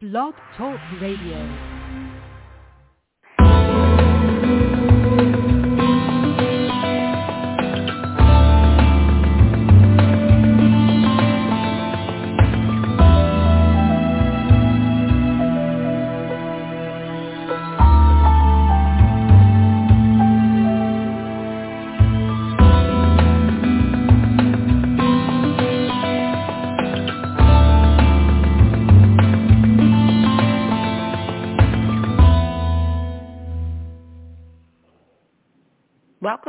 Blog 0.00 0.32
Talk 0.56 0.80
Radio. 0.98 1.79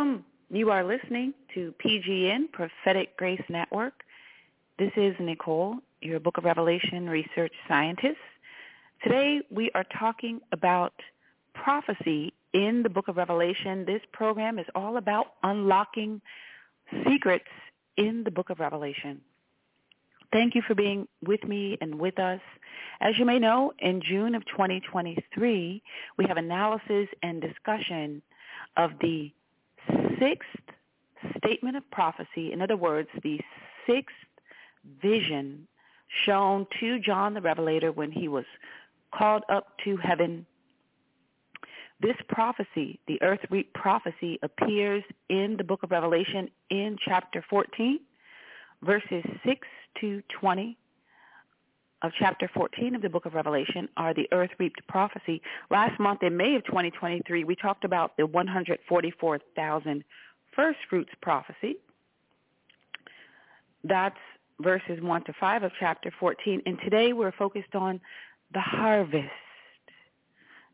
Welcome. 0.02 0.26
You 0.50 0.72
are 0.72 0.84
listening 0.84 1.36
to 1.54 1.76
PGN, 1.86 2.52
Prophetic 2.52 3.16
Grace 3.18 3.44
Network. 3.50 3.94
This 4.80 4.90
is 4.96 5.14
Nicole, 5.20 5.76
your 6.02 6.20
Book 6.20 6.40
of 6.40 6.44
Revelation 6.44 7.08
research 7.08 7.54
scientist. 7.68 8.18
Today 9.04 9.42
we 9.52 9.70
are 9.76 9.86
talking 10.00 10.42
about 10.54 10.94
prophecy 11.54 12.34
in 12.54 12.82
the 12.82 12.90
Book 12.90 13.10
of 13.10 13.18
Revelation. 13.18 13.86
This 13.86 14.02
program 14.12 14.58
is 14.58 14.66
all 14.74 14.98
about 14.98 15.34
unlocking 15.44 16.20
secrets 17.08 17.46
in 17.96 18.24
the 18.24 18.32
Book 18.32 18.50
of 18.50 18.60
Revelation. 18.60 19.22
Thank 20.34 20.56
you 20.56 20.64
for 20.68 20.74
being 20.74 21.08
with 21.24 21.44
me 21.44 21.78
and 21.80 22.00
with 22.00 22.18
us. 22.18 22.42
As 23.02 23.20
you 23.20 23.26
may 23.26 23.38
know, 23.38 23.72
in 23.78 24.02
June 24.02 24.34
of 24.34 24.44
2023, 24.48 25.84
we 26.18 26.26
have 26.28 26.38
analysis 26.38 27.08
and 27.22 27.40
discussion 27.40 28.24
of 28.78 28.94
the 29.00 29.32
sixth 30.20 30.48
statement 31.38 31.78
of 31.78 31.90
prophecy, 31.92 32.52
in 32.52 32.62
other 32.62 32.78
words, 32.78 33.10
the 33.24 33.40
sixth 33.88 34.16
vision 35.02 35.68
shown 36.26 36.68
to 36.80 37.00
John 37.00 37.34
the 37.34 37.42
Revelator 37.42 37.92
when 37.92 38.12
he 38.12 38.28
was 38.28 38.46
called 39.14 39.44
up 39.50 39.68
to 39.86 39.98
heaven. 39.98 40.46
This 42.02 42.16
prophecy, 42.30 43.00
the 43.08 43.22
earth 43.22 43.40
reap 43.50 43.74
prophecy, 43.74 44.40
appears 44.42 45.04
in 45.30 45.56
the 45.58 45.64
book 45.64 45.84
of 45.84 45.92
Revelation 45.92 46.50
in 46.70 46.98
chapter 47.06 47.46
14, 47.50 48.00
verses 48.82 49.24
6 49.46 49.68
to 50.02 50.22
20 50.40 50.78
of 52.02 52.12
chapter 52.18 52.50
14 52.54 52.96
of 52.96 53.02
the 53.02 53.10
book 53.10 53.26
of 53.26 53.34
Revelation 53.34 53.88
are 53.96 54.14
the 54.14 54.28
earth 54.32 54.50
reaped 54.60 54.86
prophecy. 54.88 55.42
Last 55.70 56.00
month 56.00 56.24
in 56.24 56.36
May 56.36 56.56
of 56.56 56.66
2023, 56.66 57.44
we 57.44 57.56
talked 57.56 57.84
about 57.84 58.18
the 58.18 58.26
144,000 58.26 60.04
first 60.56 60.80
fruits 60.90 61.12
prophecy. 61.22 61.76
That's 63.84 64.18
verses 64.60 65.02
1 65.02 65.24
to 65.26 65.34
5 65.40 65.64
of 65.64 65.72
chapter 65.80 66.12
14. 66.20 66.62
And 66.66 66.78
today 66.84 67.14
we're 67.14 67.32
focused 67.32 67.76
on 67.76 68.00
the 68.54 68.62
harvest. 68.62 69.30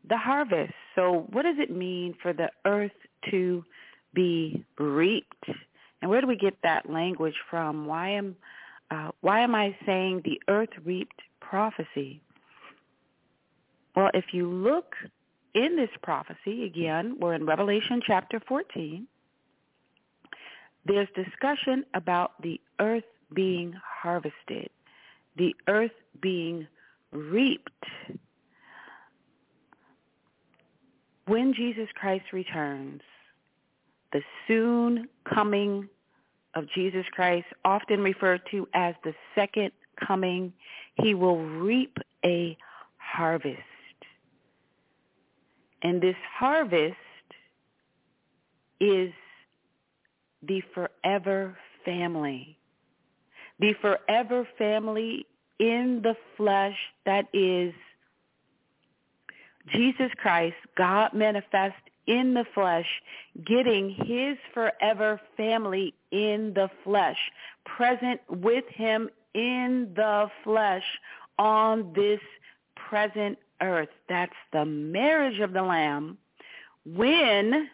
The 0.08 0.16
harvest. 0.16 0.72
So 0.94 1.26
what 1.30 1.42
does 1.42 1.56
it 1.58 1.70
mean 1.70 2.14
for 2.22 2.32
the 2.32 2.50
earth 2.64 2.92
to 3.30 3.64
be 4.14 4.64
reaped? 4.78 5.44
And 6.00 6.10
where 6.10 6.20
do 6.20 6.26
we 6.26 6.36
get 6.36 6.54
that 6.62 6.88
language 6.90 7.34
from? 7.50 7.86
Why 7.86 8.10
am 8.10 8.36
uh, 8.90 9.10
why 9.20 9.40
am 9.40 9.54
I 9.54 9.76
saying 9.84 10.22
the 10.24 10.40
earth 10.48 10.70
reaped 10.84 11.20
prophecy? 11.40 12.22
Well, 13.94 14.10
if 14.14 14.26
you 14.32 14.48
look 14.48 14.94
in 15.54 15.76
this 15.76 15.90
prophecy, 16.02 16.64
again, 16.64 17.16
we're 17.18 17.34
in 17.34 17.44
Revelation 17.44 18.00
chapter 18.06 18.40
14, 18.46 19.06
there's 20.84 21.08
discussion 21.14 21.84
about 21.94 22.40
the 22.42 22.60
earth 22.80 23.04
being 23.34 23.74
harvested, 23.84 24.70
the 25.36 25.54
earth 25.66 25.92
being 26.20 26.66
reaped. 27.12 27.84
When 31.26 31.52
Jesus 31.52 31.88
Christ 31.94 32.32
returns, 32.32 33.02
the 34.12 34.22
soon 34.46 35.08
coming 35.24 35.88
of 36.54 36.64
Jesus 36.74 37.04
Christ, 37.12 37.46
often 37.64 38.00
referred 38.00 38.42
to 38.50 38.68
as 38.74 38.94
the 39.04 39.14
second 39.34 39.70
coming, 40.06 40.52
he 40.94 41.14
will 41.14 41.38
reap 41.38 41.98
a 42.24 42.56
harvest. 42.96 43.58
And 45.82 46.00
this 46.00 46.16
harvest 46.36 46.96
is 48.80 49.12
the 50.42 50.62
forever 50.74 51.56
family. 51.84 52.58
The 53.60 53.74
forever 53.80 54.46
family 54.56 55.26
in 55.58 56.00
the 56.02 56.14
flesh 56.36 56.76
that 57.04 57.26
is 57.32 57.74
Jesus 59.72 60.10
Christ, 60.16 60.56
God 60.76 61.12
manifest 61.12 61.76
in 62.06 62.34
the 62.34 62.44
flesh, 62.54 62.86
getting 63.44 63.90
his 63.90 64.38
forever 64.54 65.20
family 65.36 65.94
in 66.10 66.52
the 66.54 66.70
flesh, 66.84 67.18
present 67.64 68.20
with 68.28 68.64
him 68.68 69.08
in 69.34 69.92
the 69.94 70.30
flesh 70.44 70.84
on 71.38 71.92
this 71.94 72.20
present 72.74 73.38
earth. 73.60 73.88
That's 74.08 74.32
the 74.52 74.64
marriage 74.64 75.40
of 75.40 75.52
the 75.52 75.62
Lamb 75.62 76.18
when 76.84 77.68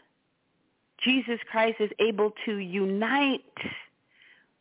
Jesus 1.03 1.39
Christ 1.51 1.77
is 1.81 1.91
able 1.99 2.33
to 2.47 2.57
unite 2.57 3.43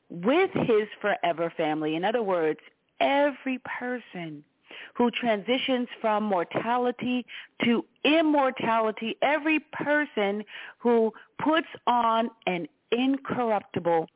with 0.09 0.51
his 0.53 0.87
forever 1.01 1.51
family. 1.55 1.95
In 1.95 2.05
other 2.05 2.21
words, 2.21 2.59
every 2.99 3.59
person 3.59 4.43
who 4.95 5.09
transitions 5.11 5.87
from 6.01 6.23
mortality 6.23 7.25
to 7.63 7.85
immortality, 8.03 9.15
every 9.21 9.59
person 9.59 10.43
who 10.77 11.11
puts 11.43 11.67
on 11.87 12.29
an 12.47 12.67
incorruptible, 12.93 14.07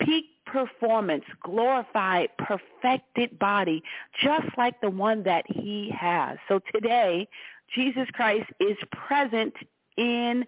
peak 0.00 0.26
performance, 0.46 1.24
glorified, 1.42 2.28
perfected 2.38 3.38
body, 3.38 3.82
just 4.22 4.46
like 4.58 4.80
the 4.80 4.90
one 4.90 5.22
that 5.24 5.44
he 5.48 5.90
has. 5.98 6.38
So 6.48 6.60
today, 6.72 7.28
Jesus 7.74 8.08
Christ 8.12 8.46
is 8.60 8.76
present 8.90 9.54
in 9.96 10.44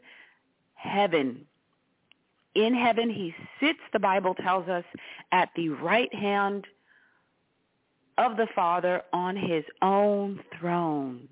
heaven. 0.75 1.47
In 2.55 2.75
heaven, 2.75 3.11
he 3.11 3.35
sits, 3.61 3.79
the 3.93 3.99
Bible 3.99 4.35
tells 4.35 4.69
us, 4.69 4.85
at 5.33 5.51
the 5.57 5.71
right 5.71 6.13
hand 6.15 6.67
of 8.19 8.37
the 8.37 8.47
Father 8.55 9.03
on 9.13 9.37
his 9.37 9.65
own 9.83 10.41
throne. 10.59 11.29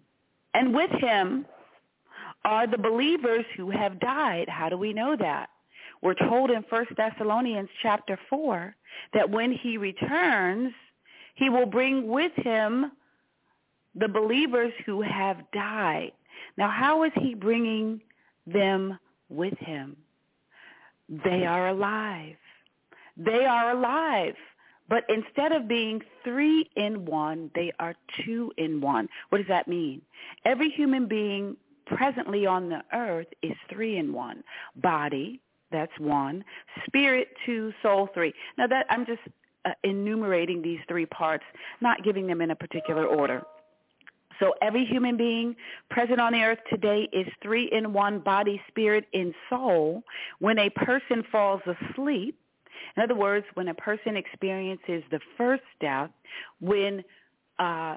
And 0.52 0.74
with 0.74 0.90
him 0.90 1.46
are 2.44 2.66
the 2.66 2.78
believers 2.78 3.44
who 3.56 3.70
have 3.70 3.98
died. 4.00 4.48
How 4.48 4.68
do 4.68 4.76
we 4.76 4.92
know 4.92 5.16
that? 5.18 5.48
We're 6.04 6.12
told 6.12 6.50
in 6.50 6.62
1 6.68 6.86
Thessalonians 6.98 7.70
chapter 7.82 8.18
4 8.28 8.76
that 9.14 9.30
when 9.30 9.50
he 9.50 9.78
returns, 9.78 10.74
he 11.34 11.48
will 11.48 11.64
bring 11.64 12.06
with 12.08 12.32
him 12.36 12.92
the 13.94 14.08
believers 14.08 14.74
who 14.84 15.00
have 15.00 15.38
died. 15.52 16.12
Now, 16.58 16.68
how 16.68 17.04
is 17.04 17.12
he 17.16 17.34
bringing 17.34 18.02
them 18.46 18.98
with 19.30 19.56
him? 19.58 19.96
They 21.08 21.46
are 21.46 21.68
alive. 21.68 22.36
They 23.16 23.46
are 23.46 23.70
alive. 23.70 24.34
But 24.90 25.04
instead 25.08 25.52
of 25.52 25.66
being 25.66 26.02
three 26.22 26.68
in 26.76 27.06
one, 27.06 27.50
they 27.54 27.72
are 27.78 27.94
two 28.26 28.52
in 28.58 28.82
one. 28.82 29.08
What 29.30 29.38
does 29.38 29.48
that 29.48 29.68
mean? 29.68 30.02
Every 30.44 30.68
human 30.68 31.08
being 31.08 31.56
presently 31.86 32.44
on 32.44 32.68
the 32.68 32.82
earth 32.92 33.28
is 33.42 33.52
three 33.70 33.96
in 33.96 34.12
one. 34.12 34.44
Body, 34.76 35.40
that's 35.74 35.98
one. 35.98 36.44
Spirit, 36.86 37.28
two. 37.44 37.72
Soul, 37.82 38.08
three. 38.14 38.32
Now 38.56 38.66
that 38.68 38.86
I'm 38.88 39.04
just 39.04 39.20
uh, 39.64 39.70
enumerating 39.82 40.62
these 40.62 40.78
three 40.88 41.06
parts, 41.06 41.44
not 41.80 42.04
giving 42.04 42.26
them 42.26 42.40
in 42.40 42.50
a 42.50 42.56
particular 42.56 43.04
order. 43.06 43.42
So 44.40 44.54
every 44.62 44.84
human 44.84 45.16
being 45.16 45.54
present 45.90 46.20
on 46.20 46.32
the 46.32 46.42
earth 46.42 46.58
today 46.68 47.08
is 47.12 47.26
three 47.42 47.68
in 47.70 47.92
one, 47.92 48.18
body, 48.18 48.60
spirit, 48.68 49.06
and 49.12 49.34
soul. 49.48 50.02
When 50.38 50.58
a 50.58 50.70
person 50.70 51.22
falls 51.30 51.62
asleep, 51.66 52.38
in 52.96 53.02
other 53.02 53.14
words, 53.14 53.46
when 53.54 53.68
a 53.68 53.74
person 53.74 54.16
experiences 54.16 55.02
the 55.10 55.20
first 55.36 55.62
death, 55.80 56.10
when 56.60 57.02
uh, 57.58 57.96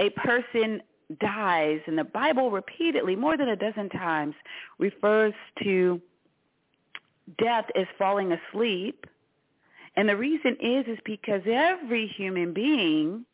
a 0.00 0.10
person 0.10 0.82
dies, 1.20 1.80
and 1.86 1.98
the 1.98 2.04
Bible 2.04 2.50
repeatedly, 2.50 3.16
more 3.16 3.36
than 3.36 3.48
a 3.48 3.56
dozen 3.56 3.88
times, 3.90 4.34
refers 4.78 5.34
to 5.62 6.00
death 7.38 7.66
is 7.74 7.86
falling 7.98 8.32
asleep. 8.32 9.06
And 9.96 10.08
the 10.08 10.16
reason 10.16 10.56
is 10.60 10.86
is 10.86 10.98
because 11.04 11.42
every 11.46 12.06
human 12.08 12.52
being 12.52 13.24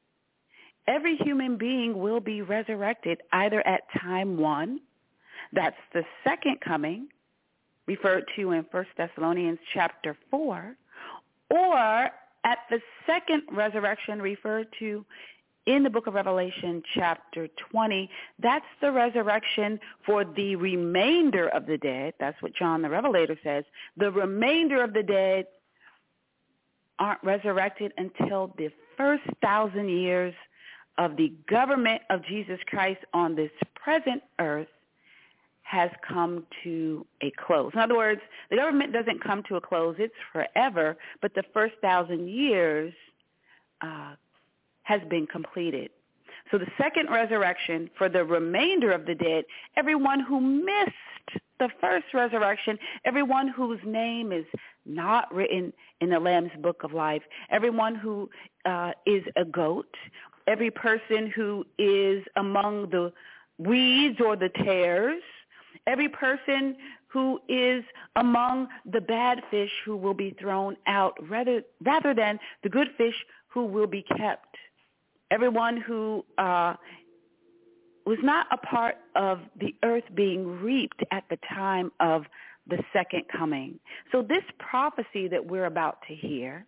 every 0.90 1.16
human 1.16 1.56
being 1.56 1.98
will 1.98 2.20
be 2.20 2.42
resurrected 2.42 3.20
either 3.32 3.66
at 3.66 3.82
time 4.00 4.36
one, 4.36 4.80
that's 5.52 5.76
the 5.92 6.04
second 6.24 6.60
coming, 6.60 7.08
referred 7.86 8.24
to 8.36 8.52
in 8.52 8.64
1 8.70 8.86
Thessalonians 8.96 9.58
chapter 9.72 10.16
4, 10.30 10.76
or 11.50 12.10
at 12.44 12.58
the 12.70 12.80
second 13.06 13.42
resurrection 13.52 14.20
referred 14.20 14.68
to 14.78 15.04
in 15.70 15.84
the 15.84 15.90
book 15.90 16.08
of 16.08 16.14
Revelation 16.14 16.82
chapter 16.94 17.48
20. 17.70 18.10
That's 18.40 18.64
the 18.80 18.90
resurrection 18.90 19.78
for 20.04 20.24
the 20.24 20.56
remainder 20.56 21.48
of 21.48 21.66
the 21.66 21.78
dead. 21.78 22.14
That's 22.18 22.40
what 22.42 22.54
John 22.54 22.82
the 22.82 22.90
Revelator 22.90 23.38
says. 23.44 23.64
The 23.96 24.10
remainder 24.10 24.82
of 24.82 24.92
the 24.92 25.04
dead 25.04 25.46
aren't 26.98 27.22
resurrected 27.22 27.92
until 27.98 28.52
the 28.58 28.70
first 28.96 29.22
thousand 29.40 29.88
years 29.88 30.34
of 30.98 31.16
the 31.16 31.32
government 31.48 32.02
of 32.10 32.24
Jesus 32.24 32.58
Christ 32.66 33.00
on 33.14 33.36
this 33.36 33.50
present 33.74 34.22
earth 34.40 34.68
has 35.62 35.90
come 36.06 36.46
to 36.64 37.06
a 37.22 37.30
close. 37.46 37.70
In 37.74 37.78
other 37.78 37.96
words, 37.96 38.20
the 38.50 38.56
government 38.56 38.92
doesn't 38.92 39.22
come 39.22 39.44
to 39.44 39.54
a 39.54 39.60
close. 39.60 39.94
It's 40.00 40.12
forever, 40.32 40.96
but 41.22 41.32
the 41.34 41.44
first 41.54 41.74
thousand 41.80 42.28
years 42.28 42.92
uh, 43.80 44.14
has 44.90 45.00
been 45.08 45.24
completed. 45.24 45.88
So 46.50 46.58
the 46.58 46.66
second 46.76 47.10
resurrection 47.10 47.88
for 47.96 48.08
the 48.08 48.24
remainder 48.24 48.90
of 48.90 49.06
the 49.06 49.14
dead, 49.14 49.44
everyone 49.76 50.18
who 50.18 50.40
missed 50.40 51.40
the 51.60 51.68
first 51.80 52.06
resurrection, 52.12 52.76
everyone 53.04 53.46
whose 53.46 53.78
name 53.84 54.32
is 54.32 54.46
not 54.84 55.32
written 55.32 55.72
in 56.00 56.10
the 56.10 56.18
Lamb's 56.18 56.50
book 56.60 56.82
of 56.82 56.92
life, 56.92 57.22
everyone 57.50 57.94
who 57.94 58.28
uh, 58.64 58.90
is 59.06 59.22
a 59.36 59.44
goat, 59.44 59.94
every 60.48 60.72
person 60.72 61.30
who 61.36 61.64
is 61.78 62.24
among 62.34 62.90
the 62.90 63.12
weeds 63.58 64.18
or 64.20 64.34
the 64.34 64.48
tares, 64.64 65.22
every 65.86 66.08
person 66.08 66.76
who 67.06 67.38
is 67.48 67.84
among 68.16 68.66
the 68.90 69.00
bad 69.00 69.40
fish 69.52 69.70
who 69.84 69.96
will 69.96 70.14
be 70.14 70.34
thrown 70.40 70.76
out 70.88 71.14
rather, 71.28 71.62
rather 71.84 72.12
than 72.12 72.40
the 72.64 72.68
good 72.68 72.88
fish 72.98 73.24
who 73.46 73.66
will 73.66 73.86
be 73.86 74.02
kept 74.02 74.56
everyone 75.30 75.76
who 75.76 76.24
uh, 76.38 76.74
was 78.06 78.18
not 78.22 78.46
a 78.50 78.56
part 78.56 78.96
of 79.14 79.40
the 79.60 79.74
earth 79.84 80.04
being 80.14 80.60
reaped 80.60 81.02
at 81.10 81.24
the 81.30 81.38
time 81.48 81.92
of 82.00 82.24
the 82.66 82.82
second 82.92 83.24
coming. 83.28 83.78
So 84.12 84.22
this 84.22 84.44
prophecy 84.58 85.28
that 85.28 85.44
we're 85.44 85.66
about 85.66 85.98
to 86.08 86.14
hear, 86.14 86.66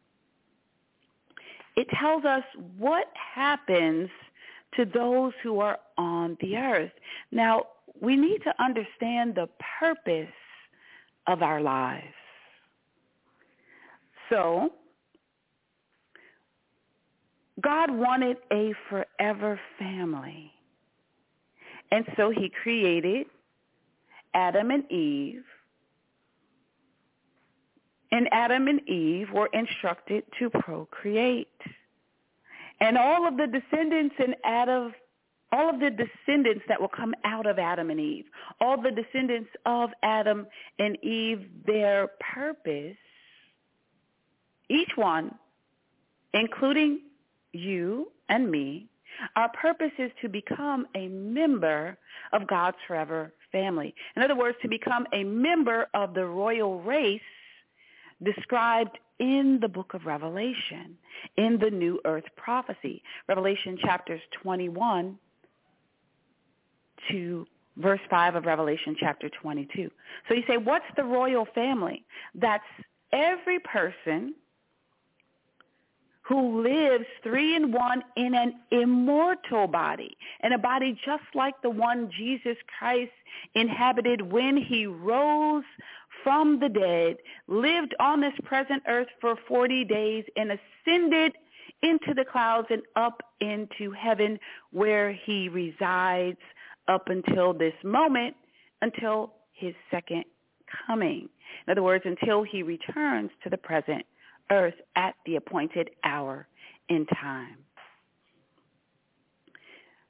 it 1.77 1.89
tells 1.99 2.25
us 2.25 2.45
what 2.77 3.07
happens 3.15 4.11
to 4.77 4.85
those 4.85 5.33
who 5.43 5.61
are 5.61 5.79
on 5.99 6.37
the 6.41 6.57
earth. 6.57 6.93
Now, 7.31 7.65
we 8.01 8.17
need 8.17 8.43
to 8.45 8.55
understand 8.63 9.35
the 9.35 9.49
purpose 9.79 10.33
of 11.27 11.43
our 11.43 11.61
lives. 11.61 12.05
So, 14.31 14.71
God 17.63 17.91
wanted 17.91 18.39
a 18.53 18.75
forever 18.89 19.61
family. 19.79 20.51
And 21.91 22.07
so 22.17 22.31
he 22.31 22.51
created 22.63 23.27
Adam 24.35 24.71
and 24.71 24.91
Eve. 24.91 25.45
And 28.11 28.29
Adam 28.33 28.69
and 28.69 28.87
Eve 28.89 29.29
were 29.33 29.49
instructed 29.53 30.25
to 30.39 30.51
procreate. 30.51 31.49
And 32.81 32.99
all 32.99 33.29
of 33.29 33.37
the 33.37 33.47
descendants 33.47 34.15
in 34.19 34.35
Adam, 34.45 34.93
all 35.53 35.71
of 35.71 35.81
the 35.81 35.91
descendants 35.91 36.65
that 36.69 36.81
will 36.81 36.89
come 36.89 37.15
out 37.25 37.47
of 37.47 37.59
Adam 37.59 37.91
and 37.91 38.01
Eve, 38.01 38.25
all 38.61 38.81
the 38.81 38.91
descendants 38.91 39.51
of 39.67 39.91
Adam 40.03 40.47
and 40.79 40.97
Eve, 41.05 41.47
their 41.67 42.09
purpose, 42.35 42.97
each 44.69 44.91
one, 44.97 45.35
including 46.35 47.01
you 47.53 48.11
and 48.29 48.51
me, 48.51 48.89
our 49.37 49.49
purpose 49.51 49.93
is 49.99 50.11
to 50.23 50.29
become 50.29 50.87
a 50.95 51.09
member 51.09 51.97
of 52.33 52.47
God's 52.47 52.79
forever 52.87 53.33
family. 53.51 53.95
In 54.17 54.23
other 54.23 54.37
words, 54.37 54.57
to 54.63 54.69
become 54.69 55.07
a 55.13 55.23
member 55.25 55.87
of 55.95 56.15
the 56.15 56.25
royal 56.25 56.81
race 56.81 57.21
described 58.23 58.99
in 59.19 59.59
the 59.61 59.69
book 59.69 59.95
of 59.95 60.07
Revelation, 60.07 60.97
in 61.37 61.59
the 61.59 61.71
New 61.71 62.01
Earth 62.05 62.25
prophecy. 62.37 63.03
Revelation 63.29 63.79
chapters 63.81 64.21
21 64.43 65.19
to 67.11 67.47
verse 67.77 68.01
5 68.11 68.35
of 68.37 68.45
Revelation 68.47 68.97
chapter 68.99 69.29
22. 69.29 69.91
So 70.29 70.35
you 70.35 70.43
say, 70.49 70.57
what's 70.57 70.85
the 70.97 71.05
royal 71.05 71.47
family? 71.55 72.05
That's 72.35 72.65
every 73.13 73.59
person 73.61 74.35
who 76.33 76.63
lives 76.63 77.05
three 77.23 77.55
in 77.57 77.73
one 77.73 78.03
in 78.17 78.35
an 78.35 78.55
immortal 78.71 79.67
body, 79.67 80.17
in 80.43 80.53
a 80.53 80.59
body 80.59 80.99
just 81.05 81.25
like 81.35 81.61
the 81.61 81.69
one 81.69 82.11
Jesus 82.17 82.57
Christ 82.79 83.13
inhabited 83.55 84.23
when 84.23 84.57
he 84.57 84.87
rose 84.87 85.65
from 86.25 86.59
the 86.59 86.71
dead, 86.71 87.17
lived 87.49 87.95
on 88.01 88.23
this 88.23 88.33
present 88.45 88.83
earth 88.89 89.09
for 89.21 89.37
40 89.47 89.85
days, 89.85 90.25
and 90.37 90.53
ascended 90.53 91.35
into 91.83 92.15
the 92.15 92.25
clouds 92.25 92.69
and 92.71 92.81
up 92.97 93.23
into 93.41 93.91
heaven 93.91 94.39
where 94.71 95.13
he 95.13 95.51
resides 95.51 96.39
up 96.89 97.09
until 97.09 97.53
this 97.53 97.75
moment, 97.85 98.35
until 98.81 99.35
his 99.53 99.75
second 99.91 100.25
coming. 100.87 101.29
In 101.67 101.73
other 101.73 101.83
words, 101.83 102.05
until 102.07 102.43
he 102.43 102.63
returns 102.63 103.31
to 103.45 103.51
the 103.51 103.59
present 103.59 104.07
earth 104.51 104.75
at 104.97 105.15
the 105.27 105.37
appointed 105.37 105.91
hour 106.05 106.47
in 106.89 107.07
time. 107.07 107.57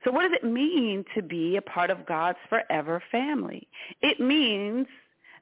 So 0.05 0.11
what 0.11 0.23
does 0.23 0.33
it 0.33 0.45
mean 0.45 1.05
to 1.15 1.23
be 1.23 1.57
a 1.57 1.63
part 1.63 1.91
of 1.91 2.05
God's 2.07 2.39
forever 2.49 3.03
family? 3.13 3.69
It 4.01 4.19
means 4.19 4.87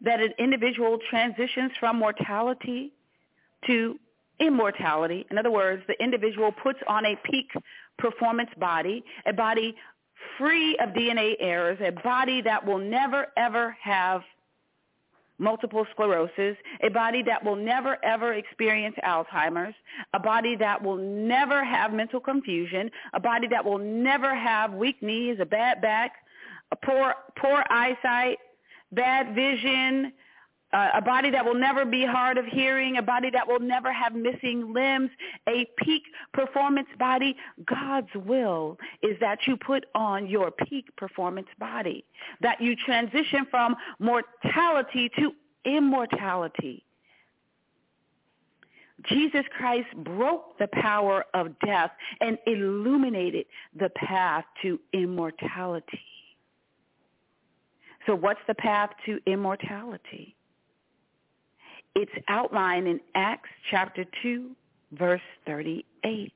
that 0.03 0.21
an 0.21 0.33
individual 0.39 0.99
transitions 1.09 1.73
from 1.81 1.99
mortality 1.99 2.93
to 3.67 3.99
immortality. 4.39 5.27
In 5.31 5.39
other 5.39 5.51
words, 5.51 5.83
the 5.87 6.03
individual 6.03 6.53
puts 6.53 6.79
on 6.87 7.05
a 7.07 7.17
peak 7.25 7.51
performance 7.99 8.51
body, 8.59 9.05
a 9.27 9.33
body 9.33 9.75
free 10.39 10.77
of 10.79 10.91
DNA 10.91 11.37
errors, 11.41 11.79
a 11.83 11.91
body 11.91 12.41
that 12.43 12.65
will 12.65 12.79
never, 12.79 13.29
ever 13.37 13.77
have 13.83 14.23
multiple 15.41 15.87
sclerosis, 15.93 16.57
a 16.83 16.89
body 16.91 17.23
that 17.23 17.43
will 17.43 17.57
never 17.57 17.97
ever 18.05 18.35
experience 18.35 18.95
Alzheimer's, 19.05 19.75
a 20.15 20.21
body 20.21 20.55
that 20.57 20.83
will 20.83 20.99
never 20.99 21.65
have 21.65 21.93
mental 21.93 22.21
confusion, 22.21 22.91
a 23.15 23.21
body 23.21 23.49
that 23.49 23.65
will 23.65 23.79
never 23.79 24.35
have 24.35 24.73
weak 24.75 25.03
knees, 25.03 25.39
a 25.41 25.47
bad 25.47 25.81
back, 25.81 26.13
a 26.71 26.77
poor 26.77 27.15
poor 27.37 27.65
eyesight, 27.71 28.39
bad 28.93 29.35
vision, 29.35 30.13
uh, 30.73 30.91
a 30.95 31.03
body 31.03 31.31
that 31.31 31.45
will 31.45 31.55
never 31.55 31.85
be 31.85 32.05
hard 32.05 32.39
of 32.39 32.45
hearing, 32.47 32.97
a 32.97 33.03
body 33.03 33.31
that 33.31 33.47
will 33.47 33.59
never 33.59 33.93
have 33.93 34.15
missing 34.15 34.73
limbs, 34.73 35.11
a 35.49 35.67
peak 35.79 36.03
performance 36.33 36.89
body. 36.99 37.37
God's 37.65 38.15
will 38.15 38.79
is 39.03 39.19
that 39.21 39.39
you 39.47 39.57
put 39.57 39.87
on 39.95 40.29
your 40.29 40.51
peak 40.51 40.95
performance 40.97 41.49
body, 41.59 42.05
that 42.41 42.61
you 42.61 42.77
transition 42.77 43.47
from 43.51 43.75
mortality 43.99 45.11
to 45.19 45.33
immortality. 45.65 46.85
Jesus 49.09 49.45
Christ 49.57 49.89
broke 49.97 50.59
the 50.59 50.69
power 50.69 51.25
of 51.33 51.59
death 51.65 51.91
and 52.21 52.39
illuminated 52.47 53.47
the 53.75 53.89
path 53.91 54.45
to 54.63 54.79
immortality. 54.93 56.01
So 58.07 58.15
what's 58.15 58.41
the 58.47 58.55
path 58.55 58.91
to 59.07 59.19
immortality? 59.27 60.37
It's 61.95 62.13
outlined 62.29 62.87
in 62.87 63.01
Acts 63.15 63.49
chapter 63.71 64.05
2, 64.23 64.51
verse 64.93 65.21
38. 65.47 66.33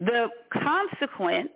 The 0.00 0.28
consequence 0.52 1.50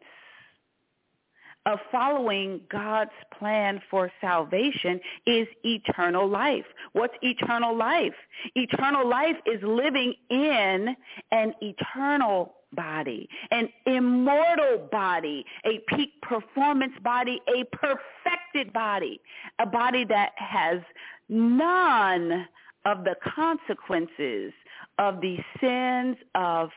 of 1.66 1.78
following 1.90 2.60
God's 2.70 3.10
plan 3.38 3.80
for 3.90 4.12
salvation 4.20 5.00
is 5.26 5.48
eternal 5.62 6.28
life. 6.28 6.66
What's 6.92 7.14
eternal 7.22 7.74
life? 7.74 8.14
Eternal 8.54 9.08
life 9.08 9.36
is 9.46 9.62
living 9.62 10.14
in 10.28 10.94
an 11.30 11.54
eternal 11.62 12.56
body, 12.74 13.28
an 13.50 13.68
immortal 13.86 14.88
body, 14.90 15.44
a 15.64 15.80
peak 15.94 16.10
performance 16.22 16.92
body, 17.02 17.40
a 17.48 17.64
perfected 17.76 18.72
body, 18.72 19.20
a 19.58 19.66
body 19.66 20.04
that 20.04 20.32
has 20.36 20.80
none 21.28 22.46
of 22.84 23.04
the 23.04 23.16
consequences 23.34 24.52
of 24.98 25.20
the 25.20 25.38
sins 25.60 26.16
of 26.34 26.70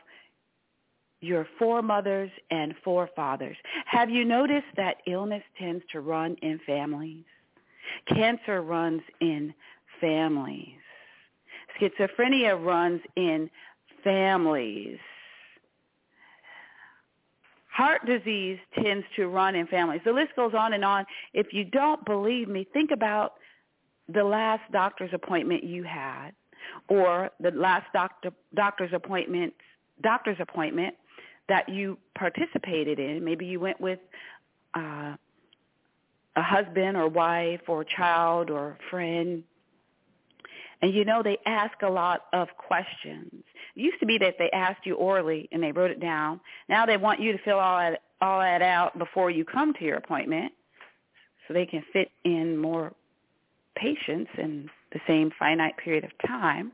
your 1.20 1.46
foremothers 1.58 2.30
and 2.50 2.74
forefathers. 2.84 3.56
Have 3.86 4.08
you 4.08 4.24
noticed 4.24 4.66
that 4.76 4.98
illness 5.06 5.42
tends 5.58 5.82
to 5.92 6.00
run 6.00 6.36
in 6.42 6.60
families? 6.66 7.24
Cancer 8.06 8.62
runs 8.62 9.02
in 9.20 9.52
families. 10.00 10.78
Schizophrenia 11.80 12.62
runs 12.64 13.00
in 13.16 13.50
families. 14.04 14.98
Heart 17.78 18.06
disease 18.06 18.58
tends 18.82 19.06
to 19.14 19.28
run 19.28 19.54
in 19.54 19.68
families. 19.68 20.00
The 20.04 20.12
list 20.12 20.34
goes 20.34 20.52
on 20.52 20.72
and 20.72 20.84
on. 20.84 21.06
If 21.32 21.52
you 21.52 21.64
don't 21.64 22.04
believe 22.04 22.48
me, 22.48 22.66
think 22.72 22.90
about 22.90 23.34
the 24.08 24.24
last 24.24 24.62
doctor's 24.72 25.12
appointment 25.12 25.62
you 25.62 25.84
had 25.84 26.32
or 26.88 27.30
the 27.38 27.52
last 27.52 27.86
doctor 27.92 28.32
doctor's 28.52 28.92
appointment 28.92 29.54
doctor's 30.02 30.38
appointment 30.40 30.96
that 31.48 31.68
you 31.68 31.96
participated 32.16 32.98
in. 32.98 33.24
Maybe 33.24 33.46
you 33.46 33.60
went 33.60 33.80
with 33.80 34.00
uh, 34.74 35.14
a 36.34 36.42
husband 36.42 36.96
or 36.96 37.08
wife 37.08 37.60
or 37.68 37.84
child 37.84 38.50
or 38.50 38.76
friend. 38.90 39.44
And 40.80 40.94
you 40.94 41.04
know 41.04 41.22
they 41.22 41.38
ask 41.44 41.82
a 41.82 41.88
lot 41.88 42.22
of 42.32 42.48
questions. 42.56 43.32
It 43.74 43.80
used 43.80 44.00
to 44.00 44.06
be 44.06 44.18
that 44.18 44.36
they 44.38 44.50
asked 44.50 44.86
you 44.86 44.94
orally 44.94 45.48
and 45.50 45.62
they 45.62 45.72
wrote 45.72 45.90
it 45.90 46.00
down. 46.00 46.40
Now 46.68 46.86
they 46.86 46.96
want 46.96 47.20
you 47.20 47.32
to 47.32 47.38
fill 47.44 47.58
all 47.58 47.78
that 47.78 48.02
all 48.20 48.40
that 48.40 48.62
out 48.62 48.98
before 48.98 49.30
you 49.30 49.44
come 49.44 49.72
to 49.74 49.84
your 49.84 49.96
appointment 49.96 50.52
so 51.46 51.54
they 51.54 51.66
can 51.66 51.84
fit 51.92 52.10
in 52.24 52.56
more 52.56 52.92
patients 53.76 54.30
in 54.38 54.68
the 54.92 55.00
same 55.06 55.30
finite 55.38 55.76
period 55.76 56.04
of 56.04 56.10
time. 56.26 56.72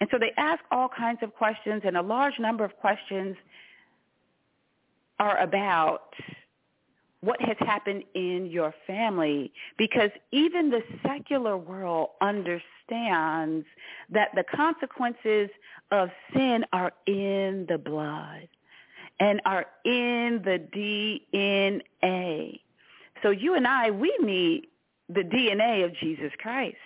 And 0.00 0.08
so 0.10 0.18
they 0.18 0.32
ask 0.36 0.60
all 0.70 0.88
kinds 0.88 1.20
of 1.22 1.34
questions, 1.34 1.82
and 1.84 1.96
a 1.96 2.02
large 2.02 2.38
number 2.38 2.64
of 2.64 2.76
questions 2.76 3.36
are 5.18 5.38
about 5.38 6.14
what 7.22 7.40
has 7.42 7.56
happened 7.60 8.02
in 8.14 8.46
your 8.46 8.74
family 8.86 9.52
because 9.76 10.10
even 10.32 10.70
the 10.70 10.82
secular 11.06 11.56
world 11.56 12.10
understands 12.20 13.66
that 14.10 14.30
the 14.34 14.44
consequences 14.44 15.50
of 15.90 16.08
sin 16.34 16.64
are 16.72 16.92
in 17.06 17.66
the 17.68 17.78
blood 17.78 18.48
and 19.18 19.40
are 19.44 19.66
in 19.84 20.40
the 20.44 20.58
DNA. 20.74 22.60
So 23.22 23.30
you 23.30 23.54
and 23.54 23.66
I, 23.66 23.90
we 23.90 24.16
need 24.22 24.68
the 25.08 25.22
DNA 25.22 25.84
of 25.84 25.94
Jesus 25.94 26.32
Christ. 26.38 26.76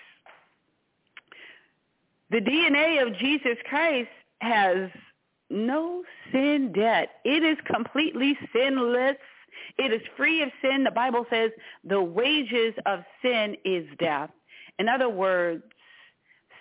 The 2.31 2.41
DNA 2.41 3.07
of 3.07 3.17
Jesus 3.17 3.57
Christ 3.69 4.09
has 4.41 4.91
no 5.50 6.03
sin 6.33 6.73
debt. 6.73 7.21
It 7.25 7.45
is 7.45 7.57
completely 7.64 8.37
sinless. 8.53 9.17
It 9.79 9.93
is 9.93 10.03
free 10.17 10.43
of 10.43 10.51
sin. 10.63 10.85
The 10.85 10.91
Bible 10.91 11.27
says 11.31 11.51
the 11.85 12.01
wages 12.01 12.75
of 12.87 13.01
sin 13.23 13.57
is 13.65 13.87
death. 13.99 14.31
In 14.79 14.89
other 14.89 15.09
words, 15.09 15.63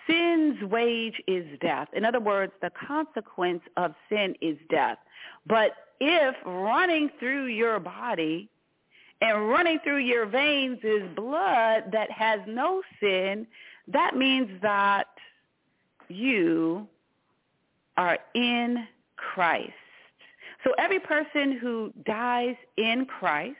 sin's 0.06 0.62
wage 0.64 1.20
is 1.26 1.46
death. 1.60 1.88
In 1.94 2.04
other 2.04 2.20
words, 2.20 2.52
the 2.60 2.70
consequence 2.86 3.62
of 3.76 3.94
sin 4.08 4.34
is 4.40 4.56
death. 4.70 4.98
But 5.46 5.72
if 6.00 6.34
running 6.44 7.10
through 7.18 7.46
your 7.46 7.80
body 7.80 8.48
and 9.20 9.48
running 9.48 9.78
through 9.82 9.98
your 9.98 10.26
veins 10.26 10.78
is 10.82 11.02
blood 11.14 11.84
that 11.92 12.10
has 12.10 12.40
no 12.46 12.82
sin, 13.00 13.46
that 13.88 14.16
means 14.16 14.50
that 14.62 15.06
you 16.08 16.86
are 17.96 18.18
in 18.34 18.86
Christ. 19.16 19.72
So 20.64 20.72
every 20.78 20.98
person 20.98 21.58
who 21.60 21.92
dies 22.04 22.56
in 22.76 23.06
Christ 23.06 23.56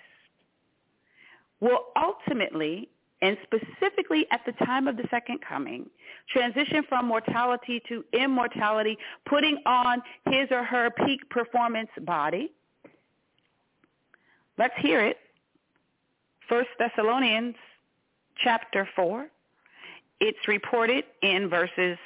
will 1.61 1.87
ultimately 1.97 2.89
and 3.23 3.39
specifically 3.43 4.27
at 4.31 4.41
the 4.45 4.53
time 4.67 4.87
of 4.87 4.99
the 4.99 5.05
second 5.11 5.39
coming, 5.41 5.89
transition 6.29 6.83
from 6.89 7.07
mortality 7.07 7.83
to 7.89 8.05
immortality, 8.13 8.99
putting 9.25 9.57
on 9.65 10.03
his 10.29 10.49
or 10.51 10.63
her 10.63 10.91
peak 10.91 11.29
performance 11.31 11.89
body. 12.03 12.53
Let's 14.59 14.75
hear 14.79 15.01
it. 15.01 15.17
First 16.49 16.69
Thessalonians 16.79 17.55
chapter 18.43 18.87
4. 18.95 19.27
It's 20.21 20.47
reported 20.47 21.05
in 21.23 21.49
verses 21.49 21.97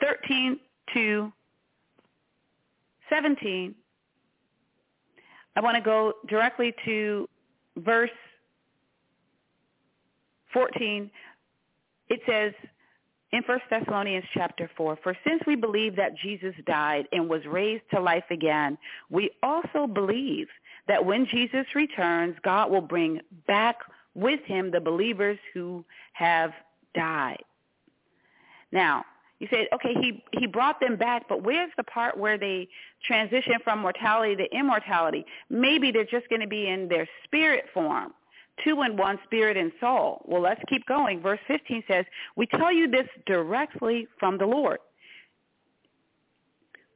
13 0.00 0.58
to 0.94 1.32
17. 3.10 3.74
I 5.56 5.60
want 5.60 5.76
to 5.76 5.82
go 5.82 6.12
directly 6.28 6.74
to 6.84 7.28
verse 7.76 8.10
14. 10.52 11.10
It 12.08 12.20
says 12.26 12.52
in 13.32 13.42
1 13.44 13.58
Thessalonians 13.68 14.24
chapter 14.32 14.70
4, 14.76 14.98
For 15.02 15.16
since 15.26 15.42
we 15.46 15.56
believe 15.56 15.96
that 15.96 16.16
Jesus 16.16 16.54
died 16.66 17.06
and 17.12 17.28
was 17.28 17.44
raised 17.46 17.82
to 17.92 18.00
life 18.00 18.24
again, 18.30 18.78
we 19.10 19.30
also 19.42 19.86
believe 19.86 20.46
that 20.88 21.04
when 21.04 21.26
Jesus 21.26 21.66
returns, 21.74 22.36
God 22.44 22.70
will 22.70 22.80
bring 22.80 23.20
back 23.46 23.76
with 24.14 24.40
him 24.44 24.70
the 24.70 24.80
believers 24.80 25.38
who 25.52 25.84
have 26.12 26.52
died. 26.94 27.42
Now, 28.72 29.04
you 29.38 29.48
said, 29.50 29.66
okay, 29.74 29.92
he, 29.94 30.24
he 30.32 30.46
brought 30.46 30.80
them 30.80 30.96
back, 30.96 31.28
but 31.28 31.42
where's 31.42 31.70
the 31.76 31.84
part 31.84 32.16
where 32.16 32.38
they 32.38 32.68
transition 33.04 33.54
from 33.62 33.80
mortality 33.80 34.34
to 34.36 34.56
immortality? 34.56 35.26
Maybe 35.50 35.90
they're 35.90 36.04
just 36.04 36.28
going 36.28 36.40
to 36.40 36.46
be 36.46 36.68
in 36.68 36.88
their 36.88 37.06
spirit 37.24 37.66
form, 37.74 38.14
two 38.64 38.80
in 38.82 38.96
one, 38.96 39.18
spirit 39.24 39.56
and 39.56 39.72
soul. 39.78 40.22
Well, 40.24 40.40
let's 40.40 40.62
keep 40.68 40.86
going. 40.86 41.20
Verse 41.20 41.40
15 41.48 41.84
says, 41.86 42.06
we 42.36 42.46
tell 42.46 42.72
you 42.72 42.90
this 42.90 43.06
directly 43.26 44.08
from 44.18 44.38
the 44.38 44.46
Lord. 44.46 44.78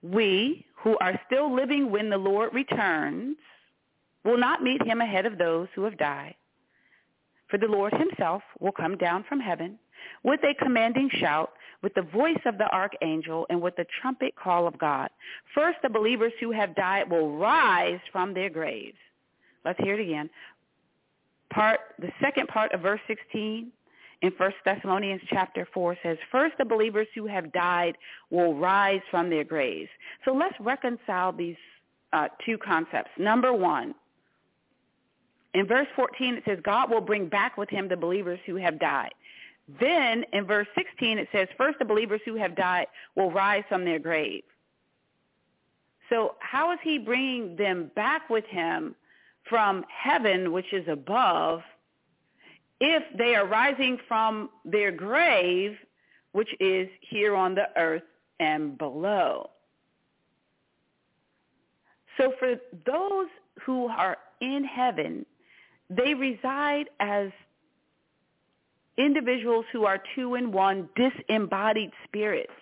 We 0.02 0.64
who 0.76 0.96
are 0.98 1.20
still 1.26 1.54
living 1.54 1.90
when 1.90 2.08
the 2.08 2.16
Lord 2.16 2.54
returns 2.54 3.36
will 4.24 4.38
not 4.38 4.62
meet 4.62 4.82
him 4.82 5.02
ahead 5.02 5.26
of 5.26 5.36
those 5.36 5.68
who 5.74 5.84
have 5.84 5.98
died. 5.98 6.34
For 7.48 7.58
the 7.58 7.66
Lord 7.66 7.92
himself 7.92 8.42
will 8.60 8.72
come 8.72 8.96
down 8.96 9.24
from 9.28 9.40
heaven 9.40 9.78
with 10.22 10.40
a 10.44 10.54
commanding 10.62 11.10
shout, 11.18 11.52
with 11.82 11.94
the 11.94 12.02
voice 12.02 12.40
of 12.46 12.58
the 12.58 12.68
archangel, 12.70 13.46
and 13.48 13.60
with 13.60 13.76
the 13.76 13.86
trumpet 14.00 14.34
call 14.36 14.66
of 14.66 14.78
God. 14.78 15.08
First, 15.54 15.78
the 15.82 15.88
believers 15.88 16.32
who 16.40 16.50
have 16.52 16.74
died 16.74 17.10
will 17.10 17.36
rise 17.36 18.00
from 18.12 18.34
their 18.34 18.50
graves. 18.50 18.98
Let's 19.64 19.78
hear 19.78 19.94
it 19.94 20.00
again. 20.00 20.30
Part, 21.52 21.80
the 21.98 22.12
second 22.20 22.48
part 22.48 22.72
of 22.72 22.80
verse 22.80 23.00
16 23.06 23.72
in 24.22 24.32
1 24.36 24.52
Thessalonians 24.64 25.22
chapter 25.28 25.66
4 25.72 25.96
says, 26.02 26.18
First, 26.30 26.56
the 26.58 26.64
believers 26.64 27.06
who 27.14 27.26
have 27.26 27.52
died 27.52 27.96
will 28.30 28.54
rise 28.54 29.00
from 29.10 29.30
their 29.30 29.44
graves. 29.44 29.88
So 30.24 30.32
let's 30.32 30.54
reconcile 30.60 31.32
these 31.32 31.56
uh, 32.12 32.28
two 32.44 32.58
concepts. 32.58 33.10
Number 33.18 33.52
one, 33.52 33.94
in 35.54 35.66
verse 35.66 35.88
14, 35.96 36.34
it 36.34 36.42
says, 36.46 36.58
God 36.62 36.90
will 36.90 37.00
bring 37.00 37.28
back 37.28 37.56
with 37.56 37.68
him 37.68 37.88
the 37.88 37.96
believers 37.96 38.38
who 38.46 38.56
have 38.56 38.78
died. 38.78 39.10
Then 39.78 40.24
in 40.32 40.46
verse 40.46 40.66
16, 40.74 41.18
it 41.18 41.28
says, 41.32 41.48
first 41.56 41.78
the 41.78 41.84
believers 41.84 42.20
who 42.24 42.34
have 42.36 42.56
died 42.56 42.86
will 43.14 43.30
rise 43.30 43.64
from 43.68 43.84
their 43.84 43.98
grave. 43.98 44.42
So 46.08 46.34
how 46.40 46.72
is 46.72 46.78
he 46.82 46.98
bringing 46.98 47.56
them 47.56 47.90
back 47.94 48.28
with 48.30 48.44
him 48.46 48.96
from 49.48 49.84
heaven, 49.88 50.52
which 50.52 50.72
is 50.72 50.88
above, 50.88 51.62
if 52.80 53.02
they 53.16 53.34
are 53.34 53.46
rising 53.46 53.98
from 54.08 54.50
their 54.64 54.90
grave, 54.90 55.76
which 56.32 56.48
is 56.58 56.88
here 57.00 57.36
on 57.36 57.54
the 57.54 57.68
earth 57.76 58.02
and 58.40 58.76
below? 58.76 59.50
So 62.16 62.32
for 62.38 62.56
those 62.86 63.28
who 63.62 63.86
are 63.86 64.16
in 64.40 64.64
heaven, 64.64 65.24
they 65.88 66.14
reside 66.14 66.88
as 66.98 67.30
individuals 68.96 69.64
who 69.72 69.84
are 69.84 70.02
two 70.14 70.34
in 70.34 70.52
one, 70.52 70.88
disembodied 70.96 71.90
spirits. 72.04 72.52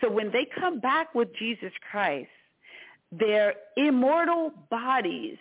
So 0.00 0.10
when 0.10 0.30
they 0.30 0.46
come 0.58 0.80
back 0.80 1.14
with 1.14 1.28
Jesus 1.36 1.72
Christ, 1.90 2.28
their 3.10 3.54
immortal 3.76 4.52
bodies, 4.70 5.38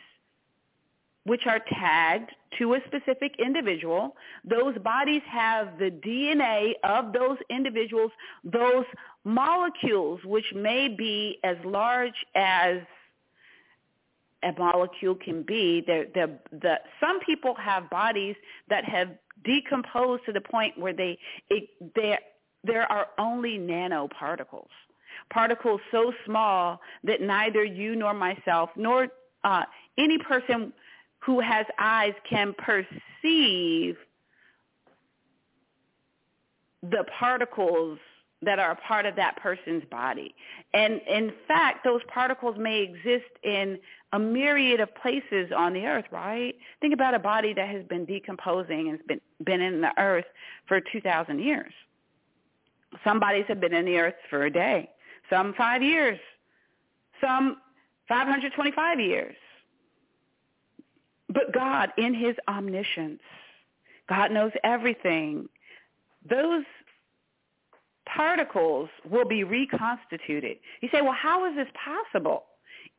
which 1.25 1.41
are 1.45 1.59
tagged 1.59 2.31
to 2.57 2.73
a 2.73 2.79
specific 2.87 3.35
individual, 3.37 4.15
those 4.45 4.77
bodies 4.79 5.21
have 5.29 5.77
the 5.77 5.91
DNA 5.91 6.73
of 6.83 7.11
those 7.11 7.37
individuals, 7.49 8.11
those 8.45 8.85
molecules, 9.25 10.21
which 10.23 10.45
may 10.55 10.87
be 10.87 11.37
as 11.43 11.57
large 11.65 12.13
as 12.35 12.77
a 14.43 14.57
molecule 14.57 15.15
can 15.15 15.43
be. 15.43 15.83
They're, 15.85 16.05
they're, 16.13 16.39
the, 16.51 16.75
some 17.01 17.19
people 17.19 17.55
have 17.55 17.89
bodies 17.89 18.35
that 18.69 18.85
have 18.85 19.09
decomposed 19.43 20.25
to 20.25 20.31
the 20.31 20.41
point 20.41 20.77
where 20.77 20.93
they 20.93 21.17
it, 21.49 21.69
there 21.95 22.19
there 22.63 22.91
are 22.91 23.07
only 23.17 23.57
nanoparticles. 23.57 24.69
particles 25.29 25.81
so 25.91 26.13
small 26.25 26.81
that 27.03 27.21
neither 27.21 27.63
you 27.63 27.95
nor 27.95 28.13
myself 28.13 28.69
nor 28.75 29.07
uh, 29.43 29.63
any 29.97 30.17
person 30.17 30.73
who 31.19 31.39
has 31.39 31.65
eyes 31.79 32.13
can 32.29 32.53
perceive 32.57 33.97
the 36.83 37.03
particles 37.19 37.99
that 38.43 38.59
are 38.59 38.71
a 38.71 38.75
part 38.75 39.05
of 39.05 39.15
that 39.15 39.35
person's 39.37 39.83
body. 39.89 40.35
And 40.73 41.01
in 41.09 41.33
fact, 41.47 41.83
those 41.83 42.01
particles 42.07 42.55
may 42.57 42.81
exist 42.81 43.31
in 43.43 43.79
a 44.13 44.19
myriad 44.19 44.79
of 44.79 44.93
places 44.95 45.51
on 45.55 45.73
the 45.73 45.85
earth, 45.85 46.05
right? 46.11 46.55
Think 46.79 46.93
about 46.93 47.13
a 47.13 47.19
body 47.19 47.53
that 47.53 47.67
has 47.67 47.83
been 47.85 48.05
decomposing 48.05 48.89
and 48.89 48.91
has 48.91 49.07
been, 49.07 49.21
been 49.43 49.61
in 49.61 49.81
the 49.81 49.91
earth 49.97 50.25
for 50.67 50.79
2,000 50.79 51.39
years. 51.39 51.73
Some 53.03 53.19
bodies 53.19 53.45
have 53.47 53.59
been 53.59 53.73
in 53.73 53.85
the 53.85 53.97
earth 53.97 54.15
for 54.29 54.45
a 54.45 54.51
day, 54.51 54.89
some 55.29 55.53
five 55.55 55.81
years, 55.81 56.19
some 57.19 57.57
525 58.07 58.99
years. 58.99 59.35
But 61.29 61.53
God, 61.53 61.91
in 61.97 62.13
his 62.13 62.35
omniscience, 62.47 63.21
God 64.07 64.31
knows 64.31 64.51
everything. 64.63 65.49
Those 66.29 66.63
particles 68.15 68.89
will 69.09 69.25
be 69.25 69.43
reconstituted. 69.43 70.57
You 70.81 70.89
say, 70.91 71.01
well, 71.01 71.15
how 71.19 71.49
is 71.49 71.55
this 71.55 71.67
possible? 71.83 72.45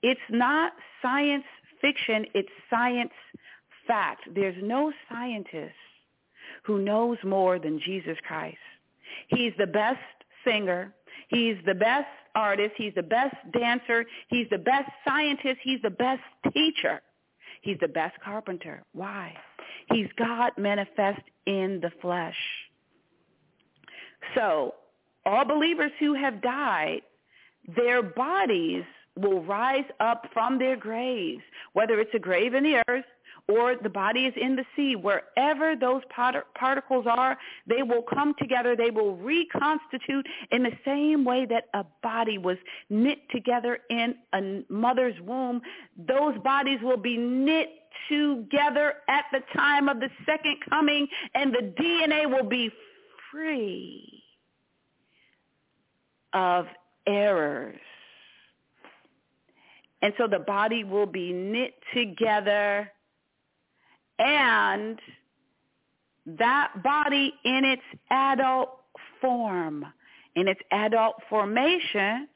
It's 0.03 0.21
not 0.31 0.73
science 1.03 1.45
fiction. 1.81 2.27
It's 2.35 2.49
science 2.71 3.13
fact. 3.87 4.23
There's 4.35 4.57
no 4.63 4.93
scientist 5.09 5.75
who 6.65 6.81
knows 6.83 7.19
more 7.25 7.59
than 7.59 7.81
Jesus 7.81 8.17
Christ. 8.27 8.59
He's 9.29 9.53
the 9.59 9.67
best 9.67 9.99
singer. 10.45 10.93
He's 11.29 11.57
the 11.67 11.75
best 11.75 12.07
artist. 12.35 12.75
He's 12.77 12.95
the 12.95 13.03
best 13.03 13.35
dancer. 13.53 14.05
He's 14.29 14.47
the 14.51 14.59
best 14.59 14.91
scientist. 15.07 15.59
He's 15.63 15.83
the 15.83 15.91
best 15.91 16.23
teacher. 16.53 17.01
He's 17.63 17.79
the 17.81 17.89
best 17.89 18.17
carpenter. 18.25 18.83
Why? 18.93 19.35
He's 19.93 20.07
God 20.17 20.53
manifest 20.57 21.23
in 21.47 21.81
the 21.83 21.91
flesh. 22.01 22.37
So 24.35 24.75
all 25.29 25.45
believers 25.45 25.93
who 26.01 26.15
have 26.15 26.41
died, 26.41 27.03
their 27.77 28.03
bodies 28.03 28.85
will 29.15 29.43
rise 29.43 29.85
up 30.01 30.27
from 30.33 30.59
their 30.59 30.77
graves, 30.77 31.43
whether 31.75 32.01
it's 32.01 32.15
a 32.15 32.19
grave 32.19 32.55
in 32.55 32.63
the 32.65 32.83
earth 32.89 33.05
or 33.47 33.77
the 33.83 33.89
body 33.91 34.27
is 34.27 34.35
in 34.41 34.57
the 34.57 34.65
sea. 34.75 34.97
Wherever 34.97 35.77
those 35.77 36.03
particles 36.55 37.07
are, 37.07 37.37
they 37.67 37.83
will 37.83 38.03
come 38.03 38.35
together. 38.39 38.75
They 38.75 38.91
will 38.91 39.17
reconstitute 39.17 40.27
in 40.51 40.63
the 40.63 40.73
same 40.85 41.25
way 41.25 41.47
that 41.47 41.65
a 41.75 41.85
body 42.03 42.39
was 42.39 42.57
knit 42.89 43.19
together 43.31 43.81
in 43.91 44.15
a 44.35 44.63
mother's 44.69 45.19
womb. 45.21 45.61
Those 45.97 46.39
bodies 46.39 46.81
will 46.83 46.99
be 46.99 47.17
knit 47.17 47.69
together 48.09 48.95
at 49.09 49.25
the 49.33 49.41
time 49.55 49.89
of 49.89 50.01
the 50.01 50.11
second 50.25 50.57
coming, 50.69 51.09
and 51.35 51.53
the 51.53 51.73
DNA 51.79 52.31
will 52.31 52.49
be 52.49 52.71
free 53.31 54.18
of 56.33 56.67
errors. 57.07 57.81
And 60.03 60.13
so 60.17 60.29
the 60.29 60.39
body 60.39 60.85
will 60.85 61.07
be 61.07 61.33
knit 61.33 61.75
together 61.93 62.91
and 64.19 64.99
that 66.27 66.83
body 66.83 67.33
in 67.45 67.65
its 67.65 67.83
adult 68.11 68.71
form, 69.21 69.87
in 70.37 70.49
its 70.49 70.61
adult 70.71 71.17
formation, 71.29 72.29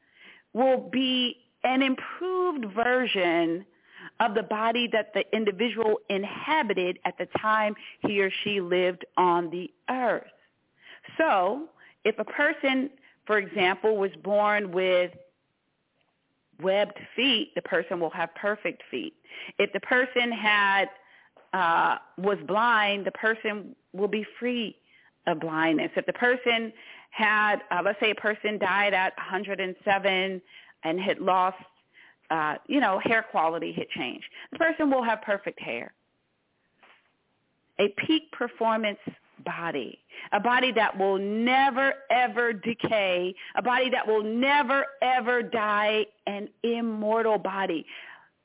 will 0.54 0.88
be 0.90 1.36
an 1.64 1.82
improved 1.82 2.66
version 2.74 3.64
of 4.20 4.34
the 4.34 4.42
body 4.42 4.88
that 4.92 5.12
the 5.14 5.24
individual 5.34 5.98
inhabited 6.08 6.98
at 7.04 7.16
the 7.18 7.26
time 7.40 7.74
he 8.00 8.20
or 8.22 8.30
she 8.42 8.60
lived 8.60 9.04
on 9.16 9.50
the 9.50 9.70
earth. 9.90 10.24
So 11.18 11.68
if 12.04 12.18
a 12.18 12.24
person 12.24 12.90
for 13.26 13.38
example, 13.38 13.96
was 13.96 14.10
born 14.22 14.72
with 14.72 15.12
webbed 16.60 16.98
feet, 17.16 17.54
the 17.54 17.62
person 17.62 18.00
will 18.00 18.10
have 18.10 18.34
perfect 18.34 18.82
feet. 18.90 19.14
If 19.58 19.72
the 19.72 19.80
person 19.80 20.32
had 20.32 20.86
uh, 21.52 21.98
was 22.18 22.38
blind, 22.46 23.06
the 23.06 23.12
person 23.12 23.74
will 23.92 24.08
be 24.08 24.24
free 24.38 24.76
of 25.26 25.40
blindness. 25.40 25.90
If 25.96 26.06
the 26.06 26.12
person 26.14 26.72
had, 27.10 27.56
uh, 27.70 27.82
let's 27.84 28.00
say 28.00 28.10
a 28.10 28.14
person 28.14 28.58
died 28.58 28.94
at 28.94 29.12
107 29.16 30.42
and 30.84 31.00
had 31.00 31.18
lost, 31.18 31.56
uh, 32.30 32.56
you 32.66 32.80
know, 32.80 32.98
hair 33.04 33.24
quality 33.30 33.72
had 33.72 33.88
changed, 33.90 34.24
the 34.50 34.58
person 34.58 34.90
will 34.90 35.02
have 35.02 35.20
perfect 35.22 35.60
hair. 35.60 35.92
A 37.78 37.88
peak 38.06 38.30
performance 38.32 38.98
body, 39.44 39.98
a 40.32 40.40
body 40.40 40.72
that 40.72 40.96
will 40.98 41.18
never, 41.18 41.94
ever 42.10 42.52
decay, 42.52 43.34
a 43.56 43.62
body 43.62 43.90
that 43.90 44.06
will 44.06 44.22
never, 44.22 44.86
ever 45.00 45.42
die, 45.42 46.06
an 46.26 46.48
immortal 46.62 47.38
body. 47.38 47.86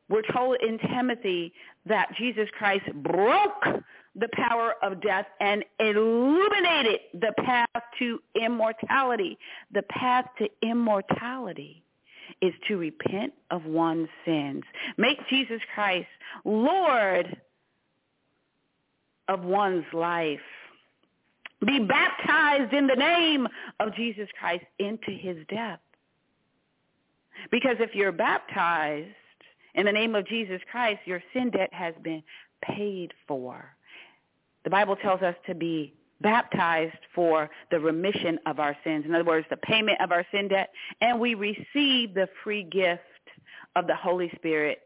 We're 0.10 0.24
told 0.34 0.58
in 0.62 0.80
Timothy 0.80 1.54
that 1.86 2.10
Jesus 2.18 2.48
Christ 2.58 2.86
broke 2.94 3.84
the 4.16 4.30
power 4.34 4.74
of 4.82 5.02
death 5.02 5.28
and 5.40 5.64
illuminated 5.80 7.00
the 7.14 7.34
path 7.38 7.84
to 8.00 8.20
immortality. 8.42 9.38
The 9.74 9.84
path 9.84 10.26
to 10.40 10.48
immortality 10.62 11.84
is 12.42 12.54
to 12.68 12.78
repent 12.78 13.34
of 13.52 13.66
one's 13.66 14.10
sins. 14.26 14.64
Make 14.98 15.18
Jesus 15.30 15.62
Christ 15.74 16.08
Lord 16.46 17.38
of 19.28 19.44
one's 19.44 19.86
life. 19.94 20.40
Be 21.66 21.80
baptized 21.80 22.74
in 22.74 22.88
the 22.88 22.96
name 22.96 23.48
of 23.80 23.96
Jesus 23.96 24.28
Christ 24.40 24.66
into 24.80 25.12
his 25.12 25.38
death. 25.50 25.80
Because 27.52 27.78
if 27.80 27.96
you're 27.96 28.12
baptized 28.12 29.08
in 29.76 29.86
the 29.86 29.92
name 29.92 30.16
of 30.16 30.28
Jesus 30.28 30.62
Christ, 30.72 31.00
your 31.06 31.22
sin 31.34 31.50
debt 31.50 31.74
has 31.74 31.94
been 32.04 32.24
paid 32.62 33.14
for. 33.28 33.76
The 34.64 34.70
Bible 34.70 34.96
tells 34.96 35.22
us 35.22 35.36
to 35.48 35.56
be 35.56 35.94
baptized 36.22 36.98
for 37.14 37.50
the 37.72 37.80
remission 37.80 38.40
of 38.46 38.60
our 38.60 38.76
sins. 38.84 39.06
In 39.06 39.14
other 39.14 39.24
words, 39.24 39.46
the 39.50 39.58
payment 39.58 40.02
of 40.02 40.12
our 40.12 40.26
sin 40.32 40.48
debt. 40.48 40.72
And 41.02 41.20
we 41.20 41.36
receive 41.36 42.14
the 42.14 42.28
free 42.44 42.64
gift 42.64 43.02
of 43.76 43.88
the 43.88 43.96
Holy 43.96 44.32
Spirit, 44.36 44.80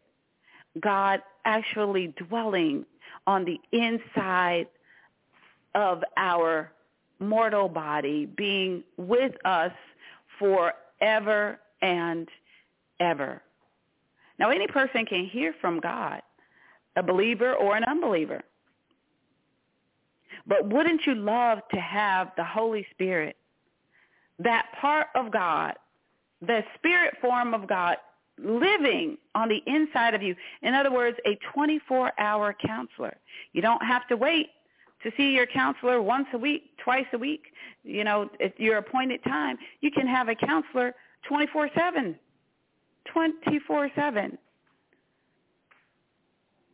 God 0.80 1.22
actually 1.46 2.14
dwelling 2.28 2.86
on 3.26 3.46
the 3.46 3.60
inside 3.72 4.68
of 5.76 6.04
our 6.18 6.72
mortal 7.20 7.70
body 7.70 8.26
being 8.26 8.84
with 8.98 9.34
us 9.46 9.72
forever 10.40 11.60
and 11.82 12.28
ever. 13.00 13.42
Now, 14.40 14.50
any 14.50 14.68
person 14.68 15.06
can 15.06 15.26
hear 15.26 15.54
from 15.62 15.80
God, 15.80 16.22
a 16.96 17.04
believer 17.04 17.54
or 17.54 17.76
an 17.76 17.84
unbeliever. 17.84 18.42
But 20.48 20.68
wouldn't 20.68 21.06
you 21.06 21.16
love 21.16 21.60
to 21.74 21.80
have 21.80 22.32
the 22.36 22.44
Holy 22.44 22.86
Spirit, 22.92 23.38
that 24.40 24.66
part 24.80 25.08
of 25.14 25.32
God, 25.32 25.76
the 26.42 26.64
spirit 26.76 27.16
form 27.22 27.54
of 27.54 27.68
God, 27.68 27.98
living 28.40 29.18
on 29.36 29.50
the 29.50 29.62
inside 29.68 30.16
of 30.16 30.24
you? 30.24 30.36
In 30.64 30.74
other 30.74 30.92
words, 30.92 31.18
a 31.26 31.38
24-hour 31.56 32.56
counselor. 32.66 33.16
You 33.54 33.62
don't 33.62 33.86
have 33.86 34.08
to 34.08 34.18
wait 34.18 34.48
to 35.04 35.12
see 35.18 35.32
your 35.32 35.46
counselor 35.48 36.02
once 36.02 36.28
a 36.34 36.38
week, 36.38 36.78
twice 36.78 37.06
a 37.14 37.18
week, 37.18 37.54
you 37.84 38.04
know, 38.04 38.30
at 38.40 38.60
your 38.60 38.78
appointed 38.78 39.24
time, 39.24 39.58
you 39.82 39.92
can 39.92 40.08
have 40.08 40.30
a 40.30 40.36
counselor 40.36 40.94
24/7. 41.24 42.18
24/7. 43.06 44.38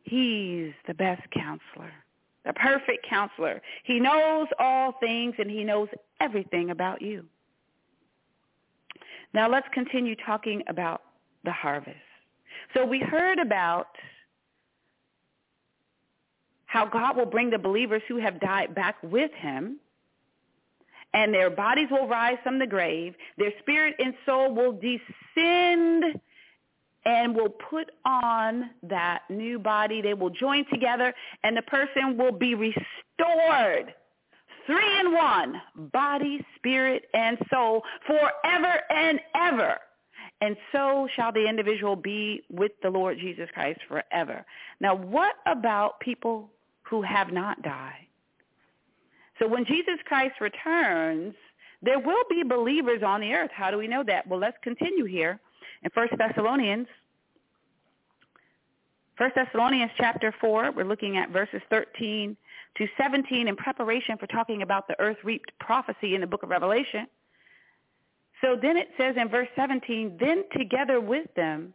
He's 0.04 0.74
the 0.86 0.94
best 0.94 1.30
counselor, 1.32 1.94
the 2.46 2.54
perfect 2.54 3.06
counselor. 3.06 3.62
He 3.84 4.00
knows 4.00 4.48
all 4.60 4.94
things 4.94 5.36
and 5.38 5.50
he 5.50 5.63
knows 5.63 5.90
everything 6.20 6.70
about 6.70 7.02
you. 7.02 7.28
Now 9.34 9.50
let's 9.50 9.68
continue 9.74 10.16
talking 10.16 10.63
about 10.68 11.02
the 11.44 11.52
harvest. 11.52 11.98
So 12.74 12.86
we 12.86 13.00
heard 13.00 13.40
about 13.40 13.90
how 16.68 16.86
God 16.86 17.18
will 17.18 17.26
bring 17.26 17.50
the 17.50 17.58
believers 17.58 18.02
who 18.08 18.18
have 18.18 18.40
died 18.40 18.76
back 18.76 18.96
with 19.02 19.32
him 19.34 19.80
and 21.14 21.34
their 21.34 21.50
bodies 21.50 21.88
will 21.90 22.08
rise 22.08 22.38
from 22.44 22.60
the 22.60 22.68
grave. 22.68 23.16
Their 23.38 23.52
spirit 23.60 23.96
and 24.00 24.14
soul 24.26 24.54
will 24.54 24.74
descend 24.74 26.20
and 27.06 27.34
will 27.34 27.50
put 27.50 27.90
on 28.06 28.70
that 28.84 29.22
new 29.30 29.58
body. 29.58 30.02
They 30.02 30.14
will 30.14 30.30
join 30.30 30.66
together 30.72 31.14
and 31.44 31.56
the 31.56 31.62
person 31.64 32.18
will 32.18 32.34
be 32.34 32.54
restored 32.56 33.94
three 34.66 35.00
in 35.00 35.14
one, 35.14 35.62
body, 35.94 36.46
spirit, 36.58 37.06
and 37.14 37.38
soul, 37.50 37.82
forever 38.06 38.82
and 38.90 39.20
ever. 39.34 39.78
And 40.42 40.58
so 40.72 41.08
shall 41.16 41.32
the 41.32 41.48
individual 41.48 41.96
be 41.96 42.44
with 42.50 42.74
the 42.84 42.90
Lord 42.90 43.18
Jesus 43.18 43.50
Christ 43.54 43.80
forever. 43.88 44.46
Now, 44.82 44.94
what 44.94 45.36
about 45.48 46.00
people 46.02 46.52
who 46.89 47.02
have 47.02 47.32
not 47.32 47.62
died? 47.62 48.08
So 49.39 49.47
when 49.47 49.65
Jesus 49.65 50.00
Christ 50.06 50.36
returns, 50.41 51.34
there 51.82 52.00
will 52.00 52.23
be 52.30 52.43
believers 52.43 53.04
on 53.04 53.21
the 53.21 53.34
earth. 53.34 53.52
How 53.54 53.69
do 53.69 53.78
we 53.78 53.88
know 53.88 54.04
that? 54.04 54.26
Well, 54.28 54.39
let's 54.39 54.58
continue 54.63 55.06
here 55.06 55.39
in 55.84 55.91
1 55.93 56.08
Thessalonians. 56.17 56.88
1 59.17 59.32
Thessalonians 59.36 59.91
chapter 59.97 60.34
4, 60.39 60.71
we're 60.71 60.84
looking 60.84 61.17
at 61.17 61.30
verses 61.30 61.62
13 61.69 62.36
to 62.78 62.88
17 62.97 63.47
in 63.47 63.56
preparation 63.56 64.17
for 64.17 64.28
talking 64.28 64.62
about 64.62 64.88
the 64.88 65.00
earth 65.00 65.17
reaped 65.23 65.52
prophecy 65.60 66.15
in 66.15 66.21
the 66.21 66.28
book 66.28 66.43
of 66.43 66.50
Revelation. 66.50 67.08
So 68.41 68.56
then 68.60 68.78
it 68.78 68.89
says 68.97 69.15
in 69.17 69.30
verse 69.30 69.47
17, 69.56 70.17
then 70.19 70.43
together 70.56 71.02
with 71.02 71.34
them, 71.36 71.73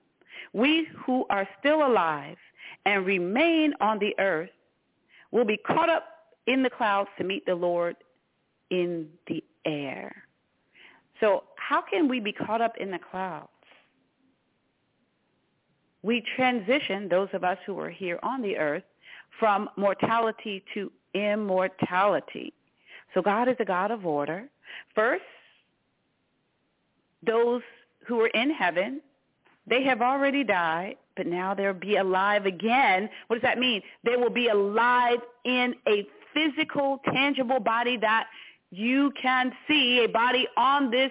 we 0.53 0.89
who 1.05 1.27
are 1.31 1.49
still 1.59 1.85
alive 1.87 2.37
and 2.87 3.05
remain 3.05 3.75
on 3.81 3.99
the 3.99 4.15
earth 4.19 4.51
will 5.33 5.45
be 5.45 5.57
caught 5.57 5.91
up 5.91 6.05
in 6.47 6.63
the 6.63 6.71
clouds 6.71 7.09
to 7.19 7.25
meet 7.25 7.45
the 7.45 7.55
Lord 7.55 7.97
in 8.71 9.09
the 9.27 9.43
air. 9.65 10.25
So 11.21 11.45
how 11.57 11.83
can 11.83 12.09
we 12.09 12.21
be 12.21 12.33
caught 12.33 12.61
up 12.61 12.77
in 12.79 12.91
the 12.91 12.99
clouds? 13.11 13.49
We 16.03 16.23
transition, 16.37 17.09
those 17.09 17.29
of 17.33 17.45
us 17.45 17.59
who 17.67 17.79
are 17.81 17.91
here 17.91 18.19
on 18.23 18.43
the 18.43 18.57
earth, 18.57 18.83
from 19.39 19.69
mortality 19.77 20.65
to 20.75 20.91
immortality. 21.15 22.53
So 23.15 23.23
God 23.23 23.49
is 23.49 23.57
a 23.61 23.65
God 23.65 23.91
of 23.91 24.05
order. 24.05 24.49
First, 24.95 25.23
those 27.25 27.63
who 28.07 28.21
are 28.21 28.29
in 28.29 28.51
heaven, 28.51 29.01
they 29.67 29.85
have 29.85 30.03
already 30.03 30.43
died, 30.43 30.97
but 31.17 31.27
now 31.27 31.55
they'll 31.55 31.73
be 31.73 31.97
alive 31.97 32.47
again. 32.47 33.09
What 33.27 33.37
does 33.37 33.43
that 33.43 33.59
mean? 33.59 33.83
They 34.05 34.17
will 34.17 34.31
be 34.31 34.49
alive 34.49 35.19
in 35.45 35.75
a 35.89 36.07
physical, 36.35 37.01
tangible 37.13 37.61
body 37.61 37.97
that 37.99 38.27
you 38.71 39.13
can 39.21 39.53
see, 39.69 40.05
a 40.05 40.09
body 40.09 40.47
on 40.57 40.91
this 40.91 41.11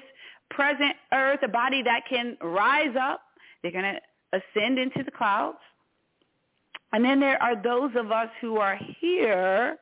present 0.49 0.95
earth, 1.13 1.39
a 1.43 1.47
body 1.47 1.83
that 1.83 2.01
can 2.09 2.37
rise 2.41 2.95
up. 2.99 3.21
They're 3.61 3.71
going 3.71 3.95
to 3.95 4.01
ascend 4.33 4.79
into 4.79 5.03
the 5.03 5.11
clouds. 5.11 5.57
And 6.93 7.05
then 7.05 7.19
there 7.19 7.41
are 7.41 7.61
those 7.61 7.91
of 7.95 8.11
us 8.11 8.29
who 8.41 8.57
are 8.57 8.77
here 8.99 9.77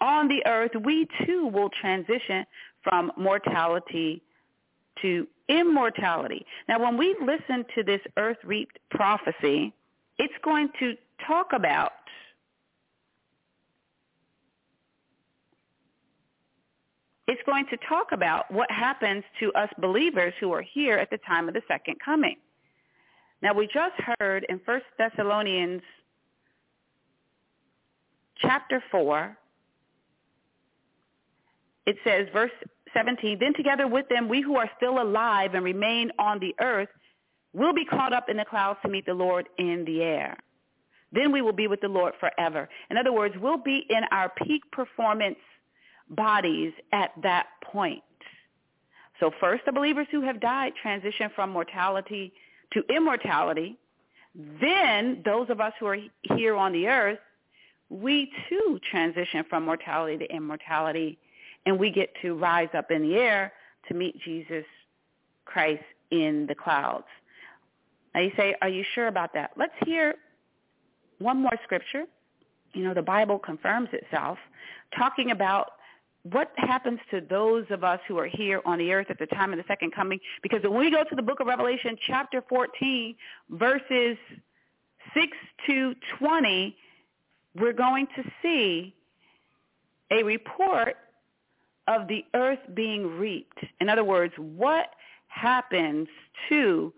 on 0.00 0.28
the 0.28 0.46
earth. 0.46 0.70
We 0.82 1.06
too 1.26 1.46
will 1.48 1.68
transition 1.80 2.46
from 2.82 3.12
mortality 3.16 4.22
to 5.02 5.26
immortality. 5.48 6.44
Now, 6.68 6.80
when 6.80 6.96
we 6.96 7.16
listen 7.20 7.64
to 7.74 7.82
this 7.82 8.00
earth 8.16 8.38
reaped 8.44 8.78
prophecy, 8.90 9.72
it's 10.18 10.34
going 10.42 10.68
to 10.80 10.94
talk 11.26 11.52
about 11.52 11.92
it's 17.26 17.42
going 17.44 17.66
to 17.66 17.76
talk 17.88 18.12
about 18.12 18.50
what 18.50 18.70
happens 18.70 19.22
to 19.38 19.52
us 19.52 19.68
believers 19.78 20.32
who 20.40 20.50
are 20.50 20.62
here 20.62 20.96
at 20.96 21.10
the 21.10 21.18
time 21.18 21.46
of 21.46 21.52
the 21.52 21.60
second 21.68 21.96
coming. 22.02 22.36
Now, 23.42 23.52
we 23.52 23.66
just 23.66 23.94
heard 24.18 24.46
in 24.48 24.60
1 24.64 24.80
Thessalonians 24.96 25.82
chapter 28.40 28.82
4, 28.90 29.36
it 31.86 31.96
says, 32.02 32.28
verse 32.32 32.50
17, 32.94 33.38
then 33.38 33.54
together 33.54 33.86
with 33.86 34.08
them, 34.08 34.28
we 34.28 34.40
who 34.40 34.56
are 34.56 34.70
still 34.76 35.00
alive 35.00 35.54
and 35.54 35.64
remain 35.64 36.10
on 36.18 36.38
the 36.38 36.54
earth 36.60 36.88
will 37.52 37.72
be 37.72 37.84
caught 37.84 38.12
up 38.12 38.28
in 38.28 38.36
the 38.36 38.44
clouds 38.44 38.78
to 38.82 38.88
meet 38.88 39.06
the 39.06 39.14
Lord 39.14 39.48
in 39.58 39.84
the 39.84 40.02
air. 40.02 40.36
Then 41.12 41.32
we 41.32 41.40
will 41.40 41.52
be 41.52 41.68
with 41.68 41.80
the 41.80 41.88
Lord 41.88 42.14
forever. 42.20 42.68
In 42.90 42.96
other 42.96 43.12
words, 43.12 43.34
we'll 43.40 43.56
be 43.56 43.86
in 43.88 44.02
our 44.10 44.30
peak 44.30 44.62
performance 44.72 45.38
bodies 46.10 46.72
at 46.92 47.10
that 47.22 47.46
point. 47.64 48.02
So 49.20 49.30
first, 49.40 49.64
the 49.64 49.72
believers 49.72 50.06
who 50.10 50.20
have 50.22 50.40
died 50.40 50.72
transition 50.80 51.30
from 51.34 51.50
mortality 51.50 52.32
to 52.72 52.82
immortality. 52.94 53.78
Then 54.60 55.22
those 55.24 55.50
of 55.50 55.60
us 55.60 55.72
who 55.80 55.86
are 55.86 55.98
here 56.36 56.54
on 56.54 56.72
the 56.72 56.86
earth, 56.86 57.18
we 57.88 58.30
too 58.48 58.78
transition 58.90 59.44
from 59.48 59.64
mortality 59.64 60.18
to 60.18 60.34
immortality, 60.34 61.18
and 61.68 61.78
we 61.78 61.90
get 61.90 62.08
to 62.22 62.34
rise 62.34 62.70
up 62.74 62.90
in 62.90 63.02
the 63.02 63.16
air 63.16 63.52
to 63.86 63.94
meet 63.94 64.18
Jesus 64.22 64.64
Christ 65.44 65.84
in 66.10 66.46
the 66.46 66.54
clouds. 66.54 67.04
Now 68.14 68.22
you 68.22 68.32
say, 68.38 68.54
are 68.62 68.70
you 68.70 68.82
sure 68.94 69.08
about 69.08 69.34
that? 69.34 69.50
Let's 69.54 69.74
hear 69.84 70.14
one 71.18 71.42
more 71.42 71.52
scripture. 71.64 72.04
You 72.72 72.84
know, 72.84 72.94
the 72.94 73.02
Bible 73.02 73.38
confirms 73.38 73.90
itself, 73.92 74.38
talking 74.96 75.30
about 75.30 75.72
what 76.22 76.52
happens 76.56 77.00
to 77.10 77.20
those 77.20 77.66
of 77.70 77.84
us 77.84 78.00
who 78.08 78.18
are 78.18 78.26
here 78.26 78.62
on 78.64 78.78
the 78.78 78.90
earth 78.90 79.08
at 79.10 79.18
the 79.18 79.26
time 79.26 79.52
of 79.52 79.58
the 79.58 79.64
second 79.68 79.94
coming? 79.94 80.18
Because 80.42 80.62
when 80.62 80.78
we 80.78 80.90
go 80.90 81.04
to 81.04 81.14
the 81.14 81.22
book 81.22 81.40
of 81.40 81.46
Revelation, 81.46 81.96
chapter 82.06 82.42
14, 82.48 83.14
verses 83.50 84.16
6 85.12 85.26
to 85.66 85.94
20, 86.18 86.76
we're 87.56 87.72
going 87.74 88.06
to 88.16 88.24
see 88.42 88.94
a 90.10 90.22
report 90.22 90.96
of 91.88 92.06
the 92.06 92.24
earth 92.34 92.60
being 92.74 93.18
reaped. 93.18 93.58
In 93.80 93.88
other 93.88 94.04
words, 94.04 94.34
what 94.36 94.90
happens 95.26 96.06
to 96.48 96.92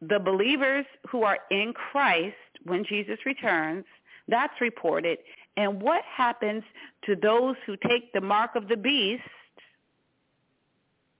the 0.00 0.18
believers 0.18 0.86
who 1.08 1.22
are 1.22 1.38
in 1.50 1.72
Christ 1.74 2.34
when 2.64 2.84
Jesus 2.84 3.18
returns? 3.26 3.84
That's 4.26 4.60
reported. 4.60 5.18
And 5.56 5.80
what 5.82 6.02
happens 6.04 6.62
to 7.04 7.14
those 7.14 7.56
who 7.66 7.76
take 7.76 8.12
the 8.12 8.20
mark 8.20 8.56
of 8.56 8.66
the 8.68 8.76
beast, 8.76 9.22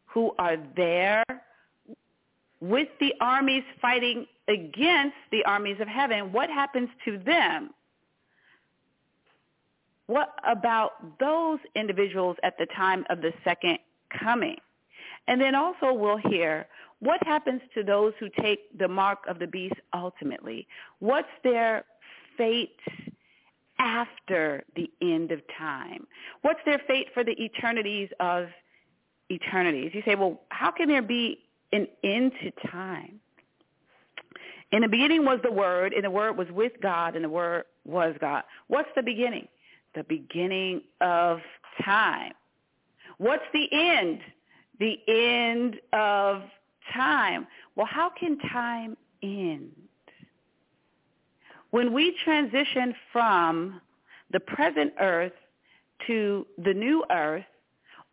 who 0.06 0.32
are 0.38 0.56
there 0.76 1.24
with 2.60 2.88
the 3.00 3.12
armies 3.20 3.64
fighting 3.80 4.26
against 4.48 5.16
the 5.30 5.44
armies 5.44 5.80
of 5.80 5.88
heaven? 5.88 6.32
What 6.32 6.48
happens 6.48 6.88
to 7.04 7.18
them? 7.18 7.70
What 10.10 10.34
about 10.44 11.20
those 11.20 11.60
individuals 11.76 12.36
at 12.42 12.58
the 12.58 12.66
time 12.66 13.04
of 13.10 13.20
the 13.20 13.32
second 13.44 13.78
coming? 14.18 14.56
And 15.28 15.40
then 15.40 15.54
also 15.54 15.92
we'll 15.92 16.16
hear 16.16 16.66
what 16.98 17.24
happens 17.24 17.60
to 17.74 17.84
those 17.84 18.12
who 18.18 18.28
take 18.42 18.76
the 18.76 18.88
mark 18.88 19.20
of 19.28 19.38
the 19.38 19.46
beast 19.46 19.76
ultimately? 19.94 20.66
What's 20.98 21.28
their 21.44 21.84
fate 22.36 22.80
after 23.78 24.64
the 24.74 24.90
end 25.00 25.30
of 25.30 25.42
time? 25.56 26.08
What's 26.42 26.58
their 26.66 26.80
fate 26.88 27.06
for 27.14 27.22
the 27.22 27.40
eternities 27.40 28.08
of 28.18 28.48
eternities? 29.30 29.92
You 29.94 30.02
say, 30.04 30.16
well, 30.16 30.40
how 30.48 30.72
can 30.72 30.88
there 30.88 31.02
be 31.02 31.38
an 31.72 31.86
end 32.02 32.32
to 32.42 32.50
time? 32.68 33.20
In 34.72 34.82
the 34.82 34.88
beginning 34.88 35.24
was 35.24 35.38
the 35.44 35.52
Word, 35.52 35.92
and 35.92 36.02
the 36.02 36.10
Word 36.10 36.36
was 36.36 36.48
with 36.50 36.72
God, 36.82 37.14
and 37.14 37.24
the 37.24 37.28
Word 37.28 37.62
was 37.84 38.16
God. 38.20 38.42
What's 38.66 38.90
the 38.96 39.04
beginning? 39.04 39.46
The 39.94 40.04
beginning 40.04 40.82
of 41.00 41.40
time. 41.84 42.32
What's 43.18 43.44
the 43.52 43.68
end? 43.72 44.20
The 44.78 44.98
end 45.08 45.76
of 45.92 46.42
time. 46.94 47.46
Well, 47.76 47.86
how 47.86 48.10
can 48.18 48.38
time 48.38 48.96
end? 49.22 49.72
When 51.70 51.92
we 51.92 52.16
transition 52.24 52.94
from 53.12 53.80
the 54.32 54.40
present 54.40 54.92
earth 55.00 55.32
to 56.06 56.46
the 56.64 56.74
new 56.74 57.04
earth, 57.10 57.44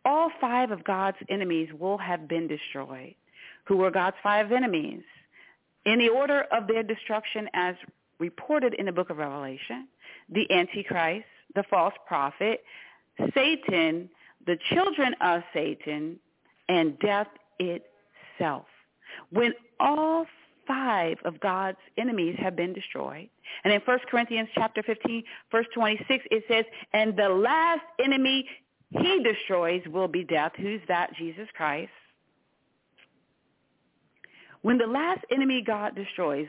all 0.04 0.30
five 0.40 0.70
of 0.70 0.84
God's 0.84 1.16
enemies 1.28 1.68
will 1.78 1.98
have 1.98 2.28
been 2.28 2.46
destroyed. 2.46 3.14
Who 3.64 3.76
were 3.76 3.90
God's 3.90 4.16
five 4.22 4.52
enemies? 4.52 5.02
In 5.84 5.98
the 5.98 6.08
order 6.08 6.44
of 6.52 6.66
their 6.66 6.82
destruction 6.82 7.48
as 7.54 7.74
reported 8.18 8.74
in 8.74 8.86
the 8.86 8.92
book 8.92 9.10
of 9.10 9.18
Revelation, 9.18 9.88
the 10.28 10.50
Antichrist, 10.50 11.26
the 11.54 11.64
false 11.70 11.94
prophet, 12.06 12.62
Satan, 13.34 14.08
the 14.46 14.58
children 14.72 15.14
of 15.20 15.42
Satan, 15.52 16.18
and 16.68 16.98
death 16.98 17.28
itself. 17.58 18.66
When 19.30 19.52
all 19.80 20.26
five 20.68 21.16
of 21.24 21.40
God's 21.40 21.78
enemies 21.96 22.36
have 22.38 22.54
been 22.54 22.72
destroyed. 22.74 23.28
And 23.64 23.72
in 23.72 23.80
1 23.80 23.98
Corinthians 24.10 24.50
chapter 24.54 24.82
15, 24.82 25.24
verse 25.50 25.66
26, 25.74 26.26
it 26.30 26.44
says, 26.46 26.66
and 26.92 27.16
the 27.16 27.30
last 27.30 27.80
enemy 27.98 28.46
he 28.90 29.22
destroys 29.22 29.82
will 29.90 30.08
be 30.08 30.22
death. 30.22 30.52
Who's 30.56 30.80
that? 30.88 31.14
Jesus 31.16 31.48
Christ. 31.56 31.90
When 34.62 34.78
the 34.78 34.86
last 34.86 35.24
enemy 35.30 35.62
God 35.66 35.94
destroys, 35.94 36.48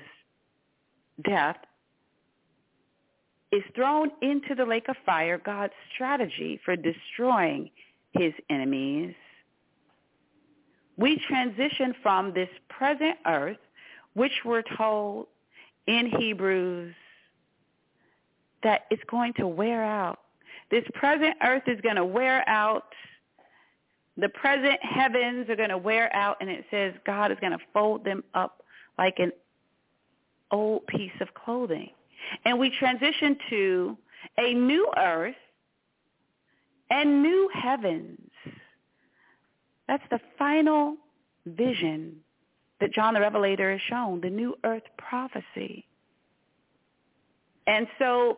death, 1.24 1.58
is 3.52 3.64
thrown 3.76 4.12
into 4.22 4.54
the 4.56 4.66
lake 4.66 4.88
of 4.90 4.96
fire, 5.06 5.38
God's 5.38 5.74
strategy 5.94 6.60
for 6.64 6.76
destroying 6.76 7.70
his 8.14 8.34
enemies, 8.50 9.16
we 10.98 11.18
transition 11.28 11.96
from 12.04 12.34
this 12.34 12.50
present 12.68 13.18
earth, 13.26 13.58
which 14.14 14.44
we're 14.44 14.64
told 14.78 15.28
in 15.88 16.12
Hebrews 16.20 16.94
that 18.64 18.82
it's 18.92 19.04
going 19.10 19.34
to 19.34 19.48
wear 19.48 19.84
out. 19.84 20.20
This 20.70 20.84
present 20.94 21.36
earth 21.42 21.64
is 21.68 21.80
going 21.82 21.96
to 21.96 22.06
wear 22.06 22.48
out. 22.48 22.94
The 24.18 24.30
present 24.30 24.78
heavens 24.82 25.50
are 25.50 25.56
going 25.56 25.70
to 25.70 25.78
wear 25.78 26.14
out, 26.14 26.38
and 26.42 26.50
it 26.50 26.66
says 26.70 26.94
God 27.06 27.32
is 27.32 27.38
going 27.40 27.54
to 27.54 27.66
fold 27.74 28.04
them 28.04 28.24
up 28.34 28.64
like 28.98 29.20
an 29.20 29.32
old 30.52 30.86
piece 30.88 31.14
of 31.22 31.34
clothing. 31.34 31.92
And 32.46 32.60
we 32.60 32.72
transition 32.80 33.38
to 33.50 33.98
a 34.38 34.54
new 34.54 34.92
earth 34.98 35.36
and 36.90 37.22
new 37.22 37.50
heavens. 37.54 38.30
That's 39.88 40.04
the 40.12 40.20
final 40.38 40.96
vision 41.46 42.18
that 42.80 42.94
John 42.94 43.14
the 43.14 43.20
Revelator 43.20 43.72
has 43.72 43.82
shown, 43.90 44.22
the 44.22 44.30
new 44.30 44.56
earth 44.64 44.84
prophecy. 44.98 45.86
And 47.68 47.88
so 48.00 48.38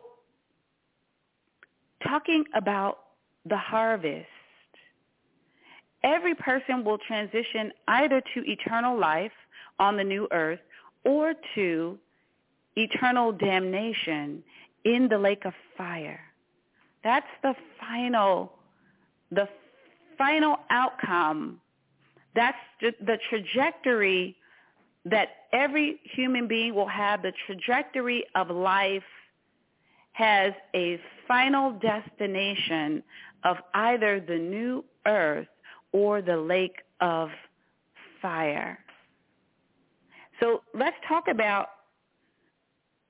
talking 2.02 2.44
about 2.54 2.98
the 3.46 3.56
harvest, 3.56 4.26
every 6.02 6.34
person 6.34 6.84
will 6.84 6.98
transition 6.98 7.72
either 7.88 8.20
to 8.34 8.50
eternal 8.50 8.98
life 8.98 9.32
on 9.78 9.96
the 9.96 10.04
new 10.04 10.28
earth 10.32 10.60
or 11.04 11.34
to 11.54 11.98
eternal 12.76 13.32
damnation 13.32 14.42
in 14.84 15.08
the 15.08 15.18
lake 15.18 15.44
of 15.44 15.52
fire. 15.76 16.20
That's 17.04 17.26
the 17.42 17.54
final, 17.80 18.52
the 19.30 19.48
final 20.16 20.56
outcome. 20.70 21.60
That's 22.34 22.56
the 22.80 23.18
trajectory 23.28 24.36
that 25.04 25.28
every 25.52 26.00
human 26.04 26.46
being 26.46 26.74
will 26.74 26.88
have. 26.88 27.22
The 27.22 27.32
trajectory 27.46 28.24
of 28.34 28.50
life 28.50 29.02
has 30.12 30.52
a 30.74 31.00
final 31.26 31.72
destination 31.72 33.02
of 33.44 33.56
either 33.74 34.20
the 34.20 34.38
new 34.38 34.84
earth 35.06 35.48
or 35.92 36.22
the 36.22 36.36
lake 36.36 36.76
of 37.00 37.30
fire. 38.20 38.78
So 40.40 40.62
let's 40.74 40.96
talk 41.08 41.28
about 41.28 41.68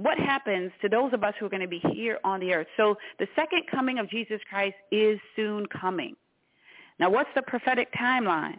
what 0.03 0.19
happens 0.19 0.73
to 0.83 0.89
those 0.89 1.13
of 1.13 1.23
us 1.23 1.35
who 1.39 1.47
are 1.47 1.51
going 1.51 1.63
to 1.63 1.69
be 1.69 1.83
here 1.93 2.19
on 2.25 2.41
the 2.41 2.53
earth. 2.53 2.67
So 2.77 2.97
the 3.19 3.29
second 3.37 3.63
coming 3.71 3.99
of 3.99 4.11
Jesus 4.11 4.41
Christ 4.49 4.77
is 4.91 5.19
soon 5.37 5.67
coming. 5.67 6.17
Now 6.99 7.11
what's 7.11 7.31
the 7.35 7.43
prophetic 7.43 7.93
timeline? 7.95 8.59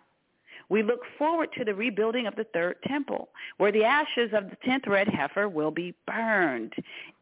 We 0.70 0.82
look 0.82 1.02
forward 1.18 1.50
to 1.58 1.66
the 1.66 1.76
rebuilding 1.76 2.26
of 2.26 2.36
the 2.36 2.46
third 2.46 2.78
temple, 2.88 3.30
where 3.58 3.72
the 3.72 3.84
ashes 3.84 4.32
of 4.34 4.50
the 4.50 4.56
tenth 4.64 4.88
red 4.88 5.08
heifer 5.08 5.50
will 5.50 5.72
be 5.72 5.94
burned 6.08 6.74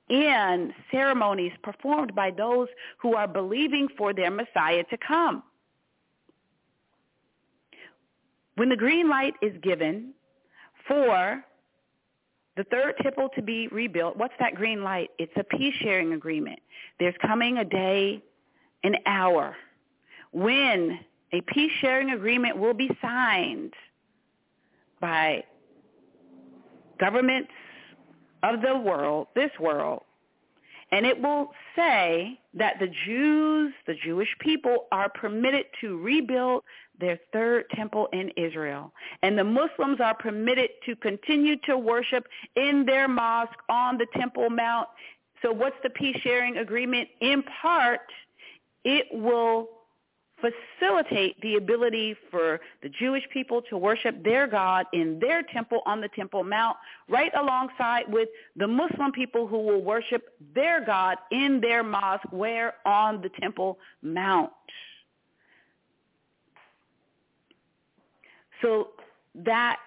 in 0.09 0.73
ceremonies 0.91 1.53
performed 1.63 2.13
by 2.13 2.31
those 2.31 2.67
who 2.97 3.15
are 3.15 3.27
believing 3.27 3.87
for 3.97 4.13
their 4.13 4.29
Messiah 4.29 4.83
to 4.89 4.97
come. 4.97 5.43
When 8.55 8.69
the 8.69 8.75
green 8.75 9.09
light 9.09 9.33
is 9.41 9.53
given 9.61 10.13
for 10.87 11.43
the 12.57 12.63
third 12.65 12.95
temple 13.01 13.29
to 13.35 13.41
be 13.41 13.67
rebuilt, 13.69 14.17
what's 14.17 14.33
that 14.39 14.55
green 14.55 14.83
light? 14.83 15.09
It's 15.17 15.31
a 15.37 15.43
peace 15.43 15.73
sharing 15.79 16.13
agreement. 16.13 16.59
There's 16.99 17.15
coming 17.21 17.57
a 17.57 17.65
day, 17.65 18.21
an 18.83 18.95
hour, 19.05 19.55
when 20.31 20.99
a 21.33 21.41
peace 21.41 21.71
sharing 21.79 22.11
agreement 22.11 22.57
will 22.57 22.73
be 22.73 22.89
signed 23.01 23.73
by 24.99 25.43
governments 26.99 27.51
of 28.43 28.61
the 28.61 28.77
world, 28.77 29.27
this 29.35 29.51
world, 29.59 30.03
and 30.91 31.05
it 31.05 31.19
will 31.21 31.51
say 31.75 32.39
that 32.53 32.79
the 32.79 32.91
Jews, 33.05 33.73
the 33.87 33.95
Jewish 34.03 34.29
people, 34.39 34.87
are 34.91 35.09
permitted 35.09 35.65
to 35.79 35.97
rebuild 35.97 36.63
their 37.01 37.19
third 37.33 37.65
temple 37.71 38.07
in 38.13 38.29
Israel. 38.37 38.93
And 39.21 39.37
the 39.37 39.43
Muslims 39.43 39.99
are 39.99 40.15
permitted 40.15 40.69
to 40.85 40.95
continue 40.95 41.57
to 41.65 41.77
worship 41.77 42.27
in 42.55 42.85
their 42.85 43.09
mosque 43.09 43.59
on 43.67 43.97
the 43.97 44.07
Temple 44.15 44.49
Mount. 44.49 44.87
So 45.41 45.51
what's 45.51 45.75
the 45.83 45.89
peace 45.89 46.17
sharing 46.21 46.57
agreement? 46.57 47.09
In 47.19 47.43
part, 47.61 48.01
it 48.85 49.07
will 49.11 49.69
facilitate 50.41 51.39
the 51.41 51.55
ability 51.55 52.15
for 52.29 52.59
the 52.81 52.89
Jewish 52.89 53.23
people 53.31 53.61
to 53.69 53.77
worship 53.77 54.23
their 54.23 54.47
God 54.47 54.85
in 54.91 55.19
their 55.19 55.43
temple 55.43 55.81
on 55.85 56.01
the 56.01 56.09
Temple 56.09 56.43
Mount, 56.43 56.77
right 57.07 57.31
alongside 57.37 58.11
with 58.11 58.29
the 58.55 58.67
Muslim 58.67 59.11
people 59.11 59.47
who 59.47 59.59
will 59.59 59.83
worship 59.83 60.29
their 60.55 60.83
God 60.83 61.17
in 61.31 61.61
their 61.61 61.83
mosque 61.83 62.31
where 62.31 62.73
on 62.85 63.21
the 63.21 63.29
Temple 63.39 63.77
Mount. 64.01 64.51
So 68.61 68.89
that 69.35 69.77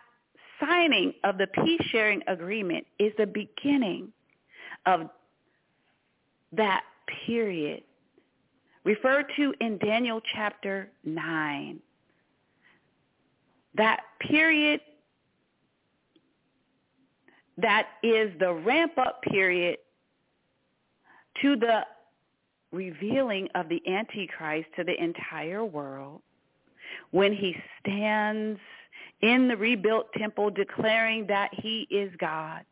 signing 0.61 1.15
of 1.25 1.39
the 1.39 1.47
peace-sharing 1.47 2.23
agreement 2.27 2.87
is 2.99 3.13
the 3.19 3.27
beginning 3.27 4.13
of 4.87 5.11
that 6.53 6.85
period 7.27 7.83
referred 8.85 9.27
to 9.37 9.55
in 9.61 9.79
Daniel 9.79 10.21
chapter 10.35 10.91
9. 11.05 11.81
That 13.77 14.01
period 14.21 14.81
that 17.57 17.87
is 18.03 18.33
the 18.41 18.53
ramp-up 18.53 19.23
period 19.23 19.79
to 21.43 21.57
the 21.57 21.83
revealing 22.73 23.49
of 23.55 23.69
the 23.69 23.81
Antichrist 23.87 24.69
to 24.77 24.85
the 24.85 25.01
entire 25.03 25.65
world 25.65 26.21
when 27.15 27.33
he 27.33 27.55
stands 27.79 28.59
in 29.23 29.47
the 29.47 29.57
rebuilt 29.57 30.07
temple 30.19 30.51
declaring 30.51 31.25
that 31.29 31.49
he 31.53 31.87
is 31.89 32.13
God. 32.19 32.65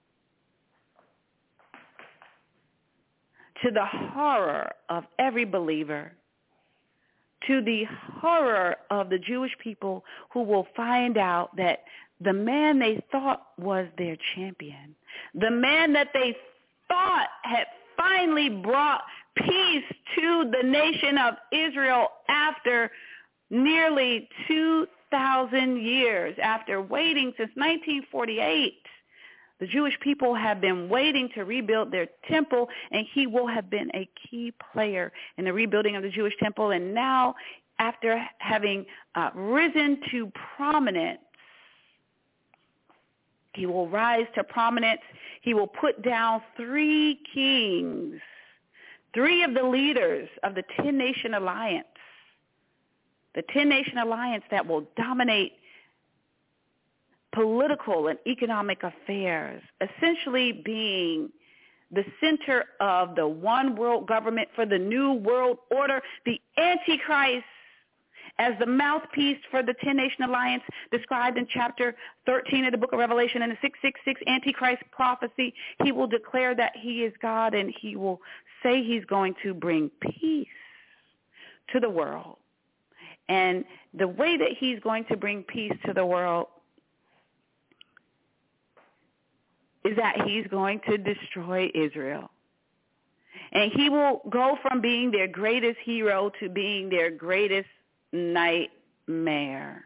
to 3.62 3.70
the 3.70 3.84
horror 3.84 4.72
of 4.88 5.04
every 5.20 5.44
believer, 5.44 6.10
to 7.46 7.62
the 7.62 7.84
horror 8.20 8.74
of 8.90 9.08
the 9.08 9.20
Jewish 9.20 9.52
people 9.62 10.04
who 10.32 10.42
will 10.42 10.66
find 10.74 11.16
out 11.16 11.54
that 11.56 11.84
the 12.20 12.32
man 12.32 12.80
they 12.80 13.00
thought 13.12 13.46
was 13.58 13.86
their 13.98 14.16
champion, 14.34 14.96
the 15.34 15.50
man 15.50 15.92
that 15.92 16.08
they 16.12 16.36
thought 16.88 17.28
had 17.44 17.66
finally 17.96 18.48
brought 18.48 19.02
peace 19.36 19.84
to 20.16 20.50
the 20.50 20.66
nation 20.68 21.18
of 21.18 21.34
Israel 21.52 22.08
after 22.28 22.90
nearly 23.52 24.28
2,000 24.48 25.76
years, 25.76 26.36
after 26.42 26.82
waiting 26.82 27.32
since 27.36 27.50
1948 27.54 28.74
the 29.62 29.68
Jewish 29.68 29.96
people 30.00 30.34
have 30.34 30.60
been 30.60 30.88
waiting 30.88 31.28
to 31.36 31.44
rebuild 31.44 31.92
their 31.92 32.08
temple, 32.28 32.68
and 32.90 33.06
he 33.14 33.28
will 33.28 33.46
have 33.46 33.70
been 33.70 33.92
a 33.94 34.08
key 34.28 34.52
player 34.72 35.12
in 35.38 35.44
the 35.44 35.52
rebuilding 35.52 35.94
of 35.94 36.02
the 36.02 36.08
Jewish 36.08 36.36
temple. 36.38 36.72
And 36.72 36.92
now, 36.92 37.36
after 37.78 38.20
having 38.38 38.84
uh, 39.14 39.30
risen 39.36 40.00
to 40.10 40.32
prominence, 40.56 41.20
he 43.54 43.66
will 43.66 43.88
rise 43.88 44.26
to 44.34 44.42
prominence. 44.42 45.02
He 45.42 45.54
will 45.54 45.68
put 45.68 46.02
down 46.02 46.42
three 46.56 47.20
kings, 47.32 48.20
three 49.14 49.44
of 49.44 49.54
the 49.54 49.62
leaders 49.62 50.28
of 50.42 50.56
the 50.56 50.64
10-nation 50.80 51.34
alliance, 51.34 51.86
the 53.34 53.42
10-nation 53.54 53.98
alliance 53.98 54.44
that 54.50 54.66
will 54.66 54.86
dominate 54.96 55.52
political 57.32 58.08
and 58.08 58.18
economic 58.26 58.82
affairs, 58.82 59.62
essentially 59.80 60.52
being 60.52 61.30
the 61.90 62.04
center 62.20 62.64
of 62.80 63.14
the 63.14 63.26
one 63.26 63.76
world 63.76 64.06
government 64.06 64.48
for 64.54 64.66
the 64.66 64.78
new 64.78 65.12
world 65.14 65.58
order, 65.70 66.00
the 66.24 66.40
Antichrist 66.56 67.44
as 68.38 68.54
the 68.58 68.66
mouthpiece 68.66 69.38
for 69.50 69.62
the 69.62 69.74
10-nation 69.84 70.24
alliance 70.24 70.62
described 70.90 71.36
in 71.36 71.46
chapter 71.52 71.94
13 72.26 72.64
of 72.64 72.72
the 72.72 72.78
book 72.78 72.92
of 72.92 72.98
Revelation 72.98 73.42
in 73.42 73.50
the 73.50 73.58
666 73.60 74.20
Antichrist 74.26 74.82
prophecy. 74.90 75.54
He 75.84 75.92
will 75.92 76.06
declare 76.06 76.54
that 76.54 76.72
he 76.74 77.04
is 77.04 77.12
God 77.20 77.54
and 77.54 77.72
he 77.78 77.94
will 77.94 78.20
say 78.62 78.82
he's 78.82 79.04
going 79.04 79.34
to 79.42 79.52
bring 79.52 79.90
peace 80.00 80.48
to 81.72 81.80
the 81.80 81.90
world. 81.90 82.38
And 83.32 83.64
the 83.94 84.06
way 84.06 84.36
that 84.36 84.50
he's 84.58 84.78
going 84.80 85.06
to 85.06 85.16
bring 85.16 85.42
peace 85.42 85.72
to 85.86 85.94
the 85.94 86.04
world 86.04 86.48
is 89.86 89.96
that 89.96 90.20
he's 90.26 90.46
going 90.48 90.82
to 90.86 90.98
destroy 90.98 91.70
Israel. 91.74 92.30
And 93.52 93.72
he 93.72 93.88
will 93.88 94.20
go 94.28 94.58
from 94.60 94.82
being 94.82 95.10
their 95.10 95.26
greatest 95.26 95.78
hero 95.82 96.30
to 96.40 96.50
being 96.50 96.90
their 96.90 97.10
greatest 97.10 97.70
nightmare. 98.12 99.82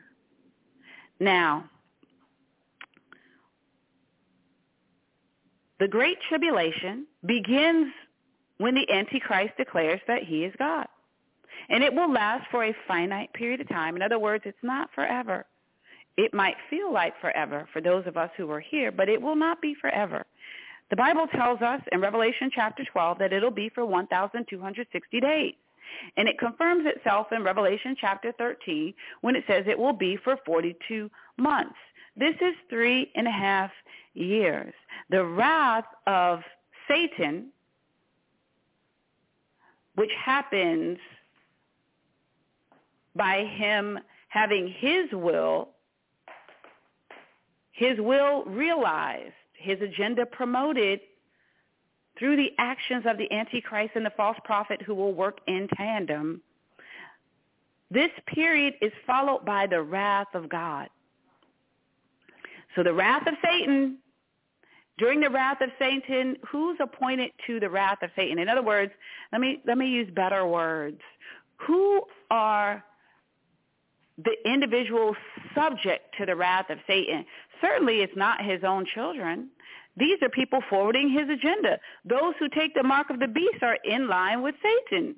Now, 1.20 1.70
the 5.78 5.86
Great 5.86 6.18
Tribulation 6.28 7.06
begins 7.24 7.92
when 8.58 8.74
the 8.74 8.90
Antichrist 8.90 9.56
declares 9.56 10.00
that 10.08 10.24
he 10.24 10.42
is 10.42 10.52
God. 10.58 10.88
And 11.68 11.82
it 11.82 11.92
will 11.92 12.12
last 12.12 12.46
for 12.50 12.64
a 12.64 12.76
finite 12.86 13.32
period 13.32 13.60
of 13.60 13.68
time. 13.68 13.96
In 13.96 14.02
other 14.02 14.18
words, 14.18 14.44
it's 14.46 14.56
not 14.62 14.90
forever. 14.94 15.46
It 16.16 16.32
might 16.32 16.56
feel 16.70 16.92
like 16.92 17.20
forever 17.20 17.68
for 17.72 17.80
those 17.80 18.06
of 18.06 18.16
us 18.16 18.30
who 18.36 18.50
are 18.50 18.60
here, 18.60 18.90
but 18.90 19.08
it 19.08 19.20
will 19.20 19.36
not 19.36 19.60
be 19.60 19.74
forever. 19.74 20.24
The 20.88 20.96
Bible 20.96 21.26
tells 21.26 21.60
us 21.62 21.80
in 21.92 22.00
Revelation 22.00 22.50
chapter 22.54 22.84
12 22.84 23.18
that 23.18 23.32
it'll 23.32 23.50
be 23.50 23.68
for 23.68 23.84
1,260 23.84 25.20
days. 25.20 25.54
And 26.16 26.28
it 26.28 26.38
confirms 26.38 26.84
itself 26.86 27.28
in 27.32 27.42
Revelation 27.42 27.96
chapter 28.00 28.32
13 28.32 28.94
when 29.20 29.36
it 29.36 29.44
says 29.46 29.64
it 29.66 29.78
will 29.78 29.92
be 29.92 30.16
for 30.16 30.38
42 30.46 31.10
months. 31.36 31.76
This 32.16 32.34
is 32.40 32.54
three 32.70 33.10
and 33.14 33.26
a 33.26 33.30
half 33.30 33.70
years. 34.14 34.72
The 35.10 35.24
wrath 35.24 35.84
of 36.06 36.40
Satan, 36.88 37.48
which 39.94 40.12
happens 40.24 40.98
by 43.16 43.44
him 43.44 43.98
having 44.28 44.68
his 44.78 45.10
will, 45.12 45.70
his 47.72 47.98
will 47.98 48.44
realized, 48.44 49.32
his 49.54 49.80
agenda 49.80 50.26
promoted 50.26 51.00
through 52.18 52.36
the 52.36 52.50
actions 52.58 53.04
of 53.06 53.18
the 53.18 53.30
Antichrist 53.32 53.92
and 53.94 54.04
the 54.04 54.12
false 54.16 54.38
prophet 54.44 54.80
who 54.82 54.94
will 54.94 55.12
work 55.12 55.38
in 55.46 55.68
tandem. 55.76 56.40
This 57.90 58.10
period 58.26 58.74
is 58.80 58.92
followed 59.06 59.44
by 59.44 59.66
the 59.66 59.80
wrath 59.82 60.28
of 60.34 60.48
God. 60.48 60.88
So 62.74 62.82
the 62.82 62.92
wrath 62.92 63.26
of 63.26 63.34
Satan, 63.44 63.98
during 64.98 65.20
the 65.20 65.30
wrath 65.30 65.60
of 65.60 65.70
Satan, 65.78 66.36
who's 66.48 66.78
appointed 66.80 67.30
to 67.46 67.60
the 67.60 67.70
wrath 67.70 67.98
of 68.02 68.10
Satan? 68.16 68.38
In 68.38 68.48
other 68.48 68.62
words, 68.62 68.92
let 69.32 69.40
me 69.40 69.62
let 69.66 69.78
me 69.78 69.88
use 69.88 70.10
better 70.14 70.46
words. 70.46 71.00
Who 71.66 72.02
are 72.30 72.84
the 74.18 74.34
individual 74.50 75.14
subject 75.54 76.14
to 76.18 76.26
the 76.26 76.34
wrath 76.34 76.70
of 76.70 76.78
Satan. 76.86 77.24
Certainly 77.60 78.00
it's 78.00 78.16
not 78.16 78.44
his 78.44 78.64
own 78.64 78.86
children. 78.94 79.48
These 79.96 80.22
are 80.22 80.28
people 80.28 80.60
forwarding 80.68 81.10
his 81.10 81.28
agenda. 81.28 81.78
Those 82.04 82.34
who 82.38 82.48
take 82.48 82.74
the 82.74 82.82
mark 82.82 83.10
of 83.10 83.20
the 83.20 83.28
beast 83.28 83.62
are 83.62 83.78
in 83.84 84.08
line 84.08 84.42
with 84.42 84.54
Satan. 84.62 85.16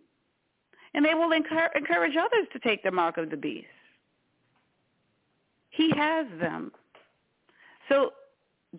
And 0.94 1.04
they 1.04 1.14
will 1.14 1.32
encourage 1.32 2.16
others 2.16 2.48
to 2.52 2.58
take 2.60 2.82
the 2.82 2.90
mark 2.90 3.18
of 3.18 3.30
the 3.30 3.36
beast. 3.36 3.66
He 5.70 5.90
has 5.96 6.26
them. 6.40 6.72
So 7.88 8.12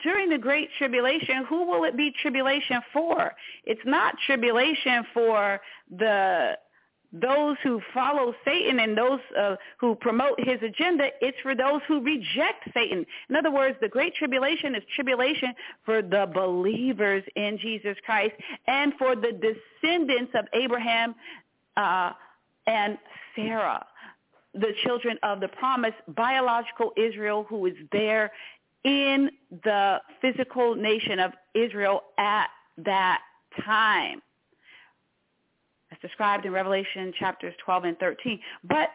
during 0.02 0.30
the 0.30 0.38
great 0.38 0.70
tribulation, 0.78 1.46
who 1.48 1.66
will 1.66 1.84
it 1.84 1.96
be 1.96 2.12
tribulation 2.22 2.82
for? 2.92 3.34
It's 3.64 3.82
not 3.86 4.16
tribulation 4.26 5.06
for 5.14 5.62
the 5.90 6.58
those 7.12 7.58
who 7.64 7.82
follow 7.94 8.34
Satan 8.46 8.80
and 8.80 8.98
those 8.98 9.20
uh, 9.38 9.56
who 9.80 9.96
promote 9.96 10.40
his 10.40 10.62
agenda, 10.62 11.08
it's 11.22 11.38
for 11.42 11.56
those 11.56 11.82
who 11.88 12.02
reject 12.04 12.70
Satan. 12.74 13.06
In 13.30 13.36
other 13.36 13.52
words, 13.52 13.78
the 13.82 13.88
Great 13.88 14.14
Tribulation 14.16 14.76
is 14.76 14.84
tribulation 14.96 15.54
for 15.86 16.02
the 16.02 16.30
believers 16.34 17.24
in 17.36 17.58
Jesus 17.58 17.98
Christ 18.06 18.34
and 18.68 18.94
for 19.00 19.16
the 19.16 19.32
descendants 19.32 20.34
of 20.36 20.46
Abraham 20.54 21.16
uh, 21.78 22.12
and 22.68 22.98
Sarah, 23.36 23.86
the 24.54 24.74
children 24.84 25.18
of 25.24 25.40
the 25.40 25.48
promise, 25.48 25.94
biological 26.10 26.92
Israel 26.96 27.46
who 27.50 27.66
is 27.66 27.76
there 27.92 28.32
in 28.84 29.32
the 29.64 29.98
physical 30.22 30.76
nation 30.76 31.20
of 31.20 31.32
Israel 31.56 32.02
at 32.20 32.48
that 32.78 33.22
time 33.66 34.22
described 36.02 36.46
in 36.46 36.52
Revelation 36.52 37.14
chapters 37.18 37.54
12 37.64 37.84
and 37.86 38.00
13. 38.00 38.40
But 38.64 38.90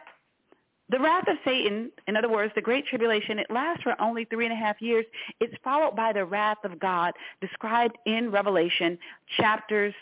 the 0.89 0.99
wrath 0.99 1.27
of 1.27 1.37
Satan, 1.43 1.91
in 2.07 2.15
other 2.15 2.29
words, 2.29 2.53
the 2.55 2.61
Great 2.61 2.85
Tribulation, 2.85 3.39
it 3.39 3.47
lasts 3.49 3.83
for 3.83 3.99
only 3.99 4.25
three 4.25 4.45
and 4.45 4.53
a 4.53 4.57
half 4.57 4.81
years. 4.81 5.05
It's 5.39 5.55
followed 5.63 5.95
by 5.95 6.13
the 6.13 6.25
wrath 6.25 6.63
of 6.63 6.79
God 6.79 7.13
described 7.41 7.97
in 8.05 8.29
Revelation 8.31 8.97
chapters 9.37 9.93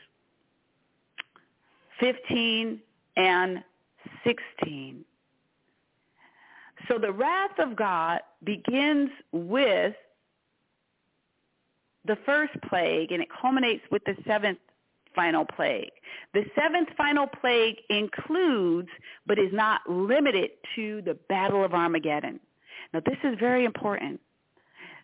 15 1.99 2.79
and 3.15 3.63
16. 4.25 5.05
So 6.89 6.97
the 6.97 7.11
wrath 7.11 7.57
of 7.59 7.77
God 7.77 8.19
begins 8.43 9.09
with 9.31 9.95
the 12.05 12.17
first 12.25 12.53
plague 12.67 13.13
and 13.13 13.21
it 13.21 13.29
culminates 13.41 13.83
with 13.89 14.03
the 14.03 14.15
seventh 14.27 14.59
final 15.15 15.45
plague. 15.45 15.91
The 16.33 16.45
seventh 16.55 16.89
final 16.97 17.27
plague 17.27 17.77
includes, 17.89 18.89
but 19.25 19.39
is 19.39 19.51
not 19.53 19.81
limited 19.89 20.51
to, 20.75 21.01
the 21.03 21.15
Battle 21.29 21.63
of 21.63 21.73
Armageddon. 21.73 22.39
Now, 22.93 23.01
this 23.05 23.17
is 23.23 23.37
very 23.39 23.65
important. 23.65 24.19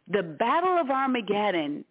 The 0.07 0.23
Battle 0.23 0.77
of 0.77 0.89
Armageddon, 0.89 1.85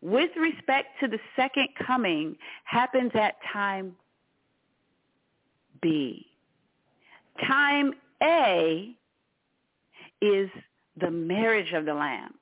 with 0.00 0.30
respect 0.36 1.00
to 1.00 1.08
the 1.08 1.18
second 1.36 1.68
coming, 1.86 2.36
happens 2.64 3.12
at 3.14 3.36
time 3.52 3.96
B. 5.80 6.26
Time 7.46 7.92
A 8.22 8.94
is 10.20 10.48
the 11.00 11.10
marriage 11.10 11.72
of 11.72 11.84
the 11.84 11.94
Lamb. 11.94 12.34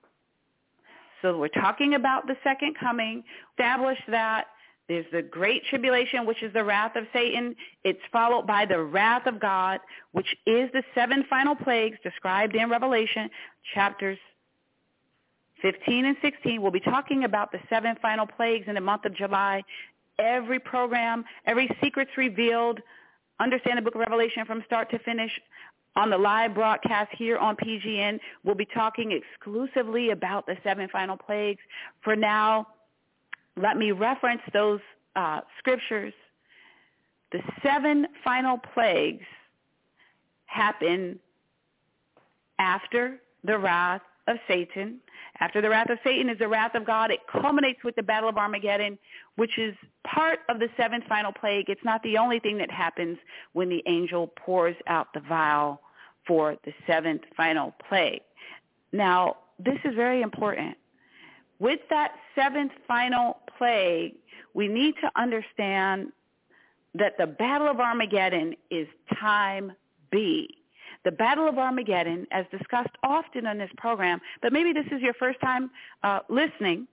So 1.22 1.38
we're 1.38 1.48
talking 1.48 1.94
about 1.94 2.26
the 2.26 2.36
second 2.42 2.76
coming, 2.78 3.22
establish 3.52 3.98
that 4.08 4.46
there's 4.88 5.06
the 5.12 5.22
great 5.22 5.64
tribulation, 5.66 6.26
which 6.26 6.42
is 6.42 6.52
the 6.52 6.64
wrath 6.64 6.96
of 6.96 7.04
Satan. 7.12 7.54
It's 7.84 8.00
followed 8.10 8.46
by 8.46 8.66
the 8.66 8.82
wrath 8.82 9.26
of 9.26 9.40
God, 9.40 9.80
which 10.10 10.36
is 10.46 10.70
the 10.72 10.82
seven 10.94 11.24
final 11.30 11.54
plagues 11.54 11.98
described 12.02 12.54
in 12.56 12.68
Revelation 12.68 13.30
chapters 13.74 14.18
15 15.62 16.04
and 16.04 16.16
16. 16.20 16.60
We'll 16.60 16.72
be 16.72 16.80
talking 16.80 17.24
about 17.24 17.52
the 17.52 17.60
seven 17.70 17.96
final 18.02 18.26
plagues 18.26 18.66
in 18.66 18.74
the 18.74 18.80
month 18.80 19.04
of 19.04 19.14
July. 19.14 19.62
Every 20.18 20.58
program, 20.58 21.24
every 21.46 21.70
secret's 21.82 22.10
revealed. 22.16 22.80
Understand 23.40 23.78
the 23.78 23.82
book 23.82 23.94
of 23.94 24.00
Revelation 24.00 24.44
from 24.44 24.62
start 24.66 24.90
to 24.90 24.98
finish 24.98 25.30
on 25.94 26.10
the 26.10 26.18
live 26.18 26.54
broadcast 26.54 27.10
here 27.16 27.38
on 27.38 27.56
PGN. 27.56 28.18
We'll 28.44 28.54
be 28.54 28.66
talking 28.66 29.12
exclusively 29.12 30.10
about 30.10 30.46
the 30.46 30.56
seven 30.64 30.88
final 30.88 31.16
plagues. 31.16 31.60
For 32.02 32.16
now, 32.16 32.66
let 33.60 33.76
me 33.76 33.92
reference 33.92 34.42
those 34.52 34.80
uh, 35.16 35.40
scriptures. 35.58 36.14
The 37.32 37.40
seven 37.62 38.06
final 38.24 38.58
plagues 38.58 39.24
happen 40.46 41.18
after 42.58 43.20
the 43.44 43.58
wrath 43.58 44.02
of 44.28 44.36
Satan. 44.46 45.00
After 45.40 45.60
the 45.60 45.68
wrath 45.68 45.90
of 45.90 45.98
Satan 46.04 46.28
is 46.28 46.38
the 46.38 46.48
wrath 46.48 46.74
of 46.74 46.84
God. 46.84 47.10
It 47.10 47.20
culminates 47.30 47.82
with 47.82 47.96
the 47.96 48.02
Battle 48.02 48.28
of 48.28 48.36
Armageddon, 48.36 48.98
which 49.36 49.58
is 49.58 49.74
part 50.04 50.40
of 50.48 50.58
the 50.58 50.68
seventh 50.76 51.04
final 51.08 51.32
plague. 51.32 51.68
It's 51.68 51.84
not 51.84 52.02
the 52.02 52.18
only 52.18 52.38
thing 52.38 52.58
that 52.58 52.70
happens 52.70 53.18
when 53.52 53.68
the 53.68 53.82
angel 53.86 54.30
pours 54.36 54.76
out 54.86 55.08
the 55.14 55.20
vial 55.20 55.80
for 56.26 56.56
the 56.64 56.72
seventh 56.86 57.22
final 57.36 57.74
plague. 57.88 58.20
Now, 58.92 59.36
this 59.58 59.78
is 59.84 59.94
very 59.94 60.22
important. 60.22 60.76
With 61.62 61.78
that 61.90 62.16
seventh 62.34 62.72
final 62.88 63.38
plague, 63.56 64.16
we 64.52 64.66
need 64.66 64.96
to 65.00 65.08
understand 65.14 66.08
that 66.92 67.16
the 67.18 67.26
Battle 67.28 67.68
of 67.68 67.78
Armageddon 67.78 68.56
is 68.68 68.88
time 69.20 69.70
B. 70.10 70.58
The 71.04 71.12
Battle 71.12 71.48
of 71.48 71.58
Armageddon, 71.58 72.26
as 72.32 72.46
discussed 72.50 72.96
often 73.04 73.46
on 73.46 73.58
this 73.58 73.70
program, 73.76 74.20
but 74.42 74.52
maybe 74.52 74.72
this 74.72 74.86
is 74.90 75.00
your 75.00 75.14
first 75.14 75.40
time 75.40 75.70
uh, 76.02 76.18
listening, 76.28 76.88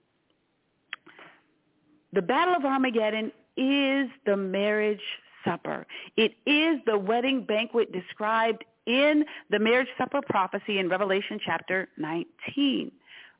the 2.12 2.22
Battle 2.22 2.54
of 2.54 2.64
Armageddon 2.64 3.32
is 3.56 4.08
the 4.24 4.36
marriage 4.36 5.02
supper. 5.44 5.84
It 6.16 6.34
is 6.46 6.78
the 6.86 6.96
wedding 6.96 7.42
banquet 7.42 7.90
described 7.92 8.64
in 8.86 9.24
the 9.50 9.58
marriage 9.58 9.88
supper 9.98 10.20
prophecy 10.22 10.78
in 10.78 10.88
Revelation 10.88 11.40
chapter 11.44 11.88
19 11.98 12.92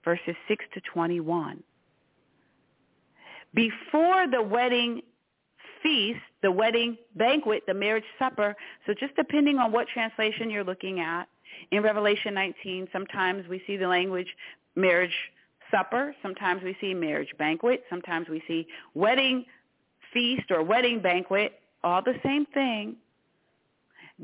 verses 0.04 0.34
6 0.48 0.64
to 0.74 0.80
21. 0.80 1.62
Before 3.54 4.26
the 4.28 4.42
wedding 4.42 5.02
feast, 5.82 6.20
the 6.42 6.50
wedding 6.50 6.96
banquet, 7.16 7.64
the 7.66 7.74
marriage 7.74 8.04
supper, 8.18 8.54
so 8.86 8.94
just 8.94 9.14
depending 9.16 9.58
on 9.58 9.72
what 9.72 9.88
translation 9.88 10.50
you're 10.50 10.64
looking 10.64 11.00
at, 11.00 11.28
in 11.70 11.82
Revelation 11.82 12.34
19, 12.34 12.88
sometimes 12.92 13.46
we 13.48 13.62
see 13.66 13.76
the 13.76 13.88
language 13.88 14.28
marriage 14.76 15.16
supper, 15.70 16.14
sometimes 16.22 16.62
we 16.62 16.76
see 16.80 16.94
marriage 16.94 17.32
banquet, 17.38 17.84
sometimes 17.90 18.28
we 18.28 18.42
see 18.46 18.66
wedding 18.94 19.44
feast 20.12 20.50
or 20.50 20.62
wedding 20.62 21.00
banquet, 21.00 21.60
all 21.84 22.02
the 22.02 22.18
same 22.22 22.46
thing. 22.46 22.96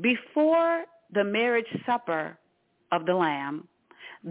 Before 0.01 0.85
the 1.13 1.23
marriage 1.23 1.67
supper 1.85 2.37
of 2.91 3.05
the 3.05 3.13
Lamb, 3.13 3.67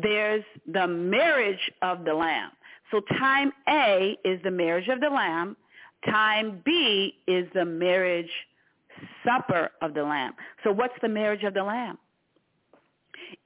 there's 0.03 0.44
the 0.72 0.86
marriage 0.86 1.70
of 1.82 2.05
the 2.05 2.14
Lamb. 2.14 2.51
So 2.90 3.01
time 3.18 3.53
A 3.68 4.16
is 4.24 4.40
the 4.44 4.51
marriage 4.51 4.88
of 4.88 5.01
the 5.01 5.09
Lamb. 5.09 5.57
Time 6.05 6.62
B 6.64 7.14
is 7.26 7.47
the 7.55 7.64
marriage 7.64 8.30
supper 9.24 9.70
of 9.82 9.94
the 9.94 10.03
Lamb. 10.03 10.34
So 10.64 10.72
what's 10.72 10.94
the 11.03 11.09
marriage 11.09 11.42
of 11.42 11.55
the 11.55 11.62
Lamb? 11.62 11.99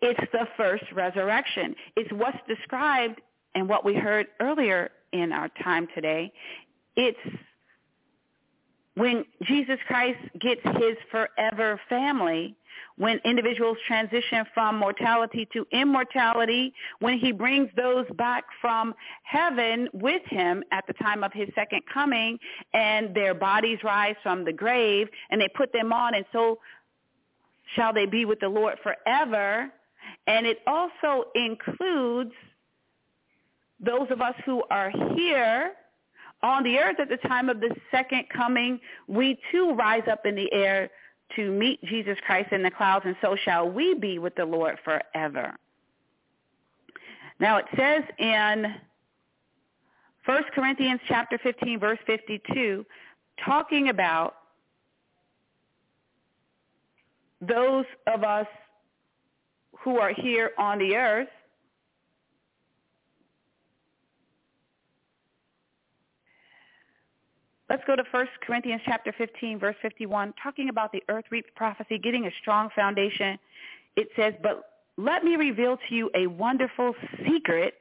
It's 0.02 0.20
the 0.32 0.46
first 0.56 0.84
resurrection. 0.94 1.74
It's 1.96 2.12
what's 2.12 2.38
described 2.46 3.20
and 3.54 3.68
what 3.68 3.84
we 3.84 3.94
heard 3.94 4.26
earlier 4.40 4.90
in 5.12 5.32
our 5.32 5.48
time 5.62 5.88
today. 5.94 6.32
It's 6.96 7.18
when 9.00 9.24
Jesus 9.44 9.78
Christ 9.86 10.18
gets 10.38 10.60
his 10.62 10.94
forever 11.10 11.80
family, 11.88 12.54
when 12.98 13.18
individuals 13.24 13.78
transition 13.86 14.44
from 14.52 14.76
mortality 14.76 15.48
to 15.54 15.66
immortality, 15.72 16.74
when 16.98 17.18
he 17.18 17.32
brings 17.32 17.70
those 17.76 18.04
back 18.18 18.44
from 18.60 18.94
heaven 19.22 19.88
with 19.94 20.20
him 20.26 20.62
at 20.70 20.86
the 20.86 20.92
time 20.92 21.24
of 21.24 21.32
his 21.32 21.48
second 21.54 21.80
coming, 21.90 22.38
and 22.74 23.14
their 23.14 23.32
bodies 23.32 23.78
rise 23.82 24.16
from 24.22 24.44
the 24.44 24.52
grave, 24.52 25.08
and 25.30 25.40
they 25.40 25.48
put 25.48 25.72
them 25.72 25.94
on, 25.94 26.14
and 26.14 26.26
so 26.30 26.58
shall 27.74 27.94
they 27.94 28.04
be 28.04 28.26
with 28.26 28.40
the 28.40 28.50
Lord 28.50 28.76
forever. 28.82 29.72
And 30.26 30.44
it 30.44 30.58
also 30.66 31.24
includes 31.34 32.32
those 33.82 34.10
of 34.10 34.20
us 34.20 34.34
who 34.44 34.62
are 34.70 34.90
here 35.16 35.72
on 36.42 36.62
the 36.62 36.78
earth 36.78 36.98
at 36.98 37.08
the 37.08 37.16
time 37.28 37.48
of 37.48 37.60
the 37.60 37.74
second 37.90 38.24
coming, 38.28 38.80
we 39.06 39.38
too 39.50 39.72
rise 39.72 40.04
up 40.10 40.26
in 40.26 40.34
the 40.34 40.52
air 40.52 40.90
to 41.36 41.50
meet 41.50 41.82
Jesus 41.84 42.16
Christ 42.26 42.52
in 42.52 42.62
the 42.62 42.70
clouds, 42.70 43.04
and 43.06 43.16
so 43.20 43.36
shall 43.36 43.68
we 43.68 43.94
be 43.94 44.18
with 44.18 44.34
the 44.34 44.44
Lord 44.44 44.78
forever. 44.84 45.54
Now 47.38 47.58
it 47.58 47.66
says 47.76 48.02
in 48.18 48.74
1 50.26 50.42
Corinthians 50.54 51.00
chapter 51.08 51.38
15, 51.38 51.78
verse 51.78 51.98
52, 52.06 52.84
talking 53.44 53.88
about 53.88 54.34
those 57.40 57.86
of 58.06 58.22
us 58.22 58.46
who 59.78 59.98
are 59.98 60.12
here 60.12 60.50
on 60.58 60.78
the 60.78 60.94
earth, 60.94 61.28
Let's 67.70 67.84
go 67.86 67.94
to 67.94 68.02
1 68.10 68.26
Corinthians 68.44 68.82
chapter 68.84 69.14
15, 69.16 69.60
verse 69.60 69.76
51, 69.80 70.34
talking 70.42 70.70
about 70.70 70.90
the 70.90 71.04
earth 71.08 71.24
reap 71.30 71.46
prophecy, 71.54 71.98
getting 71.98 72.26
a 72.26 72.30
strong 72.42 72.68
foundation. 72.74 73.38
It 73.96 74.08
says, 74.16 74.34
but 74.42 74.64
let 74.96 75.22
me 75.22 75.36
reveal 75.36 75.78
to 75.88 75.94
you 75.94 76.10
a 76.16 76.26
wonderful 76.26 76.94
secret. 77.24 77.74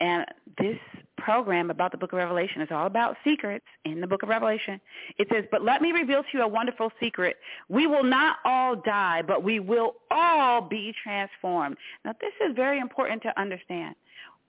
And 0.00 0.24
this 0.58 0.78
program 1.18 1.70
about 1.70 1.92
the 1.92 1.98
book 1.98 2.14
of 2.14 2.16
Revelation 2.16 2.62
is 2.62 2.68
all 2.70 2.86
about 2.86 3.16
secrets 3.22 3.66
in 3.84 4.00
the 4.00 4.06
book 4.06 4.22
of 4.22 4.30
Revelation. 4.30 4.80
It 5.18 5.28
says, 5.30 5.44
but 5.50 5.62
let 5.62 5.82
me 5.82 5.92
reveal 5.92 6.22
to 6.22 6.28
you 6.32 6.42
a 6.42 6.48
wonderful 6.48 6.90
secret. 6.98 7.36
We 7.68 7.86
will 7.86 8.02
not 8.02 8.38
all 8.46 8.76
die, 8.76 9.20
but 9.20 9.42
we 9.42 9.60
will 9.60 9.96
all 10.10 10.62
be 10.62 10.94
transformed. 11.02 11.76
Now, 12.06 12.14
this 12.18 12.32
is 12.48 12.56
very 12.56 12.80
important 12.80 13.22
to 13.24 13.38
understand. 13.38 13.94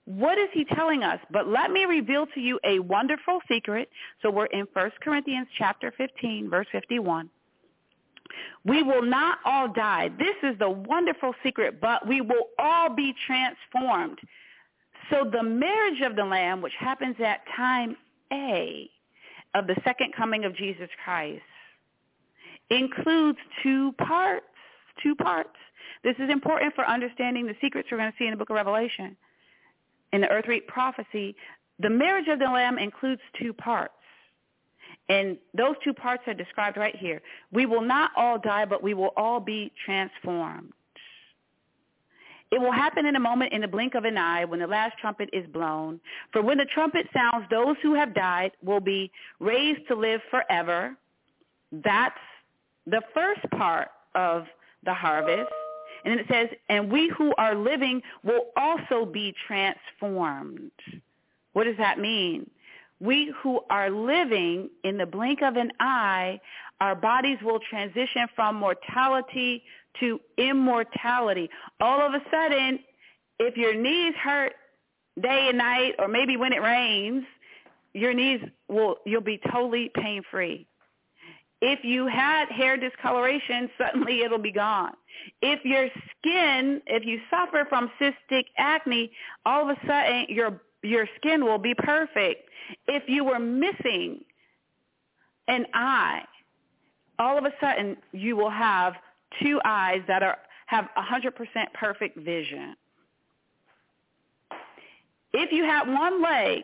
What 0.04 0.36
is 0.36 0.48
he 0.52 0.64
telling 0.64 1.04
us? 1.04 1.20
But 1.30 1.46
let 1.46 1.70
me 1.70 1.84
reveal 1.84 2.26
to 2.34 2.40
you 2.40 2.58
a 2.64 2.80
wonderful 2.80 3.40
secret. 3.48 3.88
So 4.20 4.30
we're 4.30 4.46
in 4.46 4.66
1 4.72 4.90
Corinthians 5.00 5.46
chapter 5.56 5.92
15, 5.96 6.50
verse 6.50 6.66
51. 6.72 7.30
We 8.64 8.82
will 8.82 9.02
not 9.02 9.38
all 9.44 9.68
die. 9.68 10.10
This 10.18 10.36
is 10.42 10.58
the 10.58 10.70
wonderful 10.70 11.34
secret, 11.42 11.80
but 11.80 12.06
we 12.06 12.20
will 12.20 12.48
all 12.58 12.88
be 12.88 13.14
transformed. 13.26 14.18
So 15.10 15.28
the 15.30 15.42
marriage 15.42 16.00
of 16.00 16.16
the 16.16 16.24
Lamb, 16.24 16.62
which 16.62 16.72
happens 16.78 17.16
at 17.24 17.40
time 17.56 17.96
A 18.32 18.90
of 19.54 19.66
the 19.66 19.76
second 19.84 20.14
coming 20.16 20.44
of 20.44 20.56
Jesus 20.56 20.88
Christ, 21.04 21.42
includes 22.70 23.38
two 23.62 23.92
parts. 23.92 24.46
Two 25.02 25.14
parts. 25.14 25.56
This 26.04 26.16
is 26.18 26.30
important 26.30 26.74
for 26.74 26.86
understanding 26.86 27.46
the 27.46 27.56
secrets 27.60 27.88
we're 27.90 27.98
going 27.98 28.10
to 28.10 28.18
see 28.18 28.26
in 28.26 28.30
the 28.30 28.36
book 28.36 28.50
of 28.50 28.56
Revelation 28.56 29.16
in 30.12 30.20
the 30.20 30.30
earth 30.30 30.46
reap 30.48 30.66
prophecy, 30.68 31.34
the 31.78 31.90
marriage 31.90 32.28
of 32.28 32.38
the 32.38 32.44
lamb 32.44 32.78
includes 32.78 33.22
two 33.38 33.52
parts. 33.52 33.94
And 35.08 35.36
those 35.54 35.74
two 35.82 35.92
parts 35.92 36.22
are 36.26 36.34
described 36.34 36.76
right 36.76 36.94
here. 36.94 37.20
We 37.50 37.66
will 37.66 37.82
not 37.82 38.12
all 38.16 38.38
die, 38.38 38.64
but 38.64 38.82
we 38.82 38.94
will 38.94 39.12
all 39.16 39.40
be 39.40 39.72
transformed. 39.84 40.72
It 42.50 42.60
will 42.60 42.72
happen 42.72 43.06
in 43.06 43.16
a 43.16 43.20
moment, 43.20 43.52
in 43.54 43.62
the 43.62 43.68
blink 43.68 43.94
of 43.94 44.04
an 44.04 44.18
eye, 44.18 44.44
when 44.44 44.60
the 44.60 44.66
last 44.66 44.98
trumpet 44.98 45.30
is 45.32 45.46
blown. 45.46 45.98
For 46.32 46.42
when 46.42 46.58
the 46.58 46.66
trumpet 46.66 47.06
sounds, 47.12 47.46
those 47.50 47.76
who 47.82 47.94
have 47.94 48.14
died 48.14 48.52
will 48.62 48.80
be 48.80 49.10
raised 49.40 49.88
to 49.88 49.94
live 49.94 50.20
forever. 50.30 50.94
That's 51.72 52.14
the 52.86 53.00
first 53.14 53.40
part 53.56 53.88
of 54.14 54.44
the 54.84 54.92
harvest. 54.92 55.50
And 56.04 56.18
it 56.18 56.26
says, 56.28 56.48
and 56.68 56.90
we 56.90 57.08
who 57.10 57.32
are 57.38 57.54
living 57.54 58.02
will 58.24 58.46
also 58.56 59.04
be 59.04 59.34
transformed. 59.46 60.72
What 61.52 61.64
does 61.64 61.76
that 61.78 61.98
mean? 61.98 62.50
We 63.00 63.32
who 63.42 63.60
are 63.70 63.90
living 63.90 64.70
in 64.84 64.96
the 64.96 65.06
blink 65.06 65.42
of 65.42 65.56
an 65.56 65.72
eye, 65.80 66.40
our 66.80 66.94
bodies 66.94 67.38
will 67.42 67.60
transition 67.60 68.26
from 68.34 68.56
mortality 68.56 69.64
to 70.00 70.20
immortality. 70.36 71.50
All 71.80 72.00
of 72.00 72.14
a 72.14 72.22
sudden, 72.30 72.78
if 73.38 73.56
your 73.56 73.74
knees 73.74 74.14
hurt 74.14 74.54
day 75.20 75.46
and 75.48 75.58
night, 75.58 75.94
or 75.98 76.08
maybe 76.08 76.36
when 76.36 76.52
it 76.52 76.62
rains, 76.62 77.24
your 77.92 78.14
knees 78.14 78.40
will, 78.68 78.96
you'll 79.04 79.20
be 79.20 79.40
totally 79.52 79.90
pain 79.94 80.22
free. 80.30 80.66
If 81.60 81.84
you 81.84 82.06
had 82.06 82.48
hair 82.48 82.76
discoloration, 82.76 83.70
suddenly 83.78 84.22
it'll 84.22 84.38
be 84.38 84.52
gone. 84.52 84.94
If 85.40 85.64
your 85.64 85.88
skin, 86.18 86.80
if 86.86 87.04
you 87.04 87.20
suffer 87.30 87.66
from 87.68 87.90
cystic 88.00 88.44
acne, 88.58 89.12
all 89.44 89.68
of 89.68 89.76
a 89.76 89.86
sudden 89.86 90.26
your 90.28 90.60
your 90.82 91.06
skin 91.16 91.44
will 91.44 91.58
be 91.58 91.74
perfect. 91.74 92.48
If 92.88 93.04
you 93.06 93.24
were 93.24 93.38
missing 93.38 94.24
an 95.48 95.66
eye, 95.74 96.22
all 97.18 97.38
of 97.38 97.44
a 97.44 97.52
sudden 97.60 97.96
you 98.12 98.36
will 98.36 98.50
have 98.50 98.94
two 99.40 99.60
eyes 99.64 100.02
that 100.08 100.22
are 100.22 100.38
have 100.66 100.88
100% 100.96 101.34
perfect 101.74 102.16
vision. 102.18 102.74
If 105.34 105.52
you 105.52 105.64
have 105.64 105.86
one 105.86 106.22
leg, 106.22 106.62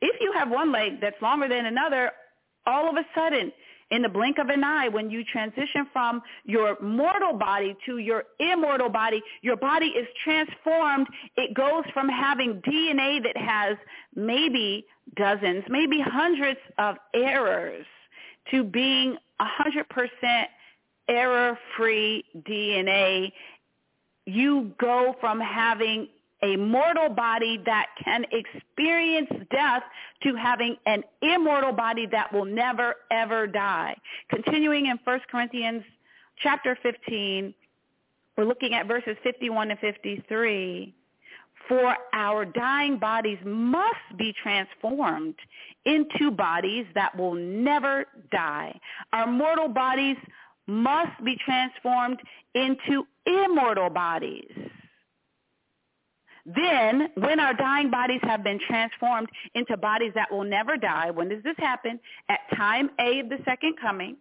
if 0.00 0.20
you 0.20 0.32
have 0.32 0.50
one 0.50 0.72
leg 0.72 1.00
that's 1.00 1.20
longer 1.22 1.48
than 1.48 1.66
another, 1.66 2.10
all 2.66 2.88
of 2.88 2.96
a 2.96 3.04
sudden 3.14 3.52
in 3.90 4.02
the 4.02 4.08
blink 4.08 4.38
of 4.38 4.48
an 4.48 4.62
eye, 4.62 4.88
when 4.88 5.10
you 5.10 5.24
transition 5.24 5.86
from 5.92 6.22
your 6.44 6.80
mortal 6.80 7.32
body 7.32 7.76
to 7.86 7.98
your 7.98 8.24
immortal 8.38 8.88
body, 8.88 9.22
your 9.42 9.56
body 9.56 9.86
is 9.86 10.06
transformed. 10.22 11.08
It 11.36 11.54
goes 11.54 11.84
from 11.92 12.08
having 12.08 12.62
DNA 12.62 13.22
that 13.22 13.36
has 13.36 13.76
maybe 14.14 14.86
dozens, 15.16 15.64
maybe 15.68 16.00
hundreds 16.00 16.60
of 16.78 16.96
errors 17.14 17.86
to 18.50 18.62
being 18.64 19.16
100% 19.40 20.44
error-free 21.08 22.24
DNA. 22.48 23.32
You 24.26 24.72
go 24.78 25.16
from 25.20 25.40
having 25.40 26.08
a 26.42 26.56
mortal 26.56 27.08
body 27.10 27.60
that 27.66 27.86
can 28.02 28.24
experience 28.32 29.30
death 29.50 29.82
to 30.22 30.34
having 30.34 30.76
an 30.86 31.02
immortal 31.22 31.72
body 31.72 32.06
that 32.10 32.32
will 32.32 32.44
never, 32.44 32.94
ever 33.10 33.46
die. 33.46 33.94
Continuing 34.30 34.86
in 34.86 34.98
1 35.04 35.20
Corinthians 35.30 35.82
chapter 36.42 36.78
15, 36.82 37.54
we're 38.36 38.44
looking 38.44 38.74
at 38.74 38.86
verses 38.86 39.16
51 39.22 39.68
to 39.68 39.76
53. 39.76 40.94
For 41.68 41.94
our 42.14 42.44
dying 42.46 42.98
bodies 42.98 43.38
must 43.44 44.16
be 44.16 44.34
transformed 44.42 45.34
into 45.84 46.30
bodies 46.30 46.86
that 46.94 47.16
will 47.16 47.34
never 47.34 48.06
die. 48.32 48.78
Our 49.12 49.26
mortal 49.26 49.68
bodies 49.68 50.16
must 50.66 51.22
be 51.24 51.36
transformed 51.44 52.18
into 52.54 53.06
immortal 53.26 53.90
bodies 53.90 54.50
then, 56.46 57.08
when 57.16 57.40
our 57.40 57.54
dying 57.54 57.90
bodies 57.90 58.20
have 58.22 58.42
been 58.42 58.58
transformed 58.66 59.28
into 59.54 59.76
bodies 59.76 60.12
that 60.14 60.30
will 60.30 60.44
never 60.44 60.76
die, 60.76 61.10
when 61.10 61.28
does 61.28 61.42
this 61.42 61.56
happen? 61.58 62.00
At 62.28 62.40
time 62.56 62.90
A 62.98 63.20
of 63.20 63.28
the 63.28 63.38
second 63.44 63.76
coming, 63.80 64.16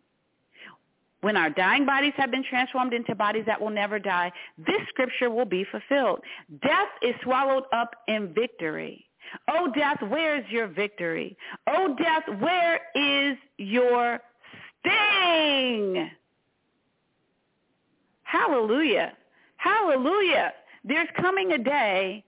when 1.21 1.35
our 1.35 1.49
dying 1.49 1.85
bodies 1.85 2.13
have 2.17 2.31
been 2.31 2.43
transformed 2.49 2.93
into 2.93 3.15
bodies 3.15 3.43
that 3.45 3.59
will 3.59 3.69
never 3.69 3.99
die, 3.99 4.31
this 4.57 4.81
scripture 4.89 5.29
will 5.29 5.45
be 5.45 5.65
fulfilled. 5.69 6.21
Death 6.61 6.89
is 7.01 7.13
swallowed 7.23 7.63
up 7.73 7.95
in 8.07 8.33
victory. 8.33 9.05
Oh, 9.49 9.71
death, 9.75 10.01
where 10.07 10.37
is 10.37 10.45
your 10.49 10.67
victory? 10.67 11.37
Oh, 11.67 11.95
death, 11.97 12.23
where 12.39 12.79
is 12.95 13.37
your 13.57 14.19
sting? 14.79 16.09
Hallelujah. 18.23 19.13
Hallelujah. 19.57 20.53
There's 20.89 21.07
coming 21.21 21.51
a 21.51 21.57
day 21.59 22.23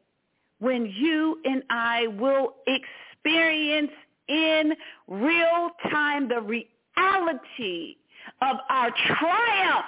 when 0.59 0.86
you 0.86 1.39
and 1.43 1.64
I 1.72 2.07
will 2.07 2.53
experience 2.68 3.91
in 4.30 4.74
real 5.07 5.72
time 5.89 6.30
the 6.30 6.41
reality 6.41 7.95
of 8.41 8.57
our 8.70 8.91
triumph 8.91 9.86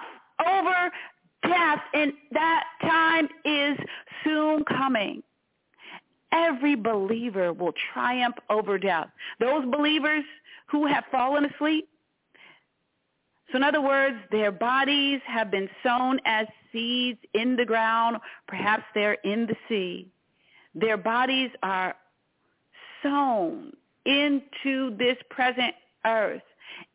over 0.50 0.92
death, 1.44 1.82
and 1.94 2.14
that 2.32 2.64
time 2.82 3.30
is 3.46 3.78
soon 4.24 4.64
coming. 4.66 5.22
Every 6.32 6.76
believer 6.76 7.54
will 7.54 7.74
triumph 7.94 8.36
over 8.50 8.80
death. 8.80 9.10
Those 9.40 9.66
believers 9.66 10.24
who 10.66 10.88
have 10.88 11.04
fallen 11.12 11.46
asleep, 11.46 11.88
so 13.52 13.58
in 13.58 13.64
other 13.64 13.82
words, 13.82 14.18
their 14.32 14.52
bodies 14.52 15.22
have 15.26 15.52
been 15.52 15.70
sown 15.84 16.20
as 16.26 16.48
seeds 16.72 17.20
in 17.34 17.56
the 17.56 17.66
ground. 17.66 18.18
Perhaps 18.48 18.84
they're 18.96 19.18
in 19.24 19.46
the 19.46 19.56
sea. 19.70 20.08
Their 20.74 20.98
bodies 20.98 21.52
are 21.62 21.96
sown 23.04 23.74
into 24.06 24.96
this 24.98 25.18
present 25.30 25.74
earth 26.06 26.42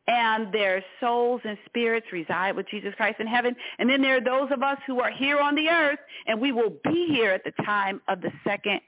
and 0.07 0.53
their 0.53 0.83
souls 1.01 1.41
and 1.45 1.57
spirits 1.67 2.07
reside 2.13 2.57
with 2.57 2.67
Jesus 2.69 2.95
Christ 2.97 3.21
in 3.21 3.27
heaven. 3.27 3.55
And 3.79 3.89
then 3.89 4.01
there 4.01 4.17
are 4.17 4.21
those 4.25 4.51
of 4.51 4.63
us 4.63 4.79
who 4.87 5.01
are 5.01 5.11
here 5.11 5.39
on 5.39 5.55
the 5.55 5.69
earth, 5.69 5.99
and 6.27 6.41
we 6.41 6.51
will 6.51 6.73
be 6.83 7.07
here 7.11 7.31
at 7.33 7.45
the 7.45 7.53
time 7.63 8.01
of 8.09 8.21
the 8.21 8.33
second 8.43 8.81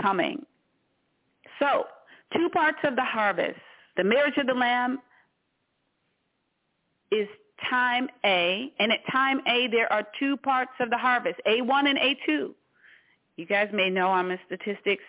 coming. 0.00 0.46
So, 1.58 1.84
two 2.32 2.48
parts 2.50 2.78
of 2.84 2.94
the 2.94 3.04
harvest. 3.04 3.58
The 3.96 4.04
marriage 4.04 4.36
of 4.36 4.46
the 4.46 4.54
Lamb 4.54 5.00
is 7.10 7.28
time 7.68 8.08
A, 8.24 8.72
and 8.78 8.92
at 8.92 9.00
time 9.10 9.40
A 9.46 9.66
there 9.68 9.92
are 9.92 10.06
two 10.18 10.36
parts 10.36 10.72
of 10.80 10.90
the 10.90 10.98
harvest, 10.98 11.40
A1 11.46 11.88
and 11.88 11.98
A2. 11.98 12.50
You 13.36 13.46
guys 13.46 13.68
may 13.72 13.90
know 13.90 14.08
I'm 14.08 14.30
a 14.30 14.38
statistics 14.46 15.04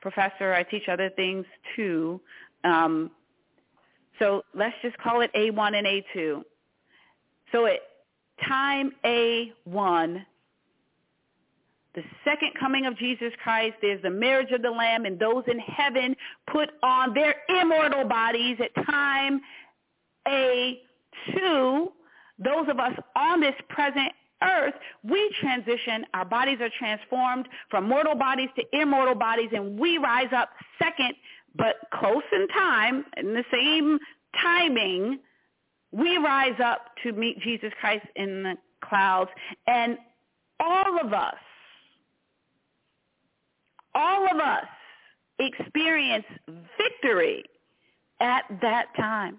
professor. 0.00 0.52
I 0.52 0.62
teach 0.62 0.88
other 0.88 1.10
things 1.10 1.44
too. 1.74 2.20
Um, 2.64 3.10
so 4.18 4.42
let's 4.54 4.74
just 4.82 4.96
call 4.98 5.20
it 5.20 5.30
A1 5.34 5.74
and 5.74 5.86
A2. 5.86 6.42
So 7.52 7.66
at 7.66 7.80
time 8.46 8.92
A1, 9.04 10.24
the 11.94 12.02
second 12.24 12.52
coming 12.58 12.86
of 12.86 12.96
Jesus 12.98 13.32
Christ, 13.42 13.74
there's 13.80 14.02
the 14.02 14.10
marriage 14.10 14.52
of 14.52 14.62
the 14.62 14.70
Lamb, 14.70 15.06
and 15.06 15.18
those 15.18 15.44
in 15.48 15.58
heaven 15.58 16.14
put 16.50 16.70
on 16.82 17.14
their 17.14 17.36
immortal 17.48 18.04
bodies 18.04 18.58
at 18.60 18.74
time 18.84 19.40
A2. 21.28 21.86
Those 22.38 22.68
of 22.68 22.78
us 22.78 22.92
on 23.16 23.40
this 23.40 23.54
present 23.68 24.12
earth, 24.42 24.74
we 25.02 25.30
transition, 25.40 26.04
our 26.12 26.24
bodies 26.24 26.58
are 26.60 26.70
transformed 26.78 27.48
from 27.70 27.88
mortal 27.88 28.14
bodies 28.14 28.48
to 28.56 28.64
immortal 28.78 29.14
bodies, 29.14 29.48
and 29.52 29.78
we 29.78 29.98
rise 29.98 30.32
up 30.36 30.50
second 30.78 31.14
but 31.56 31.76
close 31.92 32.22
in 32.32 32.46
time, 32.48 33.04
in 33.16 33.32
the 33.32 33.44
same 33.50 33.98
timing, 34.42 35.18
we 35.92 36.18
rise 36.18 36.58
up 36.62 36.90
to 37.02 37.12
meet 37.12 37.40
Jesus 37.40 37.72
Christ 37.80 38.04
in 38.16 38.42
the 38.42 38.54
clouds. 38.84 39.30
And 39.66 39.96
all 40.60 41.00
of 41.00 41.12
us, 41.12 41.34
all 43.94 44.30
of 44.30 44.38
us 44.38 44.66
experience 45.38 46.26
victory 46.78 47.44
at 48.20 48.42
that 48.60 48.86
time. 48.96 49.38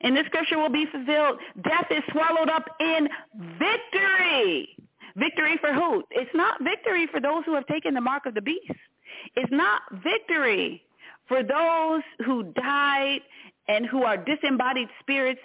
And 0.00 0.16
this 0.16 0.26
scripture 0.26 0.58
will 0.58 0.68
be 0.68 0.86
fulfilled. 0.90 1.38
Death 1.62 1.86
is 1.90 2.02
swallowed 2.12 2.48
up 2.48 2.64
in 2.80 3.08
victory. 3.58 4.76
Victory 5.16 5.56
for 5.60 5.72
who? 5.72 6.04
It's 6.10 6.30
not 6.34 6.62
victory 6.62 7.06
for 7.10 7.20
those 7.20 7.42
who 7.44 7.54
have 7.54 7.66
taken 7.66 7.94
the 7.94 8.00
mark 8.00 8.26
of 8.26 8.34
the 8.34 8.42
beast. 8.42 8.70
It's 9.34 9.50
not 9.50 9.82
victory 10.04 10.82
for 11.26 11.42
those 11.42 12.02
who 12.24 12.44
died 12.54 13.20
and 13.66 13.86
who 13.86 14.04
are 14.04 14.16
disembodied 14.16 14.88
spirits 15.00 15.40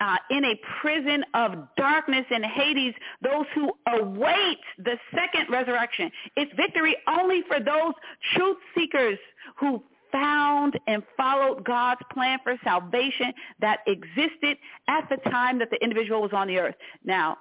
uh, 0.00 0.16
in 0.30 0.44
a 0.44 0.54
prison 0.80 1.24
of 1.34 1.52
darkness 1.76 2.24
in 2.30 2.42
Hades, 2.42 2.94
those 3.22 3.44
who 3.54 3.70
await 3.86 4.58
the 4.78 4.96
second 5.14 5.50
resurrection. 5.50 6.10
It's 6.36 6.50
victory 6.56 6.96
only 7.06 7.42
for 7.46 7.60
those 7.60 7.92
truth 8.34 8.56
seekers 8.74 9.18
who 9.56 9.82
found 10.12 10.78
and 10.86 11.02
followed 11.16 11.64
God's 11.64 12.00
plan 12.12 12.38
for 12.42 12.56
salvation 12.64 13.32
that 13.60 13.80
existed 13.86 14.56
at 14.88 15.08
the 15.08 15.16
time 15.30 15.58
that 15.58 15.70
the 15.70 15.82
individual 15.82 16.22
was 16.22 16.32
on 16.32 16.48
the 16.48 16.58
earth. 16.58 16.74
Now, 17.04 17.38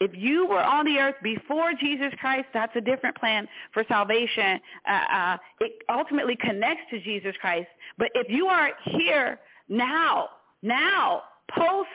if 0.00 0.10
you 0.14 0.46
were 0.46 0.62
on 0.62 0.84
the 0.84 0.98
earth 0.98 1.14
before 1.22 1.72
Jesus 1.78 2.12
Christ, 2.20 2.46
that's 2.52 2.74
a 2.74 2.80
different 2.80 3.16
plan 3.16 3.46
for 3.72 3.84
salvation. 3.86 4.58
Uh, 4.88 5.14
uh, 5.14 5.36
it 5.60 5.72
ultimately 5.88 6.36
connects 6.36 6.82
to 6.90 7.00
Jesus 7.00 7.36
Christ. 7.40 7.68
But 7.98 8.08
if 8.14 8.28
you 8.28 8.46
are 8.46 8.70
here 8.84 9.38
now, 9.68 10.28
now, 10.62 11.22
post 11.56 11.88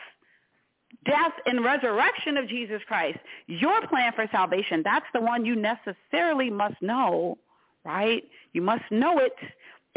death 1.06 1.34
and 1.46 1.66
resurrection 1.66 2.38
of 2.38 2.48
Jesus 2.48 2.82
Christ, 2.88 3.20
your 3.48 3.86
plan 3.88 4.14
for 4.16 4.26
salvation, 4.32 4.82
that's 4.84 5.06
the 5.14 5.22
one 5.22 5.46
you 5.46 5.56
necessarily 5.56 6.50
must 6.50 6.82
know, 6.82 7.38
right? 7.84 8.24
You 8.54 8.62
must 8.62 8.84
know 8.90 9.20
it 9.20 9.34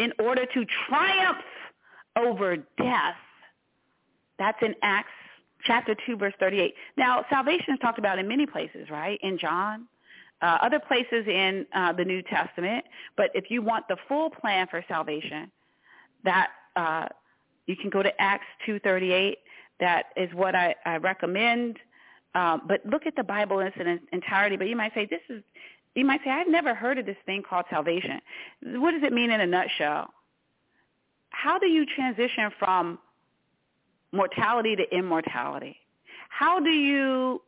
in 0.01 0.15
order 0.19 0.47
to 0.47 0.65
triumph 0.89 1.45
over 2.17 2.57
death. 2.57 3.21
That's 4.39 4.57
in 4.63 4.75
Acts 4.83 5.11
chapter 5.65 5.95
2, 6.07 6.17
verse 6.17 6.33
38. 6.41 6.75
Now, 6.97 7.27
salvation 7.29 7.75
is 7.75 7.81
talked 7.81 7.99
about 7.99 8.19
in 8.19 8.27
many 8.27 8.47
places, 8.47 8.89
right? 8.91 9.21
In 9.23 9.37
John, 9.37 9.87
uh, 10.41 10.57
other 10.63 10.81
places 10.81 11.27
in 11.27 11.67
uh, 11.75 11.93
the 11.93 12.05
New 12.05 12.23
Testament. 12.23 12.87
But 13.15 13.31
if 13.35 13.51
you 13.51 13.61
want 13.61 13.89
the 13.89 13.99
full 14.09 14.31
plan 14.31 14.67
for 14.71 14.83
salvation, 14.89 15.53
that 16.25 16.49
uh, 16.77 17.07
you 17.67 17.77
can 17.77 17.91
go 17.91 18.03
to 18.03 18.21
Acts 18.21 18.47
2.38. 18.67 19.35
That 19.81 20.07
is 20.17 20.33
what 20.33 20.55
I, 20.55 20.75
I 20.87 20.97
recommend. 20.97 21.79
Um, 22.35 22.63
but 22.67 22.81
look 22.87 23.07
at 23.07 23.17
the 23.17 23.25
Bible 23.25 23.61
in 23.61 23.67
its 23.77 24.05
entirety. 24.13 24.57
But 24.57 24.69
you 24.69 24.77
might 24.77 24.95
say, 24.95 25.07
this 25.11 25.21
is, 25.29 25.43
you 25.95 26.05
might 26.05 26.21
say, 26.25 26.31
I've 26.31 26.49
never 26.49 26.75
heard 26.75 26.99
of 26.99 27.07
this 27.07 27.17
thing 27.27 27.43
called 27.43 27.65
salvation. 27.71 28.21
What 28.63 28.93
does 28.93 29.03
it 29.03 29.13
mean 29.13 29.31
in 29.31 29.41
a 29.41 29.47
nutshell? 29.47 30.11
How 31.31 31.59
do 31.59 31.67
you 31.67 31.85
transition 31.87 32.51
from 32.59 32.99
mortality 34.13 34.77
to 34.77 34.97
immortality? 34.97 35.77
How 36.29 36.61
do 36.61 36.71
you 36.71 37.43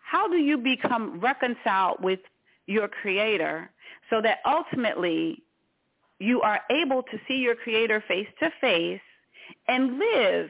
how 0.00 0.28
do 0.28 0.36
you 0.36 0.56
become 0.56 1.18
reconciled 1.18 2.00
with 2.00 2.20
your 2.66 2.86
creator 2.86 3.70
so 4.08 4.22
that 4.22 4.38
ultimately 4.46 5.42
you 6.20 6.40
are 6.42 6.60
able 6.70 7.02
to 7.02 7.18
see 7.26 7.38
your 7.38 7.56
creator 7.56 8.02
face 8.06 8.28
to 8.38 8.50
face 8.60 9.00
and 9.66 9.98
live 9.98 10.48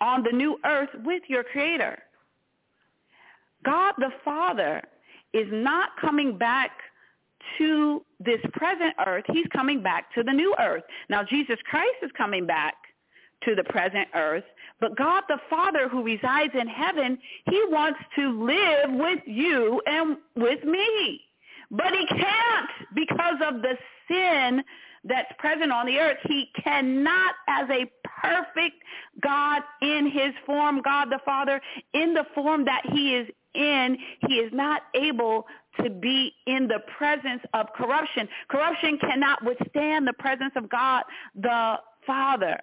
on 0.00 0.22
the 0.22 0.32
new 0.32 0.58
earth 0.64 0.88
with 1.04 1.22
your 1.28 1.44
creator? 1.44 1.98
God 3.64 3.94
the 3.98 4.10
Father 4.24 4.82
is 5.34 5.48
not 5.50 5.90
coming 6.00 6.38
back 6.38 6.70
to 7.58 8.02
this 8.20 8.40
present 8.52 8.94
earth. 9.06 9.24
He's 9.30 9.46
coming 9.52 9.82
back 9.82 10.14
to 10.14 10.22
the 10.22 10.32
new 10.32 10.54
earth. 10.58 10.84
Now, 11.10 11.22
Jesus 11.22 11.58
Christ 11.68 11.96
is 12.02 12.10
coming 12.16 12.46
back 12.46 12.74
to 13.42 13.54
the 13.54 13.64
present 13.64 14.08
earth. 14.14 14.44
But 14.80 14.96
God 14.96 15.24
the 15.28 15.38
Father 15.50 15.88
who 15.88 16.02
resides 16.02 16.54
in 16.58 16.66
heaven, 16.66 17.18
he 17.50 17.62
wants 17.68 18.00
to 18.16 18.44
live 18.44 18.90
with 18.90 19.20
you 19.26 19.82
and 19.86 20.16
with 20.36 20.64
me. 20.64 21.20
But 21.70 21.92
he 21.92 22.06
can't 22.06 22.70
because 22.94 23.36
of 23.44 23.62
the 23.62 23.76
sin 24.08 24.62
that's 25.04 25.32
present 25.38 25.70
on 25.70 25.86
the 25.86 25.98
earth. 25.98 26.18
He 26.26 26.50
cannot, 26.62 27.34
as 27.48 27.68
a 27.70 27.90
perfect 28.22 28.76
God 29.20 29.62
in 29.82 30.10
his 30.10 30.32
form, 30.46 30.80
God 30.82 31.10
the 31.10 31.20
Father, 31.24 31.60
in 31.92 32.14
the 32.14 32.24
form 32.34 32.64
that 32.64 32.82
he 32.90 33.14
is 33.14 33.28
in, 33.54 33.98
he 34.28 34.34
is 34.34 34.52
not 34.52 34.82
able 34.94 35.46
to 35.82 35.90
be 35.90 36.32
in 36.46 36.68
the 36.68 36.80
presence 36.96 37.42
of 37.52 37.66
corruption. 37.74 38.28
Corruption 38.48 38.98
cannot 38.98 39.44
withstand 39.44 40.06
the 40.06 40.12
presence 40.12 40.52
of 40.56 40.68
God 40.68 41.02
the 41.34 41.74
Father. 42.06 42.58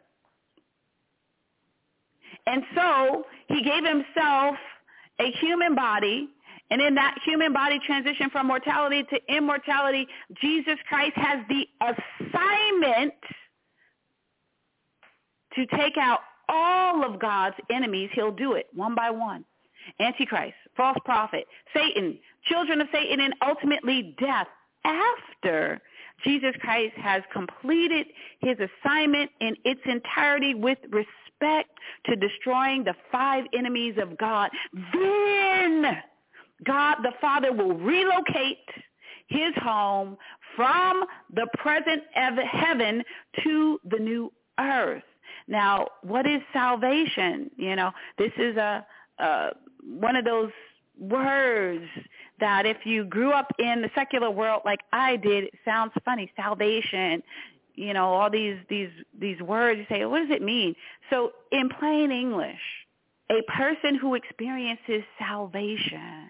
And 2.46 2.64
so 2.76 3.26
he 3.48 3.64
gave 3.64 3.86
himself 3.86 4.56
a 5.20 5.32
human 5.40 5.76
body. 5.76 6.30
And 6.70 6.82
in 6.82 6.96
that 6.96 7.18
human 7.26 7.52
body 7.52 7.80
transition 7.86 8.30
from 8.30 8.48
mortality 8.48 9.04
to 9.04 9.20
immortality, 9.36 10.08
Jesus 10.42 10.78
Christ 10.88 11.14
has 11.16 11.40
the 11.50 11.68
assignment 11.82 13.14
to 15.56 15.66
take 15.66 15.98
out 15.98 16.20
all 16.48 17.04
of 17.04 17.20
God's 17.20 17.58
enemies. 17.70 18.10
He'll 18.14 18.32
do 18.32 18.54
it 18.54 18.68
one 18.74 18.96
by 18.96 19.10
one. 19.10 19.44
Antichrist, 20.00 20.56
false 20.76 20.98
prophet, 21.06 21.46
Satan, 21.76 22.18
children 22.46 22.82
of 22.82 22.88
Satan, 22.92 23.20
and 23.22 23.34
ultimately 23.46 24.16
death 24.20 24.48
after 24.84 25.82
Jesus 26.24 26.54
Christ 26.60 26.96
has 26.98 27.24
completed 27.32 28.08
his 28.40 28.58
assignment 28.60 29.32
in 29.40 29.56
its 29.66 29.82
entirety 29.86 30.54
with 30.54 30.78
respect 30.92 31.70
to 32.06 32.16
destroying 32.16 32.84
the 32.84 32.94
five 33.12 33.46
enemies 33.54 33.96
of 34.00 34.18
God, 34.18 34.50
then 34.94 35.98
God 36.64 36.98
the 37.02 37.14
Father 37.20 37.52
will 37.52 37.74
relocate 37.74 38.58
his 39.28 39.54
home 39.58 40.18
from 40.56 41.04
the 41.34 41.48
present 41.58 42.04
heaven 42.14 43.04
to 43.44 43.80
the 43.90 43.98
new 43.98 44.32
earth. 44.60 45.04
Now, 45.48 45.88
what 46.04 46.28
is 46.28 46.42
salvation? 46.54 47.50
You 47.58 47.76
know, 47.76 47.92
this 48.18 48.32
is 48.38 48.58
a, 48.58 48.86
a 49.20 49.50
one 49.86 50.16
of 50.16 50.26
those 50.26 50.52
words 51.00 51.86
that 52.40 52.66
if 52.66 52.78
you 52.86 53.06
grew 53.06 53.32
up 53.32 53.52
in 53.60 53.82
the 53.82 53.90
secular 53.96 54.30
world 54.30 54.62
like 54.66 54.82
I 54.92 55.18
did, 55.18 55.46
it 55.46 55.54
sounds 55.64 55.92
funny. 56.04 56.32
Salvation, 56.36 57.24
you 57.76 57.94
know, 57.94 58.14
all 58.14 58.30
these 58.30 58.58
these 58.70 58.90
these 59.18 59.42
words. 59.42 59.80
You 59.80 59.86
say, 59.90 60.06
what 60.06 60.20
does 60.20 60.32
it 60.32 60.42
mean? 60.42 60.76
So, 61.10 61.32
in 61.52 61.70
plain 61.70 62.12
English, 62.12 62.60
a 63.30 63.42
person 63.44 63.96
who 63.96 64.16
experiences 64.16 65.04
salvation 65.18 66.30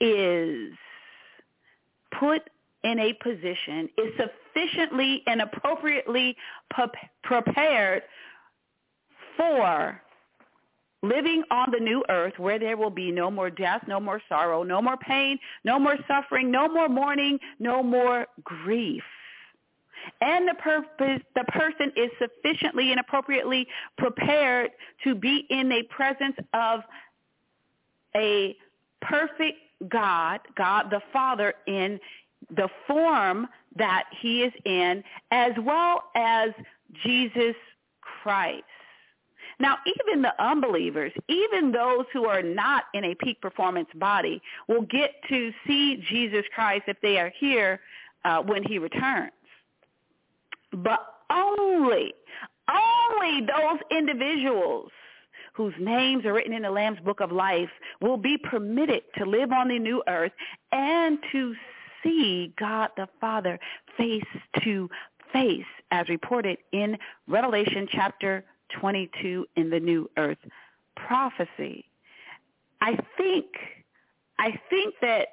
is 0.00 0.72
put 2.18 2.42
in 2.84 2.98
a 2.98 3.12
position, 3.14 3.88
is 3.98 4.12
sufficiently 4.16 5.22
and 5.26 5.42
appropriately 5.42 6.36
prepared 7.22 8.02
for 9.36 10.00
living 11.02 11.42
on 11.50 11.70
the 11.70 11.80
new 11.80 12.04
earth 12.08 12.34
where 12.38 12.58
there 12.58 12.76
will 12.76 12.90
be 12.90 13.10
no 13.10 13.30
more 13.30 13.50
death, 13.50 13.82
no 13.86 14.00
more 14.00 14.20
sorrow, 14.28 14.62
no 14.62 14.82
more 14.82 14.96
pain, 14.96 15.38
no 15.64 15.78
more 15.78 15.96
suffering, 16.08 16.50
no 16.50 16.68
more 16.68 16.88
mourning, 16.88 17.38
no 17.58 17.82
more 17.82 18.26
grief. 18.42 19.02
And 20.20 20.48
the, 20.48 20.54
purpose, 20.54 21.22
the 21.34 21.44
person 21.44 21.92
is 21.96 22.10
sufficiently 22.18 22.90
and 22.90 23.00
appropriately 23.00 23.66
prepared 23.96 24.70
to 25.04 25.14
be 25.14 25.46
in 25.50 25.68
the 25.68 25.82
presence 25.90 26.36
of 26.54 26.80
a 28.16 28.56
perfect 29.00 29.58
God, 29.88 30.40
God 30.56 30.90
the 30.90 31.00
Father 31.12 31.54
in 31.66 32.00
the 32.50 32.68
form 32.86 33.46
that 33.76 34.04
he 34.20 34.42
is 34.42 34.52
in, 34.64 35.04
as 35.30 35.52
well 35.60 36.04
as 36.14 36.50
Jesus 37.04 37.54
Christ. 38.00 38.64
Now, 39.60 39.76
even 39.86 40.22
the 40.22 40.32
unbelievers, 40.42 41.12
even 41.28 41.72
those 41.72 42.04
who 42.12 42.26
are 42.26 42.42
not 42.42 42.84
in 42.94 43.04
a 43.04 43.14
peak 43.14 43.40
performance 43.40 43.88
body, 43.96 44.40
will 44.68 44.82
get 44.82 45.14
to 45.28 45.52
see 45.66 46.02
Jesus 46.08 46.44
Christ 46.54 46.84
if 46.86 47.00
they 47.00 47.18
are 47.18 47.32
here 47.38 47.80
uh, 48.24 48.40
when 48.42 48.62
he 48.62 48.78
returns. 48.78 49.32
But 50.72 51.00
only, 51.30 52.14
only 52.70 53.46
those 53.46 53.80
individuals 53.90 54.90
whose 55.54 55.74
names 55.80 56.24
are 56.24 56.34
written 56.34 56.52
in 56.52 56.62
the 56.62 56.70
Lamb's 56.70 57.00
Book 57.00 57.20
of 57.20 57.32
Life 57.32 57.70
will 58.00 58.16
be 58.16 58.38
permitted 58.38 59.02
to 59.16 59.24
live 59.24 59.50
on 59.50 59.68
the 59.68 59.78
new 59.78 60.02
earth 60.06 60.32
and 60.70 61.18
to 61.32 61.54
see 62.02 62.52
God 62.58 62.90
the 62.96 63.08
Father 63.20 63.58
face 63.96 64.22
to 64.62 64.88
face 65.32 65.64
as 65.90 66.08
reported 66.08 66.58
in 66.72 66.96
Revelation 67.26 67.88
chapter 67.90 68.44
22 68.80 69.46
in 69.56 69.70
the 69.70 69.80
new 69.80 70.10
earth 70.16 70.38
prophecy. 70.96 71.84
I 72.80 72.96
think 73.16 73.46
I 74.38 74.58
think 74.70 74.94
that 75.00 75.28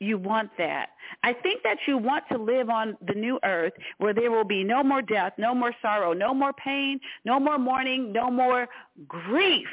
you 0.00 0.18
want 0.18 0.50
that. 0.58 0.90
I 1.22 1.32
think 1.32 1.62
that 1.62 1.78
you 1.86 1.98
want 1.98 2.24
to 2.30 2.38
live 2.38 2.68
on 2.68 2.96
the 3.06 3.14
new 3.14 3.38
earth 3.44 3.72
where 3.98 4.12
there 4.12 4.30
will 4.30 4.44
be 4.44 4.62
no 4.62 4.82
more 4.82 5.02
death, 5.02 5.32
no 5.38 5.54
more 5.54 5.72
sorrow, 5.80 6.12
no 6.12 6.34
more 6.34 6.52
pain, 6.52 7.00
no 7.24 7.40
more 7.40 7.58
mourning, 7.58 8.12
no 8.12 8.30
more 8.30 8.68
grief. 9.08 9.68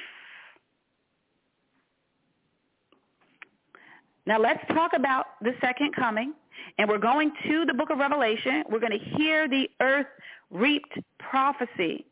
Now 4.26 4.40
let's 4.40 4.66
talk 4.70 4.92
about 4.96 5.26
the 5.42 5.54
second 5.60 5.96
coming. 5.96 6.34
And 6.78 6.88
we're 6.88 7.00
going 7.00 7.32
to 7.48 7.66
the 7.66 7.74
book 7.74 7.90
of 7.90 7.98
Revelation. 7.98 8.64
We're 8.70 8.80
going 8.80 8.98
to 8.98 9.18
hear 9.18 9.48
the 9.48 9.70
earth 9.82 10.08
reaped 10.52 10.98
prophecy. 11.18 12.06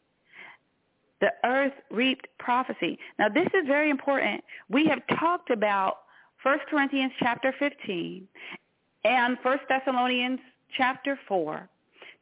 The 1.22 1.32
earth 1.44 1.74
reaped 1.92 2.28
prophecy. 2.38 2.98
Now 3.18 3.30
this 3.30 3.48
is 3.48 3.68
very 3.68 3.90
important. 3.90 4.44
We 4.70 4.86
have 4.88 5.02
talked 5.20 5.50
about 5.50 6.00
1 6.44 6.60
Corinthians 6.70 7.12
chapter 7.20 7.54
15 7.60 8.28
and 9.04 9.38
1 9.42 9.60
Thessalonians 9.68 10.40
chapter 10.78 11.20
4 11.28 11.70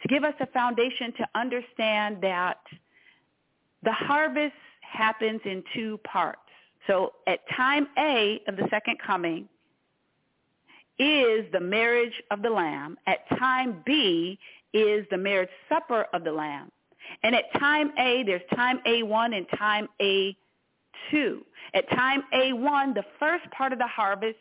to 0.01 0.07
give 0.07 0.23
us 0.23 0.33
a 0.39 0.47
foundation 0.47 1.13
to 1.13 1.27
understand 1.35 2.17
that 2.21 2.59
the 3.83 3.91
harvest 3.91 4.55
happens 4.81 5.41
in 5.45 5.63
two 5.73 5.99
parts. 5.99 6.39
So 6.87 7.13
at 7.27 7.39
time 7.55 7.87
A 7.97 8.41
of 8.47 8.55
the 8.55 8.67
second 8.69 8.97
coming 9.05 9.47
is 10.97 11.45
the 11.51 11.59
marriage 11.59 12.23
of 12.31 12.41
the 12.41 12.49
Lamb. 12.49 12.97
At 13.05 13.27
time 13.37 13.83
B 13.85 14.39
is 14.73 15.05
the 15.11 15.17
marriage 15.17 15.49
supper 15.69 16.07
of 16.13 16.23
the 16.23 16.31
Lamb. 16.31 16.71
And 17.23 17.35
at 17.35 17.51
time 17.59 17.91
A, 17.97 18.23
there's 18.23 18.41
time 18.55 18.79
A1 18.85 19.35
and 19.35 19.45
time 19.57 19.87
A2. 20.01 21.37
At 21.73 21.89
time 21.89 22.23
A1, 22.33 22.93
the 22.93 23.03
first 23.19 23.49
part 23.51 23.73
of 23.73 23.79
the 23.79 23.87
harvest 23.87 24.37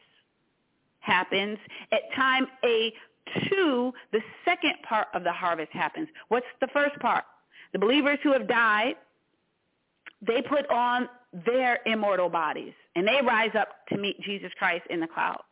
happens. 1.00 1.58
At 1.92 2.00
time 2.14 2.46
A2, 2.64 3.92
the 4.12 4.20
second 4.44 4.74
part 4.88 5.08
of 5.14 5.24
the 5.24 5.32
harvest 5.32 5.72
happens. 5.72 6.08
What's 6.28 6.46
the 6.60 6.68
first 6.72 6.98
part? 7.00 7.24
The 7.72 7.78
believers 7.78 8.18
who 8.22 8.32
have 8.32 8.48
died, 8.48 8.94
they 10.26 10.42
put 10.42 10.68
on 10.70 11.08
their 11.44 11.80
immortal 11.86 12.28
bodies, 12.28 12.72
and 12.94 13.06
they 13.06 13.20
rise 13.22 13.50
up 13.58 13.68
to 13.88 13.98
meet 13.98 14.20
Jesus 14.22 14.50
Christ 14.58 14.84
in 14.90 15.00
the 15.00 15.06
clouds. 15.06 15.42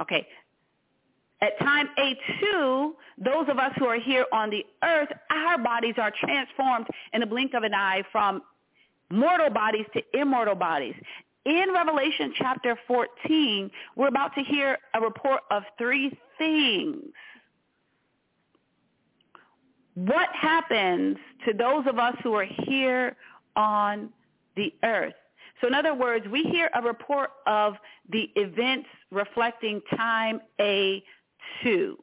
Okay. 0.00 0.26
At 1.42 1.58
time 1.58 1.88
A2, 1.98 2.92
those 3.18 3.48
of 3.48 3.58
us 3.58 3.72
who 3.76 3.86
are 3.86 3.98
here 3.98 4.26
on 4.32 4.48
the 4.48 4.64
earth, 4.84 5.08
our 5.30 5.58
bodies 5.58 5.96
are 5.98 6.12
transformed 6.24 6.86
in 7.12 7.20
the 7.20 7.26
blink 7.26 7.52
of 7.54 7.64
an 7.64 7.74
eye 7.74 8.04
from 8.12 8.42
mortal 9.10 9.50
bodies 9.50 9.84
to 9.94 10.02
immortal 10.14 10.54
bodies. 10.54 10.94
In 11.44 11.72
Revelation 11.74 12.32
chapter 12.38 12.78
14, 12.86 13.68
we're 13.96 14.06
about 14.06 14.32
to 14.36 14.42
hear 14.42 14.78
a 14.94 15.00
report 15.00 15.40
of 15.50 15.64
three 15.76 16.16
things. 16.38 17.02
What 19.94 20.28
happens 20.32 21.16
to 21.44 21.52
those 21.52 21.84
of 21.88 21.98
us 21.98 22.14
who 22.22 22.34
are 22.34 22.46
here 22.66 23.16
on 23.56 24.10
the 24.54 24.72
earth? 24.84 25.14
So 25.60 25.66
in 25.66 25.74
other 25.74 25.94
words, 25.94 26.24
we 26.30 26.44
hear 26.44 26.70
a 26.74 26.80
report 26.80 27.30
of 27.48 27.74
the 28.10 28.30
events 28.36 28.86
reflecting 29.10 29.80
time 29.96 30.40
A2. 31.64 31.94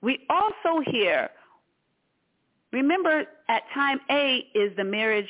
We 0.00 0.20
also 0.30 0.80
hear, 0.90 1.30
remember 2.72 3.24
at 3.48 3.62
time 3.74 4.00
A 4.10 4.46
is 4.54 4.76
the 4.76 4.84
marriage 4.84 5.28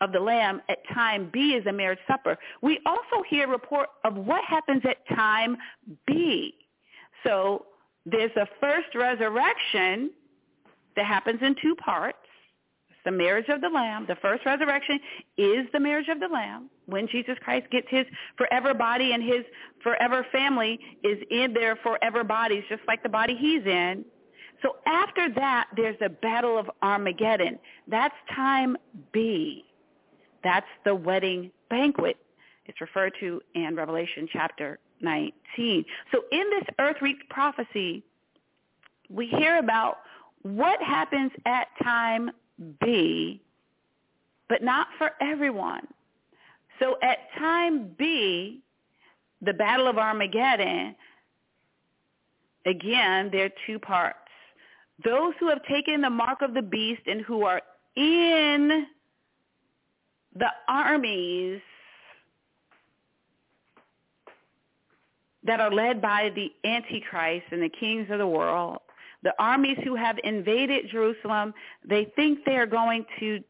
of 0.00 0.12
the 0.12 0.20
Lamb, 0.20 0.60
at 0.68 0.78
time 0.92 1.30
B 1.32 1.54
is 1.54 1.64
the 1.64 1.72
marriage 1.72 1.98
supper. 2.06 2.38
We 2.62 2.80
also 2.84 3.22
hear 3.28 3.48
report 3.48 3.88
of 4.04 4.14
what 4.14 4.44
happens 4.44 4.82
at 4.84 5.06
time 5.14 5.56
B. 6.06 6.54
So 7.24 7.66
there's 8.04 8.30
a 8.36 8.46
first 8.60 8.94
resurrection 8.94 10.10
that 10.96 11.06
happens 11.06 11.40
in 11.42 11.56
two 11.60 11.74
parts 11.76 12.18
the 13.06 13.12
marriage 13.12 13.46
of 13.48 13.62
the 13.62 13.68
Lamb. 13.68 14.04
The 14.06 14.16
first 14.16 14.44
resurrection 14.44 14.98
is 15.38 15.66
the 15.72 15.80
marriage 15.80 16.08
of 16.08 16.18
the 16.20 16.26
Lamb. 16.26 16.68
When 16.86 17.08
Jesus 17.08 17.36
Christ 17.42 17.70
gets 17.70 17.86
his 17.88 18.04
forever 18.36 18.74
body 18.74 19.12
and 19.12 19.22
his 19.22 19.44
forever 19.82 20.26
family 20.32 20.78
is 21.04 21.18
in 21.30 21.54
their 21.54 21.76
forever 21.76 22.24
bodies, 22.24 22.64
just 22.68 22.82
like 22.86 23.02
the 23.04 23.08
body 23.08 23.36
he's 23.38 23.64
in. 23.64 24.04
So 24.62 24.76
after 24.86 25.32
that, 25.34 25.68
there's 25.76 25.96
the 26.00 26.08
battle 26.08 26.58
of 26.58 26.68
Armageddon. 26.82 27.58
That's 27.86 28.14
time 28.34 28.76
B. 29.12 29.64
That's 30.42 30.66
the 30.84 30.94
wedding 30.94 31.52
banquet. 31.70 32.16
It's 32.66 32.80
referred 32.80 33.12
to 33.20 33.40
in 33.54 33.76
Revelation 33.76 34.28
chapter 34.32 34.80
19. 35.00 35.84
So 36.10 36.22
in 36.32 36.44
this 36.50 36.64
earth 36.80 36.96
reap 37.00 37.28
prophecy, 37.28 38.02
we 39.08 39.28
hear 39.28 39.58
about 39.58 39.98
what 40.42 40.82
happens 40.82 41.30
at 41.44 41.68
time 41.84 42.30
B, 42.80 43.40
but 44.48 44.62
not 44.62 44.88
for 44.98 45.10
everyone. 45.20 45.86
So 46.78 46.96
at 47.02 47.18
time 47.38 47.94
B, 47.98 48.60
the 49.42 49.52
Battle 49.52 49.88
of 49.88 49.98
Armageddon, 49.98 50.94
again, 52.64 53.30
there 53.32 53.46
are 53.46 53.50
two 53.66 53.78
parts. 53.78 54.18
Those 55.04 55.34
who 55.38 55.48
have 55.48 55.62
taken 55.64 56.00
the 56.00 56.10
mark 56.10 56.42
of 56.42 56.54
the 56.54 56.62
beast 56.62 57.02
and 57.06 57.20
who 57.22 57.44
are 57.44 57.60
in 57.96 58.86
the 60.34 60.48
armies 60.68 61.60
that 65.44 65.60
are 65.60 65.70
led 65.70 66.02
by 66.02 66.30
the 66.34 66.50
Antichrist 66.68 67.46
and 67.50 67.62
the 67.62 67.68
kings 67.68 68.08
of 68.10 68.18
the 68.18 68.26
world, 68.26 68.80
The 69.26 69.34
armies 69.40 69.76
who 69.82 69.96
have 69.96 70.20
invaded 70.22 70.88
Jerusalem, 70.88 71.52
they 71.84 72.04
think 72.14 72.44
they 72.44 72.58
are 72.58 72.64
going 72.80 73.04
to 73.18 73.40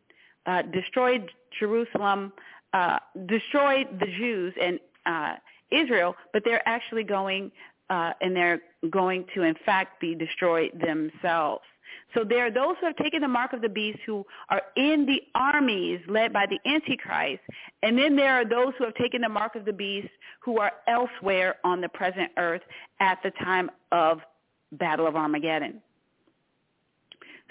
uh, 0.47 0.63
destroy 0.63 1.23
Jerusalem, 1.59 2.33
uh, 2.73 2.99
destroy 3.27 3.85
the 4.01 4.07
Jews 4.07 4.55
and 4.59 4.81
uh, 5.05 5.35
Israel, 5.71 6.17
but 6.33 6.45
they're 6.47 6.67
actually 6.67 7.05
going 7.05 7.53
uh, 7.91 8.15
and 8.23 8.35
they're 8.35 8.63
going 8.89 9.27
to, 9.35 9.43
in 9.43 9.55
fact, 9.67 10.01
be 10.01 10.15
destroyed 10.15 10.71
themselves. 10.81 11.63
So 12.15 12.25
there 12.25 12.47
are 12.47 12.51
those 12.51 12.77
who 12.81 12.87
have 12.87 12.97
taken 12.97 13.21
the 13.21 13.29
mark 13.29 13.53
of 13.53 13.61
the 13.61 13.69
beast 13.69 13.99
who 14.07 14.25
are 14.49 14.63
in 14.77 15.05
the 15.05 15.21
armies 15.35 16.01
led 16.09 16.33
by 16.33 16.47
the 16.47 16.59
Antichrist. 16.67 17.43
And 17.83 17.99
then 17.99 18.17
there 18.17 18.33
are 18.33 18.49
those 18.49 18.73
who 18.79 18.85
have 18.85 18.95
taken 18.95 19.21
the 19.21 19.29
mark 19.29 19.57
of 19.57 19.67
the 19.67 19.75
beast 19.75 20.09
who 20.41 20.59
are 20.59 20.73
elsewhere 20.89 21.57
on 21.65 21.83
the 21.83 21.89
present 21.91 22.31
earth 22.39 22.63
at 22.99 23.19
the 23.23 23.31
time 23.33 23.71
of 23.93 24.21
Battle 24.73 25.07
of 25.07 25.17
Armageddon. 25.17 25.81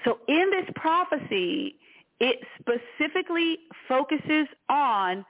So 0.03 0.19
in 0.27 0.51
this 0.51 0.65
prophecy, 0.75 1.75
it 2.19 2.39
specifically 2.59 3.57
focuses 3.87 4.47
on 4.69 5.25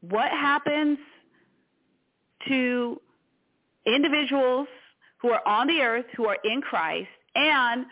what 0.00 0.30
happens 0.30 0.98
to 2.48 3.00
individuals 3.86 4.68
who 5.18 5.30
are 5.30 5.46
on 5.46 5.66
the 5.66 5.80
earth 5.80 6.06
who 6.16 6.26
are 6.26 6.38
in 6.44 6.60
Christ 6.60 7.08
and 7.34 7.86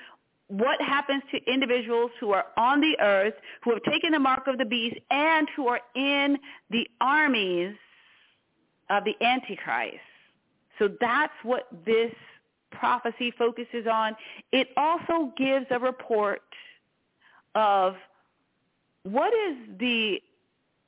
what 0.49 0.81
happens 0.83 1.23
to 1.31 1.39
individuals 1.53 2.11
who 2.19 2.33
are 2.33 2.47
on 2.57 2.81
the 2.81 2.97
earth 3.01 3.35
who 3.63 3.73
have 3.73 3.83
taken 3.85 4.13
the 4.13 4.19
mark 4.19 4.49
of 4.49 4.59
the 4.59 4.65
beast 4.65 4.97
and 5.11 5.49
who 5.55 5.69
are 5.69 5.81
in 5.95 6.37
the 6.71 6.87
armies 7.01 7.75
of 8.91 9.05
the 9.05 9.15
Antichrist. 9.25 10.01
So 10.81 10.89
that's 11.01 11.33
what 11.45 11.69
this 11.87 12.13
prophecy 12.73 13.33
focuses 13.37 13.87
on. 13.87 14.17
It 14.51 14.69
also 14.77 15.33
gives 15.37 15.67
a 15.71 15.79
report 15.79 16.43
of 17.55 17.95
what 19.05 19.33
is 19.33 19.57
the 19.79 20.21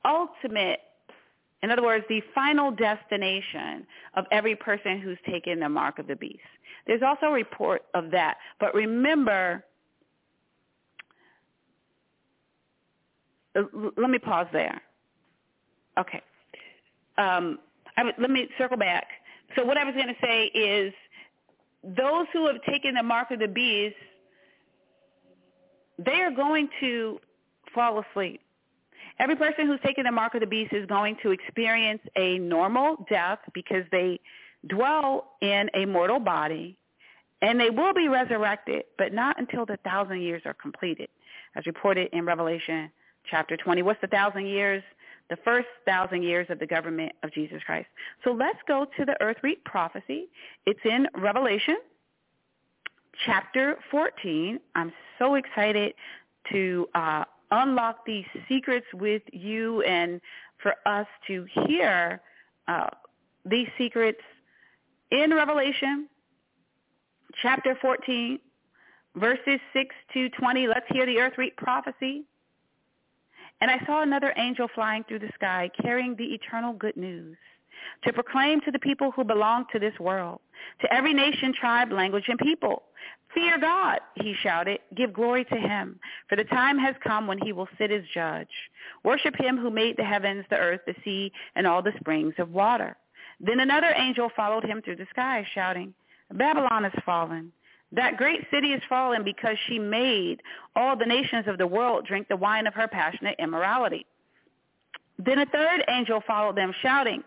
ultimate 0.04 0.80
in 1.62 1.70
other 1.70 1.82
words, 1.82 2.04
the 2.08 2.20
final 2.34 2.72
destination 2.72 3.86
of 4.14 4.24
every 4.32 4.56
person 4.56 5.00
who's 5.00 5.18
taken 5.24 5.60
the 5.60 5.68
mark 5.68 6.00
of 6.00 6.08
the 6.08 6.16
beast. 6.16 6.40
There's 6.88 7.02
also 7.02 7.26
a 7.26 7.32
report 7.32 7.84
of 7.94 8.10
that. 8.10 8.38
But 8.58 8.74
remember, 8.74 9.64
uh, 13.54 13.62
let 13.96 14.10
me 14.10 14.18
pause 14.18 14.48
there. 14.52 14.82
Okay. 15.96 16.20
Um, 17.16 17.60
let 17.96 18.30
me 18.30 18.48
circle 18.58 18.76
back. 18.76 19.06
So 19.56 19.64
what 19.64 19.76
I 19.76 19.84
was 19.84 19.94
going 19.94 20.08
to 20.08 20.16
say 20.22 20.44
is 20.46 20.92
those 21.82 22.26
who 22.32 22.46
have 22.46 22.62
taken 22.68 22.94
the 22.94 23.02
mark 23.02 23.30
of 23.30 23.38
the 23.38 23.48
beast, 23.48 23.96
they 25.98 26.20
are 26.22 26.30
going 26.30 26.68
to 26.80 27.18
fall 27.74 28.02
asleep. 28.10 28.40
Every 29.18 29.36
person 29.36 29.66
who's 29.66 29.80
taken 29.84 30.04
the 30.04 30.12
mark 30.12 30.34
of 30.34 30.40
the 30.40 30.46
beast 30.46 30.72
is 30.72 30.86
going 30.86 31.16
to 31.22 31.30
experience 31.30 32.00
a 32.16 32.38
normal 32.38 33.04
death 33.10 33.38
because 33.52 33.84
they 33.90 34.20
dwell 34.68 35.32
in 35.40 35.68
a 35.74 35.84
mortal 35.84 36.18
body, 36.18 36.76
and 37.42 37.60
they 37.60 37.70
will 37.70 37.92
be 37.92 38.08
resurrected, 38.08 38.84
but 38.96 39.12
not 39.12 39.38
until 39.38 39.66
the 39.66 39.76
thousand 39.84 40.22
years 40.22 40.42
are 40.44 40.54
completed, 40.54 41.08
as 41.56 41.66
reported 41.66 42.08
in 42.12 42.24
Revelation 42.24 42.90
chapter 43.30 43.56
20. 43.56 43.82
What's 43.82 44.00
the 44.00 44.06
thousand 44.06 44.46
years? 44.46 44.82
The 45.32 45.38
first 45.46 45.68
thousand 45.86 46.24
years 46.24 46.46
of 46.50 46.58
the 46.58 46.66
government 46.66 47.12
of 47.22 47.32
Jesus 47.32 47.62
Christ. 47.64 47.88
So 48.22 48.32
let's 48.32 48.58
go 48.68 48.86
to 48.98 49.04
the 49.06 49.16
earth 49.22 49.38
reap 49.42 49.64
prophecy. 49.64 50.28
It's 50.66 50.80
in 50.84 51.06
Revelation 51.14 51.78
chapter 53.24 53.78
14. 53.90 54.60
I'm 54.74 54.92
so 55.18 55.36
excited 55.36 55.94
to 56.52 56.86
uh, 56.94 57.24
unlock 57.50 58.04
these 58.04 58.26
secrets 58.46 58.84
with 58.92 59.22
you 59.32 59.80
and 59.84 60.20
for 60.62 60.74
us 60.84 61.06
to 61.28 61.46
hear 61.66 62.20
uh, 62.68 62.90
these 63.46 63.68
secrets 63.78 64.20
in 65.12 65.32
Revelation 65.32 66.08
chapter 67.40 67.74
14, 67.80 68.38
verses 69.16 69.60
6 69.72 69.94
to 70.12 70.28
20. 70.28 70.68
Let's 70.68 70.84
hear 70.90 71.06
the 71.06 71.20
earth 71.20 71.38
reap 71.38 71.56
prophecy. 71.56 72.24
And 73.62 73.70
I 73.70 73.78
saw 73.86 74.02
another 74.02 74.34
angel 74.36 74.66
flying 74.74 75.04
through 75.04 75.20
the 75.20 75.30
sky 75.36 75.70
carrying 75.80 76.16
the 76.16 76.34
eternal 76.34 76.72
good 76.72 76.96
news 76.96 77.36
to 78.02 78.12
proclaim 78.12 78.60
to 78.62 78.72
the 78.72 78.78
people 78.80 79.12
who 79.12 79.22
belong 79.22 79.66
to 79.72 79.78
this 79.78 79.96
world, 80.00 80.40
to 80.80 80.92
every 80.92 81.14
nation, 81.14 81.54
tribe, 81.54 81.92
language, 81.92 82.24
and 82.26 82.40
people. 82.40 82.82
Fear 83.32 83.60
God, 83.60 84.00
he 84.16 84.34
shouted. 84.42 84.80
Give 84.96 85.12
glory 85.12 85.44
to 85.44 85.54
him, 85.54 86.00
for 86.28 86.34
the 86.34 86.42
time 86.42 86.76
has 86.76 86.96
come 87.04 87.28
when 87.28 87.38
he 87.38 87.52
will 87.52 87.68
sit 87.78 87.92
as 87.92 88.02
judge. 88.12 88.50
Worship 89.04 89.36
him 89.38 89.56
who 89.56 89.70
made 89.70 89.96
the 89.96 90.02
heavens, 90.02 90.44
the 90.50 90.58
earth, 90.58 90.80
the 90.84 90.96
sea, 91.04 91.30
and 91.54 91.64
all 91.64 91.82
the 91.82 91.92
springs 92.00 92.34
of 92.38 92.50
water. 92.50 92.96
Then 93.38 93.60
another 93.60 93.94
angel 93.96 94.28
followed 94.34 94.64
him 94.64 94.82
through 94.82 94.96
the 94.96 95.06
sky, 95.10 95.46
shouting, 95.54 95.94
Babylon 96.32 96.82
has 96.82 97.02
fallen. 97.06 97.52
That 97.92 98.16
great 98.16 98.46
city 98.50 98.68
is 98.68 98.82
fallen 98.88 99.22
because 99.22 99.56
she 99.66 99.78
made 99.78 100.42
all 100.74 100.96
the 100.96 101.04
nations 101.04 101.46
of 101.46 101.58
the 101.58 101.66
world 101.66 102.06
drink 102.06 102.28
the 102.28 102.36
wine 102.36 102.66
of 102.66 102.74
her 102.74 102.88
passionate 102.88 103.36
immorality. 103.38 104.06
Then 105.18 105.38
a 105.38 105.46
third 105.46 105.84
angel 105.88 106.22
followed 106.26 106.56
them, 106.56 106.72
shouting, 106.80 107.22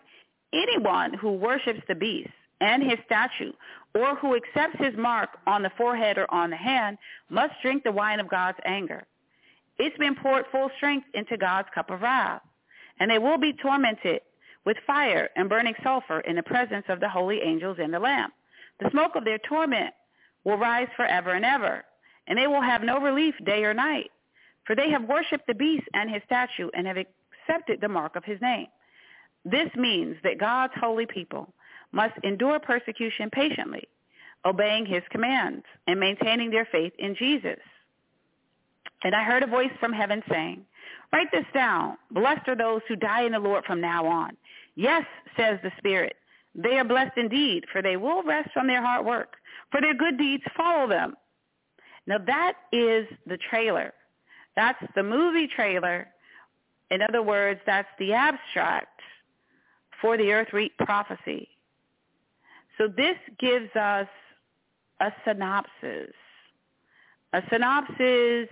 Anyone 0.53 1.13
who 1.13 1.33
worships 1.33 1.81
the 1.87 1.95
beast 1.95 2.31
and 2.61 2.81
his 2.81 2.97
statue, 3.05 3.51
or 3.93 4.15
who 4.15 4.35
accepts 4.35 4.79
his 4.79 4.95
mark 4.97 5.29
on 5.45 5.61
the 5.61 5.71
forehead 5.77 6.17
or 6.17 6.31
on 6.33 6.49
the 6.49 6.55
hand, 6.55 6.97
must 7.29 7.53
drink 7.61 7.83
the 7.83 7.91
wine 7.91 8.19
of 8.19 8.29
God's 8.29 8.57
anger. 8.65 9.03
It's 9.77 9.97
been 9.97 10.15
poured 10.15 10.45
full 10.51 10.69
strength 10.77 11.07
into 11.13 11.37
God's 11.37 11.67
cup 11.75 11.89
of 11.89 12.01
wrath, 12.01 12.41
and 12.99 13.11
they 13.11 13.19
will 13.19 13.37
be 13.37 13.53
tormented 13.53 14.21
with 14.65 14.77
fire 14.87 15.29
and 15.35 15.49
burning 15.49 15.75
sulfur 15.83 16.21
in 16.21 16.37
the 16.37 16.43
presence 16.43 16.85
of 16.89 16.99
the 16.99 17.09
holy 17.09 17.41
angels 17.41 17.77
and 17.79 17.93
the 17.93 17.99
Lamb. 17.99 18.31
The 18.79 18.89
smoke 18.91 19.15
of 19.15 19.25
their 19.25 19.39
torment 19.39 19.93
will 20.45 20.57
rise 20.57 20.87
forever 20.95 21.31
and 21.31 21.43
ever, 21.43 21.83
and 22.27 22.37
they 22.37 22.47
will 22.47 22.61
have 22.61 22.83
no 22.83 22.99
relief 22.99 23.35
day 23.45 23.63
or 23.65 23.73
night, 23.73 24.11
for 24.65 24.75
they 24.75 24.89
have 24.89 25.03
worshipped 25.03 25.47
the 25.47 25.53
beast 25.53 25.87
and 25.93 26.09
his 26.09 26.21
statue 26.25 26.69
and 26.73 26.87
have 26.87 26.97
accepted 26.97 27.81
the 27.81 27.89
mark 27.89 28.15
of 28.15 28.23
his 28.23 28.39
name. 28.41 28.67
This 29.43 29.69
means 29.75 30.15
that 30.23 30.39
God's 30.39 30.73
holy 30.79 31.05
people 31.05 31.53
must 31.91 32.13
endure 32.23 32.59
persecution 32.59 33.29
patiently, 33.29 33.83
obeying 34.45 34.85
his 34.85 35.03
commands 35.11 35.65
and 35.87 35.99
maintaining 35.99 36.51
their 36.51 36.67
faith 36.71 36.93
in 36.97 37.15
Jesus. 37.15 37.59
And 39.03 39.13
I 39.13 39.23
heard 39.23 39.43
a 39.43 39.47
voice 39.47 39.71
from 39.79 39.93
heaven 39.93 40.23
saying, 40.29 40.65
Write 41.13 41.31
this 41.31 41.45
down. 41.53 41.97
Blessed 42.11 42.47
are 42.47 42.55
those 42.55 42.81
who 42.87 42.95
die 42.95 43.23
in 43.23 43.31
the 43.31 43.39
Lord 43.39 43.63
from 43.65 43.79
now 43.79 44.05
on. 44.05 44.35
Yes, 44.75 45.03
says 45.37 45.59
the 45.63 45.71
Spirit, 45.77 46.15
they 46.55 46.77
are 46.77 46.83
blessed 46.83 47.17
indeed, 47.17 47.65
for 47.71 47.81
they 47.81 47.97
will 47.97 48.23
rest 48.23 48.49
from 48.53 48.67
their 48.67 48.81
hard 48.81 49.05
work, 49.05 49.35
for 49.71 49.81
their 49.81 49.93
good 49.93 50.17
deeds 50.17 50.43
follow 50.55 50.87
them. 50.87 51.15
Now 52.07 52.17
that 52.19 52.53
is 52.71 53.07
the 53.25 53.37
trailer. 53.49 53.93
That's 54.55 54.81
the 54.95 55.03
movie 55.03 55.47
trailer. 55.47 56.07
In 56.91 57.01
other 57.01 57.21
words, 57.21 57.59
that's 57.65 57.87
the 57.99 58.13
abstract 58.13 59.01
for 60.01 60.17
the 60.17 60.31
earth 60.31 60.49
reap 60.53 60.77
prophecy. 60.77 61.49
So 62.77 62.87
this 62.87 63.17
gives 63.39 63.73
us 63.75 64.07
a 64.99 65.11
synopsis. 65.25 66.13
A 67.33 67.41
synopsis, 67.51 68.49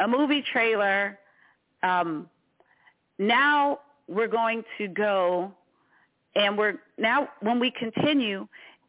a 0.00 0.06
movie 0.06 0.44
trailer. 0.52 1.18
Um, 1.82 2.28
now 3.18 3.80
we're 4.06 4.28
going 4.28 4.62
to 4.78 4.88
go 4.88 5.52
and 6.36 6.56
we're 6.56 6.74
now 6.98 7.28
when 7.40 7.58
we 7.58 7.70
continue, 7.70 8.46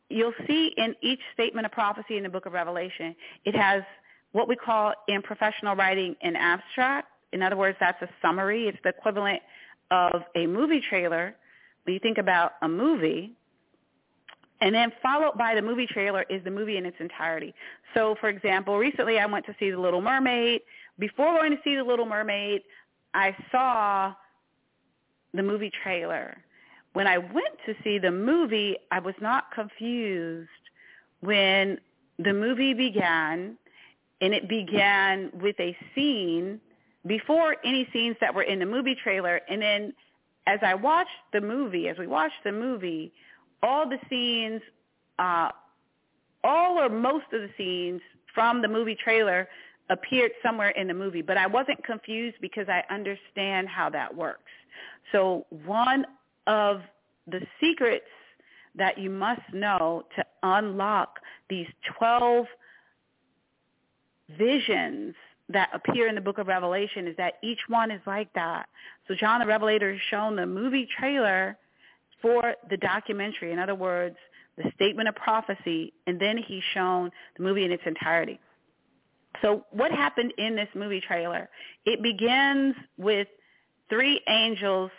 you'll 0.09 0.33
see 0.47 0.73
in 0.77 0.95
each 1.01 1.19
statement 1.33 1.65
of 1.65 1.71
prophecy 1.71 2.17
in 2.17 2.23
the 2.23 2.29
book 2.29 2.45
of 2.45 2.53
Revelation, 2.53 3.15
it 3.45 3.55
has 3.55 3.83
what 4.31 4.47
we 4.47 4.55
call 4.55 4.93
in 5.07 5.21
professional 5.21 5.75
writing 5.75 6.15
an 6.21 6.35
abstract. 6.35 7.07
In 7.33 7.41
other 7.41 7.57
words, 7.57 7.77
that's 7.79 8.01
a 8.01 8.09
summary. 8.21 8.67
It's 8.67 8.77
the 8.83 8.89
equivalent 8.89 9.41
of 9.91 10.21
a 10.35 10.45
movie 10.47 10.81
trailer. 10.81 11.35
When 11.83 11.93
you 11.93 11.99
think 11.99 12.17
about 12.17 12.53
a 12.61 12.67
movie, 12.67 13.33
and 14.59 14.73
then 14.73 14.91
followed 15.01 15.37
by 15.37 15.55
the 15.55 15.61
movie 15.61 15.85
trailer 15.85 16.25
is 16.29 16.43
the 16.43 16.51
movie 16.51 16.77
in 16.77 16.85
its 16.85 16.97
entirety. 16.99 17.53
So, 17.93 18.15
for 18.19 18.29
example, 18.29 18.77
recently 18.77 19.19
I 19.19 19.25
went 19.25 19.45
to 19.45 19.55
see 19.59 19.69
The 19.69 19.79
Little 19.79 20.01
Mermaid. 20.01 20.61
Before 20.99 21.37
going 21.37 21.51
to 21.51 21.59
see 21.63 21.75
The 21.75 21.83
Little 21.83 22.07
Mermaid, 22.07 22.61
I 23.13 23.35
saw 23.51 24.13
the 25.33 25.43
movie 25.43 25.71
trailer. 25.83 26.37
When 26.97 27.05
I 27.05 27.19
went 27.19 27.53
to 27.67 27.75
see 27.83 27.99
the 27.99 28.09
movie, 28.09 28.75
I 28.89 28.97
was 28.97 29.13
not 29.21 29.51
confused 29.51 30.49
when 31.19 31.79
the 32.17 32.33
movie 32.33 32.73
began, 32.73 33.55
and 34.19 34.33
it 34.33 34.49
began 34.49 35.29
with 35.39 35.59
a 35.59 35.77
scene 35.93 36.59
before 37.05 37.57
any 37.63 37.87
scenes 37.93 38.15
that 38.19 38.33
were 38.33 38.41
in 38.41 38.57
the 38.57 38.65
movie 38.65 38.95
trailer. 38.95 39.41
And 39.47 39.61
then 39.61 39.93
as 40.47 40.57
I 40.63 40.73
watched 40.73 41.11
the 41.33 41.39
movie, 41.39 41.87
as 41.87 41.99
we 41.99 42.07
watched 42.07 42.43
the 42.43 42.51
movie, 42.51 43.13
all 43.61 43.87
the 43.87 43.99
scenes 44.09 44.63
uh, 45.19 45.49
all 46.43 46.79
or 46.79 46.89
most 46.89 47.25
of 47.31 47.41
the 47.41 47.49
scenes 47.59 48.01
from 48.33 48.63
the 48.63 48.67
movie 48.67 48.95
trailer 48.95 49.47
appeared 49.91 50.31
somewhere 50.41 50.71
in 50.71 50.87
the 50.87 50.95
movie, 50.95 51.21
but 51.21 51.37
I 51.37 51.45
wasn't 51.45 51.83
confused 51.83 52.37
because 52.41 52.67
I 52.69 52.83
understand 52.91 53.67
how 53.67 53.87
that 53.91 54.15
works. 54.15 54.49
So 55.11 55.45
one 55.63 56.03
of 56.47 56.81
the 57.27 57.41
secrets 57.61 58.05
that 58.75 58.97
you 58.97 59.09
must 59.09 59.41
know 59.53 60.03
to 60.15 60.25
unlock 60.43 61.19
these 61.49 61.67
12 61.97 62.45
visions 64.37 65.15
that 65.49 65.69
appear 65.73 66.07
in 66.07 66.15
the 66.15 66.21
book 66.21 66.37
of 66.37 66.47
Revelation 66.47 67.07
is 67.07 67.15
that 67.17 67.35
each 67.41 67.59
one 67.67 67.91
is 67.91 68.01
like 68.05 68.31
that. 68.33 68.67
So 69.07 69.15
John 69.15 69.39
the 69.39 69.45
Revelator 69.45 69.93
has 69.93 70.01
shown 70.09 70.35
the 70.35 70.45
movie 70.45 70.87
trailer 70.99 71.57
for 72.21 72.55
the 72.69 72.77
documentary. 72.77 73.51
In 73.51 73.59
other 73.59 73.75
words, 73.75 74.17
the 74.57 74.69
statement 74.75 75.07
of 75.07 75.15
prophecy, 75.15 75.93
and 76.07 76.19
then 76.19 76.37
he's 76.37 76.63
shown 76.73 77.11
the 77.37 77.43
movie 77.43 77.63
in 77.63 77.71
its 77.71 77.83
entirety. 77.85 78.39
So 79.41 79.65
what 79.71 79.91
happened 79.91 80.33
in 80.37 80.55
this 80.55 80.69
movie 80.73 81.01
trailer? 81.01 81.47
It 81.85 82.01
begins 82.01 82.75
with 82.97 83.27
three 83.89 84.21
angels 84.27 84.91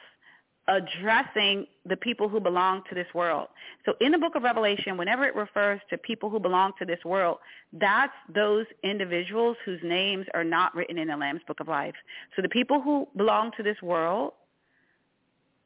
addressing 0.69 1.67
the 1.87 1.97
people 1.97 2.29
who 2.29 2.41
belong 2.41 2.83
to 2.89 2.95
this 2.95 3.07
world. 3.15 3.49
So 3.87 3.95
in 4.01 4.13
the 4.13 4.19
book 4.19 4.35
of 4.35 4.43
Revelation, 4.43 4.99
whenever 4.99 5.25
it 5.25 5.35
refers 5.35 5.81
to 5.91 5.99
people 5.99 6.29
who 6.29 6.39
belong 6.39 6.73
to 6.79 6.85
this 6.85 6.99
world, 7.05 7.39
that's 7.73 8.13
those 8.33 8.67
individuals 8.85 9.57
whose 9.65 9.81
names 9.83 10.27
are 10.35 10.45
not 10.45 10.75
written 10.75 10.99
in 10.99 11.09
the 11.09 11.17
Lamb's 11.17 11.41
book 11.47 11.61
of 11.61 11.69
life. 11.69 11.95
So 12.37 12.43
the 12.43 12.49
people 12.51 12.83
who 12.83 13.09
belong 13.17 13.51
to 13.57 13.63
this 13.63 13.81
world, 13.83 14.35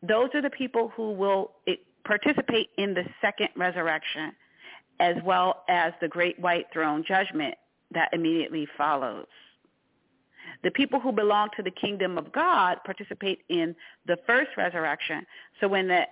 those 0.03 0.29
are 0.35 0.43
the 0.43 0.51
people 0.51 0.93
who 0.97 1.13
will 1.13 1.51
participate 2.05 2.71
in 2.79 2.95
the 2.95 3.05
second 3.21 3.49
resurrection 3.57 4.33
as 5.01 5.17
well 5.25 5.65
as 5.69 5.93
the 6.01 6.09
great 6.09 6.39
white 6.39 6.67
throne 6.73 7.05
judgment 7.07 7.55
that 7.93 8.09
immediately 8.13 8.69
follows. 8.79 9.27
The 10.63 10.71
people 10.71 11.01
who 11.01 11.13
belong 11.13 11.49
to 11.57 11.63
the 11.63 11.71
kingdom 11.71 12.19
of 12.19 12.33
God 12.33 12.79
participate 12.85 13.41
in 13.49 13.75
the 14.07 14.17
first 14.27 14.51
resurrection. 14.57 15.27
So 15.61 15.69
when 15.69 15.89
the 15.89 16.03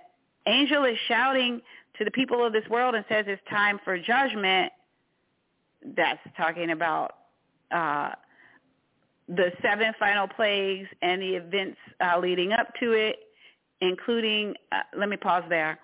angel 0.47 0.83
is 0.83 0.97
shouting 1.07 1.61
to 1.97 2.05
the 2.05 2.11
people 2.11 2.45
of 2.45 2.53
this 2.53 2.67
world 2.69 2.95
and 2.95 3.05
says 3.07 3.25
it's 3.27 3.41
time 3.49 3.79
for 3.83 3.97
judgment, 3.97 4.71
that's 5.95 6.19
talking 6.37 6.71
about 6.71 7.15
uh, 7.71 8.11
the 9.27 9.51
seven 9.61 9.93
final 9.99 10.27
plagues 10.27 10.87
and 11.01 11.21
the 11.21 11.35
events 11.35 11.77
uh, 12.03 12.19
leading 12.19 12.51
up 12.51 12.67
to 12.79 12.91
it, 12.91 13.17
including, 13.79 14.53
uh, 14.71 14.81
let 14.97 15.09
me 15.09 15.17
pause 15.17 15.43
there. 15.49 15.79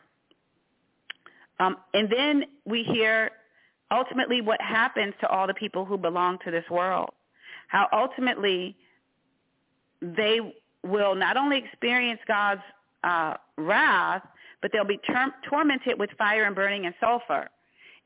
Um, 1.59 1.77
and 1.93 2.09
then 2.09 2.43
we 2.65 2.83
hear 2.83 3.31
ultimately 3.91 4.41
what 4.41 4.61
happens 4.61 5.13
to 5.21 5.27
all 5.27 5.47
the 5.47 5.53
people 5.53 5.85
who 5.85 5.97
belong 5.97 6.37
to 6.45 6.51
this 6.51 6.65
world 6.69 7.09
how 7.67 7.87
ultimately 7.91 8.75
they 10.01 10.39
will 10.83 11.15
not 11.15 11.37
only 11.37 11.57
experience 11.57 12.19
God's 12.27 12.61
uh, 13.03 13.35
wrath, 13.57 14.23
but 14.61 14.71
they'll 14.71 14.85
be 14.85 14.99
tormented 15.49 15.99
with 15.99 16.09
fire 16.17 16.45
and 16.45 16.55
burning 16.55 16.85
and 16.85 16.95
sulfur 16.99 17.49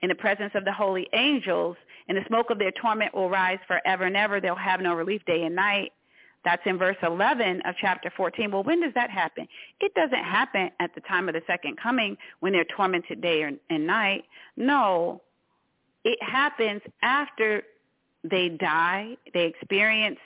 in 0.01 0.09
the 0.09 0.16
presence 0.16 0.51
of 0.55 0.66
the 0.66 0.74
holy 0.74 1.07
angels, 1.14 1.78
and 2.07 2.18
the 2.18 2.24
smoke 2.28 2.49
of 2.49 2.57
their 2.59 2.72
torment 2.72 3.14
will 3.14 3.30
rise 3.30 3.59
forever 3.68 4.05
and 4.05 4.18
ever. 4.18 4.41
They'll 4.41 4.55
have 4.55 4.82
no 4.82 4.95
relief 4.95 5.24
day 5.26 5.43
and 5.43 5.55
night. 5.55 5.91
That's 6.43 6.62
in 6.66 6.80
verse 6.80 6.97
11 7.03 7.62
of 7.66 7.76
chapter 7.80 8.12
14. 8.18 8.51
Well, 8.51 8.64
when 8.64 8.82
does 8.82 8.93
that 8.95 9.12
happen? 9.12 9.47
It 9.80 9.93
doesn't 9.93 10.24
happen 10.24 10.72
at 10.80 10.93
the 10.95 11.01
time 11.01 11.30
of 11.30 11.36
the 11.36 11.43
second 11.45 11.78
coming 11.78 12.18
when 12.39 12.51
they're 12.51 12.66
tormented 12.66 13.22
day 13.22 13.43
and 13.43 13.88
night. 13.88 14.24
No, 14.57 15.22
it 16.03 16.22
happens 16.22 16.82
after 17.03 17.62
they 18.24 18.49
die, 18.49 19.17
they 19.34 19.45
experience 19.45 20.19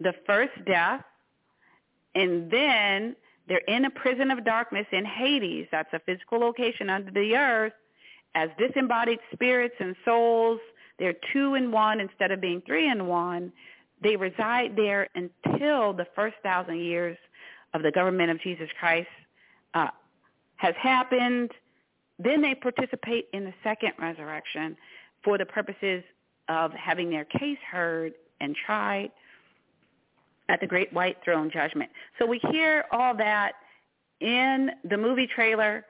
the 0.00 0.14
first 0.26 0.52
death, 0.66 1.02
and 2.14 2.50
then 2.50 3.16
they're 3.48 3.58
in 3.68 3.84
a 3.84 3.90
prison 3.90 4.30
of 4.30 4.44
darkness 4.44 4.86
in 4.92 5.04
Hades. 5.04 5.66
That's 5.70 5.92
a 5.92 6.00
physical 6.00 6.38
location 6.38 6.90
under 6.90 7.10
the 7.10 7.36
earth. 7.36 7.72
As 8.34 8.50
disembodied 8.58 9.18
spirits 9.32 9.74
and 9.80 9.96
souls, 10.04 10.60
they're 10.98 11.16
two 11.32 11.54
in 11.54 11.70
one 11.70 12.00
instead 12.00 12.30
of 12.30 12.40
being 12.40 12.62
three 12.66 12.88
in 12.88 13.06
one. 13.06 13.52
They 14.02 14.16
reside 14.16 14.76
there 14.76 15.08
until 15.14 15.92
the 15.92 16.06
first 16.14 16.36
thousand 16.42 16.80
years 16.80 17.16
of 17.74 17.82
the 17.82 17.90
government 17.90 18.30
of 18.30 18.40
Jesus 18.40 18.68
Christ 18.78 19.08
uh, 19.74 19.88
has 20.56 20.74
happened. 20.80 21.50
Then 22.18 22.42
they 22.42 22.54
participate 22.54 23.28
in 23.32 23.44
the 23.44 23.54
second 23.62 23.92
resurrection 23.98 24.76
for 25.24 25.38
the 25.38 25.46
purposes 25.46 26.02
of 26.48 26.72
having 26.72 27.10
their 27.10 27.24
case 27.24 27.58
heard 27.70 28.14
and 28.40 28.56
tried 28.66 29.10
at 30.48 30.60
the 30.60 30.66
great 30.66 30.92
white 30.92 31.18
throne 31.24 31.50
judgment. 31.50 31.90
So 32.18 32.26
we 32.26 32.40
hear 32.50 32.84
all 32.90 33.14
that 33.16 33.52
in 34.20 34.70
the 34.84 34.96
movie 34.96 35.26
trailer 35.26 35.84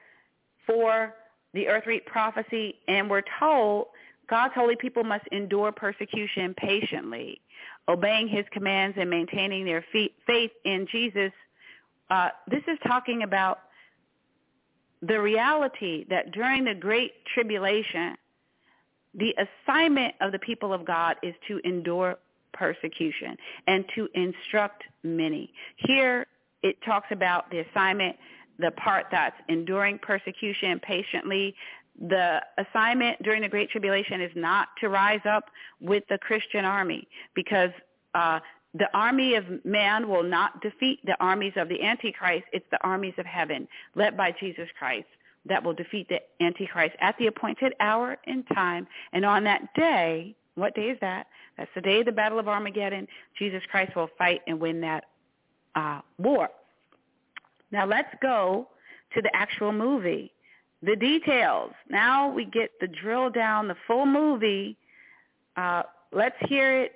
for 0.66 1.14
the 1.54 1.68
Earth 1.68 1.84
Reap 1.86 2.04
prophecy, 2.06 2.74
and 2.88 3.08
we're 3.08 3.22
told 3.40 3.86
God's 4.28 4.54
holy 4.54 4.76
people 4.76 5.04
must 5.04 5.26
endure 5.32 5.72
persecution 5.72 6.54
patiently, 6.54 7.40
obeying 7.88 8.28
his 8.28 8.44
commands 8.52 8.96
and 9.00 9.08
maintaining 9.08 9.64
their 9.64 9.84
faith 9.92 10.50
in 10.64 10.86
Jesus. 10.90 11.32
Uh, 12.10 12.28
this 12.50 12.62
is 12.68 12.78
talking 12.86 13.22
about 13.22 13.60
the 15.02 15.20
reality 15.20 16.04
that 16.10 16.32
during 16.32 16.64
the 16.64 16.74
Great 16.74 17.12
Tribulation, 17.32 18.16
the 19.14 19.34
assignment 19.66 20.14
of 20.20 20.32
the 20.32 20.38
people 20.38 20.72
of 20.72 20.84
God 20.84 21.16
is 21.22 21.34
to 21.48 21.60
endure 21.64 22.16
persecution 22.52 23.36
and 23.66 23.84
to 23.94 24.08
instruct 24.14 24.84
many. 25.02 25.52
Here 25.76 26.26
it 26.62 26.76
talks 26.84 27.08
about 27.10 27.50
the 27.50 27.60
assignment, 27.60 28.16
the 28.58 28.70
part 28.72 29.06
that's 29.10 29.36
enduring 29.48 29.98
persecution 29.98 30.80
patiently. 30.80 31.54
The 32.08 32.40
assignment 32.58 33.22
during 33.22 33.42
the 33.42 33.48
Great 33.48 33.70
Tribulation 33.70 34.20
is 34.20 34.32
not 34.34 34.68
to 34.80 34.88
rise 34.88 35.20
up 35.28 35.44
with 35.80 36.04
the 36.08 36.18
Christian 36.18 36.64
army 36.64 37.08
because 37.34 37.70
uh, 38.14 38.40
the 38.74 38.88
army 38.94 39.34
of 39.34 39.44
man 39.64 40.08
will 40.08 40.22
not 40.22 40.60
defeat 40.60 41.00
the 41.04 41.16
armies 41.20 41.54
of 41.56 41.68
the 41.68 41.82
Antichrist. 41.82 42.44
It's 42.52 42.66
the 42.70 42.82
armies 42.84 43.14
of 43.18 43.26
heaven 43.26 43.66
led 43.94 44.16
by 44.16 44.34
Jesus 44.38 44.68
Christ 44.78 45.06
that 45.48 45.62
will 45.62 45.74
defeat 45.74 46.08
the 46.08 46.20
Antichrist 46.44 46.94
at 47.00 47.16
the 47.18 47.26
appointed 47.26 47.74
hour 47.80 48.16
and 48.26 48.46
time. 48.48 48.86
And 49.12 49.24
on 49.24 49.44
that 49.44 49.74
day, 49.74 50.34
what 50.54 50.74
day 50.74 50.90
is 50.90 50.98
that? 51.00 51.26
That's 51.56 51.70
the 51.74 51.80
day 51.80 52.00
of 52.00 52.06
the 52.06 52.12
Battle 52.12 52.38
of 52.38 52.48
Armageddon. 52.48 53.06
Jesus 53.38 53.62
Christ 53.70 53.94
will 53.96 54.10
fight 54.18 54.42
and 54.46 54.60
win 54.60 54.80
that 54.82 55.04
uh, 55.74 56.00
war. 56.18 56.48
Now 57.70 57.86
let's 57.86 58.14
go 58.20 58.68
to 59.14 59.22
the 59.22 59.34
actual 59.34 59.72
movie. 59.72 60.32
The 60.82 60.96
details. 60.96 61.72
Now 61.88 62.30
we 62.30 62.44
get 62.44 62.70
the 62.80 62.86
drill 62.86 63.30
down, 63.30 63.68
the 63.68 63.76
full 63.86 64.06
movie. 64.06 64.76
Uh, 65.56 65.82
let's 66.12 66.36
hear 66.48 66.82
it. 66.82 66.92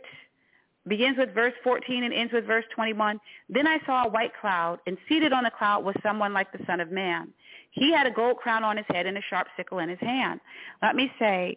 Begins 0.86 1.16
with 1.16 1.32
verse 1.32 1.52
14 1.62 2.02
and 2.04 2.12
ends 2.12 2.32
with 2.32 2.44
verse 2.44 2.64
21. 2.74 3.20
Then 3.48 3.66
I 3.66 3.78
saw 3.86 4.06
a 4.06 4.08
white 4.08 4.32
cloud, 4.40 4.80
and 4.86 4.96
seated 5.08 5.32
on 5.32 5.44
the 5.44 5.50
cloud 5.50 5.84
was 5.84 5.94
someone 6.02 6.32
like 6.32 6.50
the 6.50 6.58
Son 6.66 6.80
of 6.80 6.90
Man. 6.90 7.28
He 7.72 7.90
had 7.92 8.06
a 8.06 8.10
gold 8.10 8.36
crown 8.36 8.64
on 8.64 8.76
his 8.76 8.86
head 8.88 9.06
and 9.06 9.18
a 9.18 9.22
sharp 9.22 9.48
sickle 9.56 9.78
in 9.80 9.88
his 9.88 9.98
hand. 9.98 10.40
Let 10.82 10.94
me 10.94 11.10
say, 11.18 11.56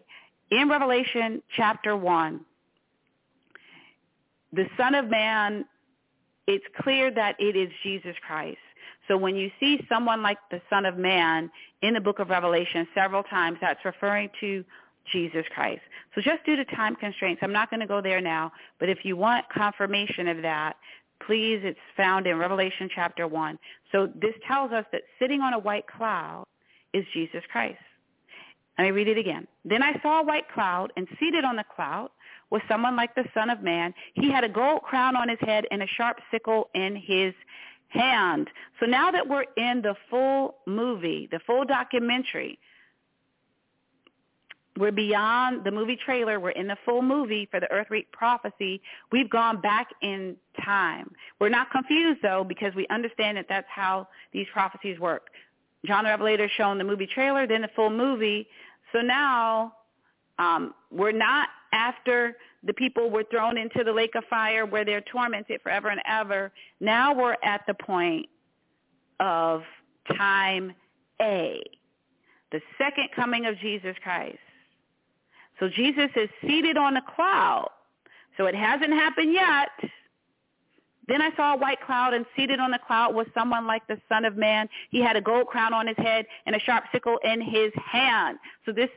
in 0.50 0.68
Revelation 0.68 1.42
chapter 1.54 1.96
1, 1.96 2.40
the 4.52 4.66
Son 4.76 4.94
of 4.94 5.08
Man, 5.08 5.66
it's 6.46 6.64
clear 6.80 7.10
that 7.10 7.36
it 7.38 7.54
is 7.54 7.68
Jesus 7.82 8.16
Christ. 8.26 8.58
So 9.08 9.16
when 9.16 9.36
you 9.36 9.50
see 9.60 9.84
someone 9.88 10.22
like 10.22 10.38
the 10.50 10.62
Son 10.70 10.86
of 10.86 10.96
Man 10.96 11.50
in 11.82 11.94
the 11.94 12.00
book 12.00 12.18
of 12.18 12.30
Revelation 12.30 12.88
several 12.94 13.22
times, 13.22 13.58
that's 13.60 13.84
referring 13.84 14.30
to 14.40 14.64
Jesus 15.12 15.44
Christ. 15.54 15.82
So 16.14 16.22
just 16.22 16.44
due 16.46 16.56
to 16.56 16.64
time 16.64 16.96
constraints, 16.96 17.42
I'm 17.42 17.52
not 17.52 17.68
going 17.68 17.80
to 17.80 17.86
go 17.86 18.00
there 18.00 18.22
now, 18.22 18.52
but 18.80 18.88
if 18.88 19.04
you 19.04 19.16
want 19.16 19.44
confirmation 19.50 20.28
of 20.28 20.40
that, 20.42 20.76
Please, 21.24 21.60
it's 21.64 21.78
found 21.96 22.26
in 22.26 22.36
Revelation 22.38 22.88
chapter 22.94 23.26
1. 23.26 23.58
So 23.92 24.08
this 24.14 24.34
tells 24.46 24.72
us 24.72 24.84
that 24.92 25.02
sitting 25.18 25.40
on 25.40 25.54
a 25.54 25.58
white 25.58 25.86
cloud 25.86 26.44
is 26.92 27.04
Jesus 27.12 27.42
Christ. 27.50 27.78
Let 28.78 28.84
me 28.84 28.90
read 28.90 29.08
it 29.08 29.18
again. 29.18 29.46
Then 29.64 29.82
I 29.82 29.98
saw 30.02 30.20
a 30.20 30.24
white 30.24 30.50
cloud, 30.52 30.92
and 30.96 31.08
seated 31.18 31.44
on 31.44 31.56
the 31.56 31.64
cloud 31.64 32.10
was 32.50 32.60
someone 32.68 32.94
like 32.94 33.14
the 33.14 33.24
Son 33.32 33.50
of 33.50 33.62
Man. 33.62 33.94
He 34.14 34.30
had 34.30 34.44
a 34.44 34.48
gold 34.48 34.82
crown 34.82 35.16
on 35.16 35.28
his 35.28 35.38
head 35.40 35.66
and 35.70 35.82
a 35.82 35.86
sharp 35.86 36.18
sickle 36.30 36.68
in 36.74 36.94
his 36.94 37.32
hand. 37.88 38.48
So 38.78 38.86
now 38.86 39.10
that 39.10 39.28
we're 39.28 39.46
in 39.56 39.82
the 39.82 39.94
full 40.10 40.56
movie, 40.66 41.28
the 41.30 41.40
full 41.46 41.64
documentary, 41.64 42.58
we're 44.76 44.92
beyond 44.92 45.64
the 45.64 45.70
movie 45.70 45.96
trailer. 45.96 46.38
We're 46.38 46.50
in 46.50 46.66
the 46.66 46.76
full 46.84 47.02
movie 47.02 47.48
for 47.50 47.60
the 47.60 47.70
Earth 47.70 47.88
Reap 47.90 48.10
prophecy. 48.12 48.82
We've 49.12 49.30
gone 49.30 49.60
back 49.60 49.88
in 50.02 50.36
time. 50.64 51.10
We're 51.40 51.48
not 51.48 51.70
confused 51.70 52.20
though 52.22 52.44
because 52.44 52.74
we 52.74 52.86
understand 52.88 53.36
that 53.38 53.46
that's 53.48 53.68
how 53.68 54.08
these 54.32 54.46
prophecies 54.52 54.98
work. 54.98 55.28
John 55.86 56.04
the 56.04 56.10
Revelator 56.10 56.48
shown 56.56 56.78
the 56.78 56.84
movie 56.84 57.06
trailer, 57.06 57.46
then 57.46 57.62
the 57.62 57.70
full 57.76 57.90
movie. 57.90 58.48
So 58.92 59.00
now 59.00 59.72
Um, 60.38 60.74
we're 60.90 61.12
not 61.12 61.48
after 61.72 62.36
the 62.62 62.74
people 62.74 63.10
were 63.10 63.24
thrown 63.30 63.56
into 63.56 63.84
the 63.84 63.92
lake 63.92 64.14
of 64.14 64.24
fire 64.28 64.66
where 64.66 64.84
they're 64.84 65.06
tormented 65.12 65.62
forever 65.62 65.88
and 65.88 66.00
ever. 66.06 66.52
Now 66.80 67.14
we're 67.14 67.36
at 67.42 67.62
the 67.66 67.74
point 67.74 68.26
of 69.20 69.62
time 70.16 70.74
A, 71.22 71.62
the 72.52 72.60
second 72.76 73.08
coming 73.14 73.46
of 73.46 73.58
Jesus 73.58 73.96
Christ. 74.02 74.45
So 75.58 75.68
Jesus 75.68 76.10
is 76.16 76.28
seated 76.42 76.76
on 76.76 76.96
a 76.96 77.02
cloud. 77.02 77.70
So 78.36 78.46
it 78.46 78.54
hasn't 78.54 78.92
happened 78.92 79.32
yet. 79.32 79.68
Then 81.08 81.22
I 81.22 81.30
saw 81.36 81.54
a 81.54 81.56
white 81.56 81.80
cloud, 81.80 82.14
and 82.14 82.26
seated 82.36 82.58
on 82.58 82.72
the 82.72 82.80
cloud 82.84 83.14
was 83.14 83.26
someone 83.32 83.66
like 83.66 83.86
the 83.86 83.98
Son 84.08 84.24
of 84.24 84.36
Man. 84.36 84.68
He 84.90 85.00
had 85.00 85.16
a 85.16 85.20
gold 85.20 85.46
crown 85.46 85.72
on 85.72 85.86
his 85.86 85.96
head 85.96 86.26
and 86.46 86.56
a 86.56 86.60
sharp 86.60 86.84
sickle 86.90 87.18
in 87.22 87.40
his 87.40 87.72
hand. 87.74 88.38
So 88.64 88.72
this 88.72 88.90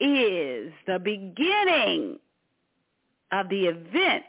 is 0.00 0.72
the 0.86 0.98
beginning 0.98 2.18
of 3.30 3.48
the 3.48 3.66
events 3.66 4.26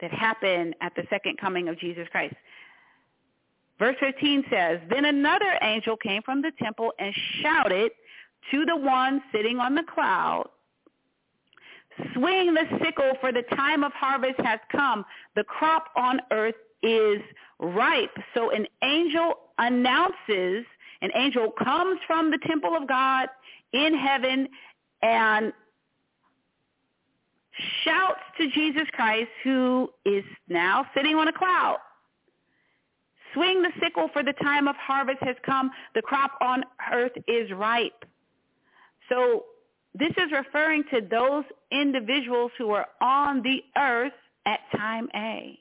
that 0.00 0.12
happen 0.12 0.74
at 0.80 0.94
the 0.94 1.02
second 1.10 1.38
coming 1.38 1.68
of 1.68 1.78
Jesus 1.78 2.06
Christ. 2.10 2.34
Verse 3.78 3.96
15 3.98 4.44
says, 4.48 4.80
Then 4.88 5.04
another 5.04 5.58
angel 5.60 5.96
came 5.96 6.22
from 6.22 6.42
the 6.42 6.52
temple 6.62 6.92
and 6.98 7.12
shouted 7.40 7.90
to 8.50 8.64
the 8.64 8.76
one 8.76 9.22
sitting 9.32 9.58
on 9.58 9.74
the 9.74 9.84
cloud, 9.84 10.48
Swing 12.14 12.54
the 12.54 12.64
sickle, 12.82 13.12
for 13.20 13.32
the 13.32 13.42
time 13.54 13.84
of 13.84 13.92
harvest 13.92 14.40
has 14.40 14.60
come. 14.70 15.04
The 15.36 15.44
crop 15.44 15.88
on 15.96 16.20
earth 16.30 16.54
is 16.82 17.20
ripe. 17.58 18.16
So 18.34 18.50
an 18.50 18.66
angel 18.82 19.34
announces, 19.58 20.64
an 21.02 21.10
angel 21.14 21.50
comes 21.50 22.00
from 22.06 22.30
the 22.30 22.38
temple 22.46 22.74
of 22.74 22.88
God 22.88 23.28
in 23.72 23.96
heaven 23.96 24.48
and 25.02 25.52
shouts 27.84 28.20
to 28.38 28.50
Jesus 28.50 28.88
Christ, 28.92 29.28
who 29.44 29.90
is 30.04 30.24
now 30.48 30.86
sitting 30.94 31.16
on 31.16 31.28
a 31.28 31.32
cloud. 31.32 31.78
Swing 33.34 33.62
the 33.62 33.70
sickle, 33.80 34.08
for 34.12 34.22
the 34.22 34.34
time 34.34 34.68
of 34.68 34.76
harvest 34.76 35.18
has 35.22 35.36
come. 35.44 35.70
The 35.94 36.02
crop 36.02 36.32
on 36.40 36.64
earth 36.92 37.12
is 37.26 37.50
ripe. 37.50 38.04
So 39.08 39.44
this 39.94 40.12
is 40.16 40.32
referring 40.32 40.84
to 40.92 41.00
those 41.00 41.44
individuals 41.70 42.50
who 42.56 42.70
are 42.70 42.86
on 43.00 43.42
the 43.42 43.62
earth 43.76 44.12
at 44.46 44.60
time 44.74 45.08
A. 45.14 45.58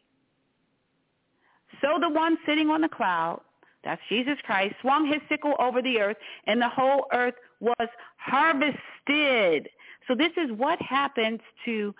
So 1.81 1.99
the 1.99 2.09
one 2.09 2.37
sitting 2.45 2.69
on 2.69 2.81
the 2.81 2.89
cloud, 2.89 3.41
that's 3.83 4.01
Jesus 4.09 4.37
Christ, 4.43 4.75
swung 4.81 5.07
his 5.07 5.21
sickle 5.27 5.55
over 5.59 5.81
the 5.81 5.99
earth, 5.99 6.17
and 6.45 6.61
the 6.61 6.69
whole 6.69 7.07
earth 7.11 7.33
was 7.59 7.87
harvested. 8.17 9.69
So 10.07 10.15
this 10.15 10.31
is 10.37 10.51
what 10.51 10.81
happens 10.81 11.39
to 11.65 11.93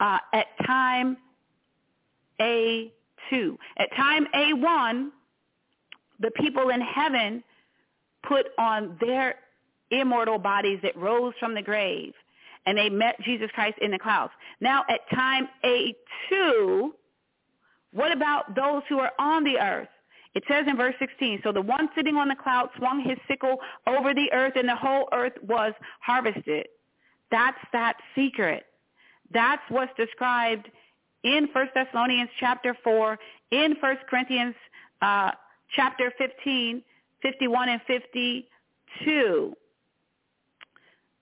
uh, 0.00 0.18
at 0.32 0.46
time 0.66 1.16
A2. 2.40 3.56
At 3.78 3.94
time 3.96 4.26
A1, 4.34 5.08
the 6.20 6.30
people 6.32 6.68
in 6.68 6.80
heaven 6.80 7.42
put 8.22 8.46
on 8.58 8.96
their 9.00 9.36
immortal 10.00 10.38
bodies 10.38 10.78
that 10.82 10.96
rose 10.96 11.34
from 11.38 11.54
the 11.54 11.62
grave. 11.62 12.12
And 12.66 12.78
they 12.78 12.88
met 12.88 13.20
Jesus 13.20 13.50
Christ 13.54 13.78
in 13.80 13.90
the 13.90 13.98
clouds. 13.98 14.32
Now 14.60 14.84
at 14.88 15.00
time 15.14 15.48
A2, 15.64 16.90
what 17.92 18.10
about 18.10 18.54
those 18.54 18.82
who 18.88 18.98
are 18.98 19.12
on 19.18 19.44
the 19.44 19.58
earth? 19.58 19.88
It 20.34 20.42
says 20.48 20.64
in 20.66 20.76
verse 20.76 20.94
16, 20.98 21.40
so 21.44 21.52
the 21.52 21.62
one 21.62 21.88
sitting 21.94 22.16
on 22.16 22.28
the 22.28 22.34
cloud 22.34 22.68
swung 22.76 23.04
his 23.04 23.18
sickle 23.28 23.58
over 23.86 24.12
the 24.14 24.32
earth 24.32 24.54
and 24.56 24.68
the 24.68 24.74
whole 24.74 25.08
earth 25.12 25.34
was 25.46 25.72
harvested. 26.00 26.66
That's 27.30 27.58
that 27.72 27.96
secret. 28.14 28.64
That's 29.32 29.62
what's 29.68 29.92
described 29.96 30.68
in 31.22 31.48
1 31.52 31.68
Thessalonians 31.74 32.30
chapter 32.38 32.76
4, 32.82 33.18
in 33.50 33.76
1 33.80 33.96
Corinthians 34.10 34.54
uh, 35.02 35.30
chapter 35.74 36.12
15, 36.18 36.82
51 37.22 37.68
and 37.68 37.80
52. 37.86 39.54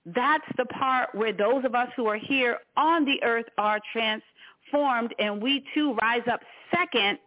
That's 0.05 0.45
the 0.57 0.65
part 0.65 1.15
where 1.15 1.33
those 1.33 1.63
of 1.63 1.75
us 1.75 1.89
who 1.95 2.07
are 2.07 2.17
here 2.17 2.59
on 2.75 3.05
the 3.05 3.23
earth 3.23 3.45
are 3.57 3.79
transformed 3.91 5.15
and 5.17 5.41
we 5.41 5.63
too 5.73 5.93
rise 6.01 6.27
up 6.31 6.41
second 6.71 7.19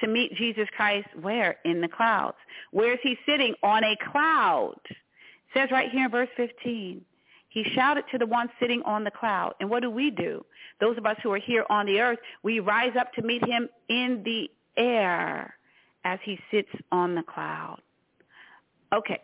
to 0.00 0.08
meet 0.08 0.34
Jesus 0.34 0.68
Christ 0.74 1.08
where? 1.20 1.56
In 1.64 1.80
the 1.80 1.88
clouds. 1.88 2.36
Where 2.70 2.92
is 2.92 2.98
he 3.02 3.16
sitting? 3.26 3.54
On 3.62 3.84
a 3.84 3.96
cloud. 4.10 4.80
It 4.90 4.96
says 5.54 5.70
right 5.70 5.90
here 5.90 6.06
in 6.06 6.10
verse 6.10 6.30
15. 6.36 7.02
He 7.48 7.64
shouted 7.74 8.04
to 8.10 8.18
the 8.18 8.26
one 8.26 8.48
sitting 8.58 8.82
on 8.84 9.04
the 9.04 9.10
cloud. 9.10 9.54
And 9.60 9.68
what 9.68 9.82
do 9.82 9.90
we 9.90 10.10
do? 10.10 10.44
Those 10.80 10.96
of 10.96 11.04
us 11.04 11.16
who 11.22 11.30
are 11.32 11.38
here 11.38 11.66
on 11.68 11.84
the 11.84 12.00
earth, 12.00 12.18
we 12.42 12.60
rise 12.60 12.96
up 12.98 13.12
to 13.14 13.22
meet 13.22 13.44
him 13.44 13.68
in 13.90 14.22
the 14.24 14.50
air 14.76 15.54
as 16.04 16.18
he 16.24 16.38
sits 16.50 16.70
on 16.90 17.14
the 17.14 17.22
cloud. 17.22 17.80
Okay, 18.92 19.20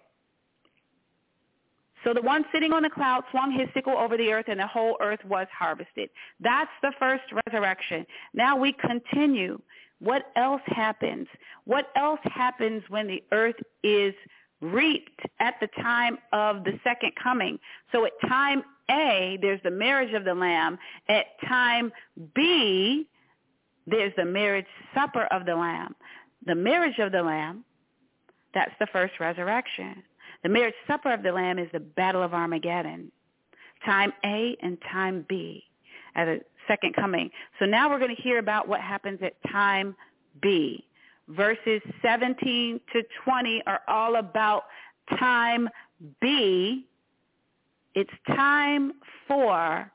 so 2.09 2.15
the 2.15 2.23
one 2.23 2.43
sitting 2.55 2.73
on 2.73 2.83
the 2.83 2.89
cloud 2.89 3.25
swung 3.31 3.53
his 3.53 3.69
sickle 3.75 3.93
over 3.93 4.17
the 4.17 4.33
earth, 4.33 4.47
and 4.49 4.59
the 4.59 4.67
whole 4.67 4.97
earth 5.03 5.23
was 5.27 5.47
harvested. 5.53 6.09
That's 6.41 6.71
the 6.81 6.91
first 6.99 7.25
resurrection. 7.47 8.07
Now 8.33 8.57
we 8.57 8.73
continue. 8.73 9.61
What 9.99 10.23
else 10.35 10.63
happens? 10.65 11.27
What 11.65 11.91
else 11.97 12.21
happens 12.25 12.83
when 12.89 13.09
the 13.09 13.23
earth 13.33 13.57
is 13.83 14.15
reaped 14.63 15.21
at 15.39 15.57
the 15.61 15.67
time 15.83 16.17
of 16.33 16.65
the 16.65 16.81
second 16.83 17.13
coming? 17.23 17.59
So 17.93 18.07
at 18.07 18.13
time 18.27 18.63
A, 18.91 19.39
there's 19.43 19.61
the 19.63 19.71
marriage 19.71 20.15
of 20.15 20.25
the 20.25 20.35
Lamb. 20.35 20.79
At 21.11 21.27
time 21.47 21.93
B, 22.35 23.07
there's 23.87 24.15
the 24.17 24.25
marriage 24.25 24.67
supper 24.95 25.25
of 25.25 25.45
the 25.45 25.57
Lamb. 25.57 25.95
The 26.47 26.55
marriage 26.55 26.99
of 27.01 27.13
the 27.13 27.23
Lamb, 27.23 27.67
that's 28.55 28.73
the 28.81 28.87
first 28.95 29.21
resurrection. 29.21 30.03
The 30.43 30.49
marriage 30.49 30.75
supper 30.87 31.13
of 31.13 31.23
the 31.23 31.33
Lamb 31.33 31.59
is 31.59 31.69
the 31.73 31.81
battle 31.81 32.23
of 32.23 32.33
Armageddon. 32.33 33.11
Time 33.85 34.13
A 34.25 34.57
and 34.63 34.79
time 34.93 35.25
B 35.29 35.65
at 36.15 36.27
the 36.27 36.41
second 36.67 36.95
coming. 36.95 37.31
So 37.59 37.65
now 37.65 37.91
we're 37.91 37.99
going 37.99 38.15
to 38.15 38.23
hear 38.23 38.39
about 38.39 38.69
what 38.69 38.81
happens 38.81 39.21
at 39.23 39.35
time 39.51 39.97
B. 40.41 40.85
Verses 41.29 41.83
17 42.03 42.81
to 42.93 43.03
20 43.25 43.63
are 43.67 43.81
all 43.89 44.17
about 44.17 44.65
time 45.19 45.69
B. 46.21 46.87
It's 47.95 48.11
time 48.27 48.93
for 49.27 49.91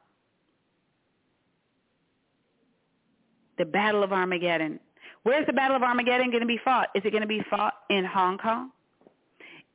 the 3.58 3.66
Battle 3.66 4.04
of 4.04 4.12
Armageddon. 4.12 4.80
Where's 5.24 5.46
the 5.46 5.54
Battle 5.54 5.78
of 5.78 5.84
Armageddon 5.84 6.32
going 6.32 6.42
to 6.42 6.48
be 6.48 6.60
fought? 6.64 6.90
Is 6.96 7.04
it 7.06 7.12
going 7.12 7.22
to 7.22 7.28
be 7.28 7.42
fought 7.50 7.74
in 7.90 8.04
Hong 8.04 8.38
Kong? 8.38 8.72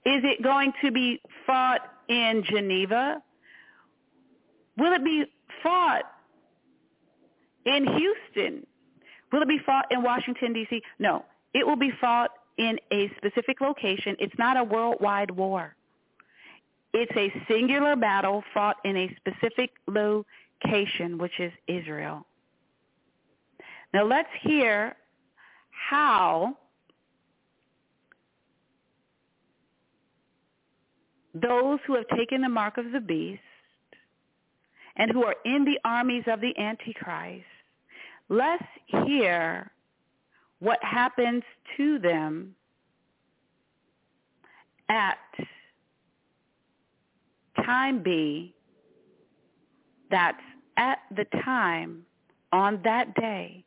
Is 0.09 0.23
it 0.25 0.43
going 0.43 0.73
to 0.83 0.91
be 0.91 1.21
fought 1.47 1.81
in 2.09 2.43
Geneva? 2.49 3.23
Will 4.79 4.95
it 4.95 5.05
be 5.05 5.27
fought 5.63 6.05
in 7.67 7.87
Houston? 7.87 8.67
Will 9.31 9.43
it 9.43 9.49
be 9.49 9.59
fought 9.67 9.85
in 9.91 10.03
Washington, 10.03 10.55
D.C.? 10.55 10.81
No. 10.99 11.27
It 11.53 11.67
will 11.67 11.77
be 11.77 11.93
fought 12.01 12.31
in 12.57 12.79
a 12.91 13.11
specific 13.19 13.61
location. 13.61 14.17
It's 14.19 14.33
not 14.39 14.57
a 14.57 14.65
worldwide 14.65 15.31
war. 15.31 15.75
It's 16.95 17.13
a 17.15 17.31
singular 17.47 17.95
battle 17.95 18.43
fought 18.55 18.77
in 18.87 18.97
a 18.97 19.15
specific 19.17 19.73
location, 19.87 21.19
which 21.19 21.39
is 21.39 21.53
Israel. 21.67 22.25
Now 23.93 24.07
let's 24.07 24.31
hear 24.41 24.97
how 25.91 26.57
those 31.41 31.79
who 31.87 31.95
have 31.95 32.07
taken 32.17 32.43
the 32.43 32.49
mark 32.49 32.79
of 32.79 32.93
the 32.93 33.01
beast 33.01 33.41
and 34.97 35.11
who 35.11 35.25
are 35.25 35.37
in 35.45 35.65
the 35.65 35.79
armies 35.85 36.25
of 36.27 36.41
the 36.41 36.57
Antichrist, 36.59 37.45
let's 38.29 38.65
hear 38.87 39.71
what 40.59 40.83
happens 40.83 41.43
to 41.77 41.99
them 41.99 42.55
at 44.89 45.19
time 47.65 48.03
B 48.03 48.55
that's 50.11 50.41
at 50.77 50.99
the 51.15 51.25
time 51.45 52.05
on 52.53 52.81
that 52.85 53.15
day 53.15 53.65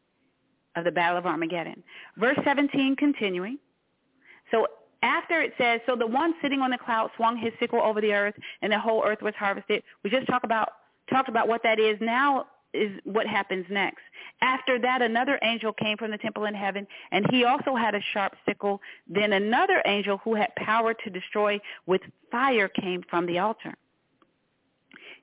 of 0.75 0.85
the 0.85 0.91
Battle 0.91 1.17
of 1.17 1.25
Armageddon. 1.25 1.83
Verse 2.17 2.37
17 2.43 2.95
continuing. 2.95 3.59
So 4.49 4.67
after 5.01 5.41
it 5.41 5.53
says, 5.57 5.81
so 5.85 5.95
the 5.95 6.07
one 6.07 6.33
sitting 6.41 6.61
on 6.61 6.71
the 6.71 6.77
cloud 6.77 7.09
swung 7.15 7.37
his 7.37 7.51
sickle 7.59 7.81
over 7.81 8.01
the 8.01 8.13
earth, 8.13 8.35
and 8.61 8.71
the 8.71 8.79
whole 8.79 9.03
earth 9.05 9.21
was 9.21 9.33
harvested. 9.35 9.83
We 10.03 10.09
just 10.09 10.27
talked 10.27 10.45
about 10.45 10.69
talked 11.09 11.29
about 11.29 11.47
what 11.47 11.63
that 11.63 11.79
is. 11.79 11.97
Now 11.99 12.45
is 12.73 12.91
what 13.03 13.27
happens 13.27 13.65
next. 13.69 14.01
After 14.41 14.79
that, 14.79 15.01
another 15.01 15.37
angel 15.43 15.73
came 15.73 15.97
from 15.97 16.11
the 16.11 16.17
temple 16.17 16.45
in 16.45 16.53
heaven, 16.53 16.87
and 17.11 17.25
he 17.29 17.43
also 17.43 17.75
had 17.75 17.95
a 17.95 18.01
sharp 18.13 18.33
sickle. 18.45 18.81
Then 19.07 19.33
another 19.33 19.81
angel 19.85 20.19
who 20.23 20.35
had 20.35 20.55
power 20.55 20.93
to 20.93 21.09
destroy 21.09 21.59
with 21.85 22.01
fire 22.31 22.69
came 22.69 23.03
from 23.09 23.25
the 23.25 23.39
altar. 23.39 23.75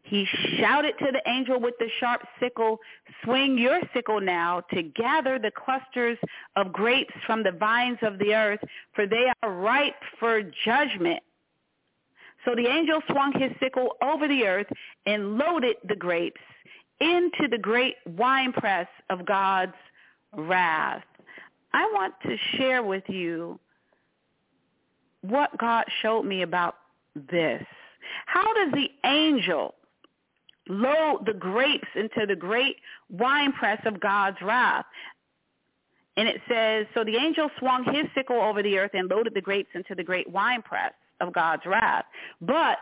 He 0.08 0.26
shouted 0.58 0.94
to 1.00 1.12
the 1.12 1.22
angel 1.30 1.60
with 1.60 1.74
the 1.78 1.88
sharp 2.00 2.22
sickle, 2.40 2.78
swing 3.24 3.58
your 3.58 3.80
sickle 3.92 4.20
now 4.20 4.62
to 4.72 4.82
gather 4.82 5.38
the 5.38 5.50
clusters 5.50 6.16
of 6.56 6.72
grapes 6.72 7.12
from 7.26 7.42
the 7.42 7.52
vines 7.52 7.98
of 8.02 8.18
the 8.18 8.34
earth, 8.34 8.60
for 8.94 9.06
they 9.06 9.30
are 9.42 9.52
ripe 9.52 10.00
for 10.18 10.42
judgment. 10.64 11.20
So 12.44 12.54
the 12.54 12.66
angel 12.66 13.02
swung 13.10 13.32
his 13.32 13.52
sickle 13.60 13.96
over 14.02 14.26
the 14.26 14.46
earth 14.46 14.68
and 15.04 15.36
loaded 15.36 15.76
the 15.86 15.96
grapes 15.96 16.40
into 17.00 17.46
the 17.50 17.58
great 17.58 17.96
winepress 18.06 18.88
of 19.10 19.26
God's 19.26 19.74
wrath. 20.34 21.04
I 21.74 21.84
want 21.92 22.14
to 22.22 22.36
share 22.56 22.82
with 22.82 23.04
you 23.08 23.60
what 25.20 25.56
God 25.58 25.84
showed 26.00 26.22
me 26.22 26.42
about 26.42 26.76
this. 27.30 27.62
How 28.24 28.54
does 28.54 28.72
the 28.72 28.88
angel 29.04 29.74
load 30.68 31.26
the 31.26 31.34
grapes 31.34 31.88
into 31.94 32.26
the 32.26 32.36
great 32.36 32.76
winepress 33.10 33.80
of 33.86 34.00
God's 34.00 34.40
wrath. 34.42 34.86
And 36.16 36.28
it 36.28 36.40
says, 36.48 36.86
so 36.94 37.04
the 37.04 37.16
angel 37.16 37.50
swung 37.58 37.84
his 37.84 38.06
sickle 38.14 38.40
over 38.40 38.62
the 38.62 38.76
earth 38.78 38.90
and 38.94 39.08
loaded 39.08 39.34
the 39.34 39.40
grapes 39.40 39.70
into 39.74 39.94
the 39.94 40.02
great 40.02 40.28
winepress 40.28 40.92
of 41.20 41.32
God's 41.32 41.64
wrath. 41.64 42.04
But 42.40 42.78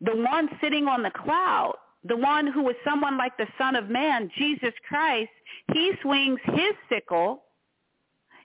the 0.00 0.16
one 0.16 0.48
sitting 0.60 0.88
on 0.88 1.02
the 1.02 1.10
cloud, 1.10 1.76
the 2.04 2.16
one 2.16 2.46
who 2.46 2.68
is 2.68 2.76
someone 2.84 3.16
like 3.16 3.36
the 3.36 3.46
Son 3.58 3.76
of 3.76 3.88
Man, 3.88 4.30
Jesus 4.36 4.72
Christ, 4.88 5.30
he 5.72 5.92
swings 6.02 6.40
his 6.44 6.74
sickle 6.88 7.42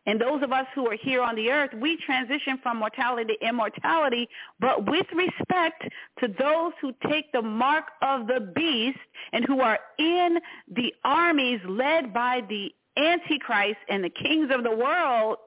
and 0.06 0.22
those 0.22 0.44
of 0.44 0.52
us 0.52 0.68
who 0.76 0.88
are 0.88 0.98
here 1.02 1.22
on 1.22 1.36
the 1.36 1.50
earth, 1.50 1.72
we 1.80 1.98
transition 2.06 2.60
from 2.62 2.78
mortality 2.78 3.36
to 3.40 3.48
immortality, 3.48 4.30
but 4.60 4.90
with 4.90 5.08
respect 5.14 5.84
to 6.20 6.28
those 6.28 6.74
who 6.80 6.94
take 7.10 7.32
the 7.32 7.42
mark 7.42 7.86
of 8.02 8.28
the 8.28 8.52
beast 8.56 9.00
and 9.34 9.44
who 9.46 9.62
are 9.62 9.80
in 9.98 10.38
the 10.76 10.94
armies 11.04 11.60
led 11.68 12.14
by 12.14 12.42
the 12.50 12.72
Antichrist 12.98 13.80
and 13.90 14.04
the 14.04 14.10
kings 14.10 14.50
of 14.54 14.64
the 14.64 14.76
world, 14.76 15.38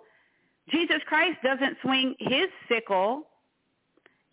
Jesus 0.70 0.98
Christ 1.06 1.38
doesn't 1.42 1.78
swing 1.82 2.14
his 2.18 2.48
sickle. 2.68 3.22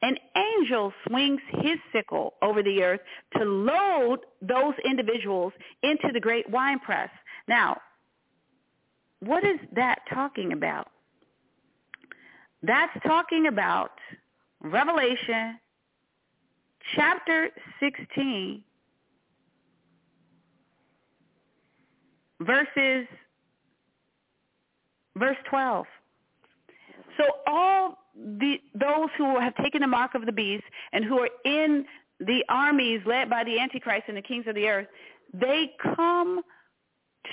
An 0.01 0.17
angel 0.36 0.91
swings 1.07 1.39
his 1.61 1.78
sickle 1.93 2.34
over 2.41 2.61
the 2.61 2.84
earth 2.84 2.99
to 3.38 3.45
load 3.45 4.19
those 4.41 4.73
individuals 4.84 5.53
into 5.82 6.09
the 6.13 6.19
great 6.19 6.49
winepress. 6.49 7.09
Now, 7.47 7.78
what 9.20 9.43
is 9.43 9.59
that 9.74 9.99
talking 10.13 10.53
about? 10.53 10.89
That's 12.63 12.93
talking 13.05 13.47
about 13.47 13.91
Revelation 14.61 15.59
chapter 16.95 17.49
16 17.80 18.63
verses 22.41 23.07
verse 25.18 25.38
12. 25.49 25.86
So 27.18 27.24
all 27.47 27.97
the 28.16 28.57
those 28.74 29.09
who 29.18 29.39
have 29.39 29.55
taken 29.55 29.82
the 29.82 29.88
mark 29.88 30.16
of 30.16 30.26
the 30.26 30.32
beast 30.32 30.63
and 30.91 31.03
who 31.05 31.20
are 31.20 31.30
in 31.43 31.86
the 32.20 32.43
armies 32.49 33.01
led 33.05 33.30
by 33.30 33.43
the 33.43 33.59
antichrist 33.59 34.03
and 34.07 34.18
the 34.18 34.22
kings 34.22 34.45
of 34.47 34.55
the 34.55 34.68
earth, 34.68 34.88
they 35.34 35.72
come 35.95 36.41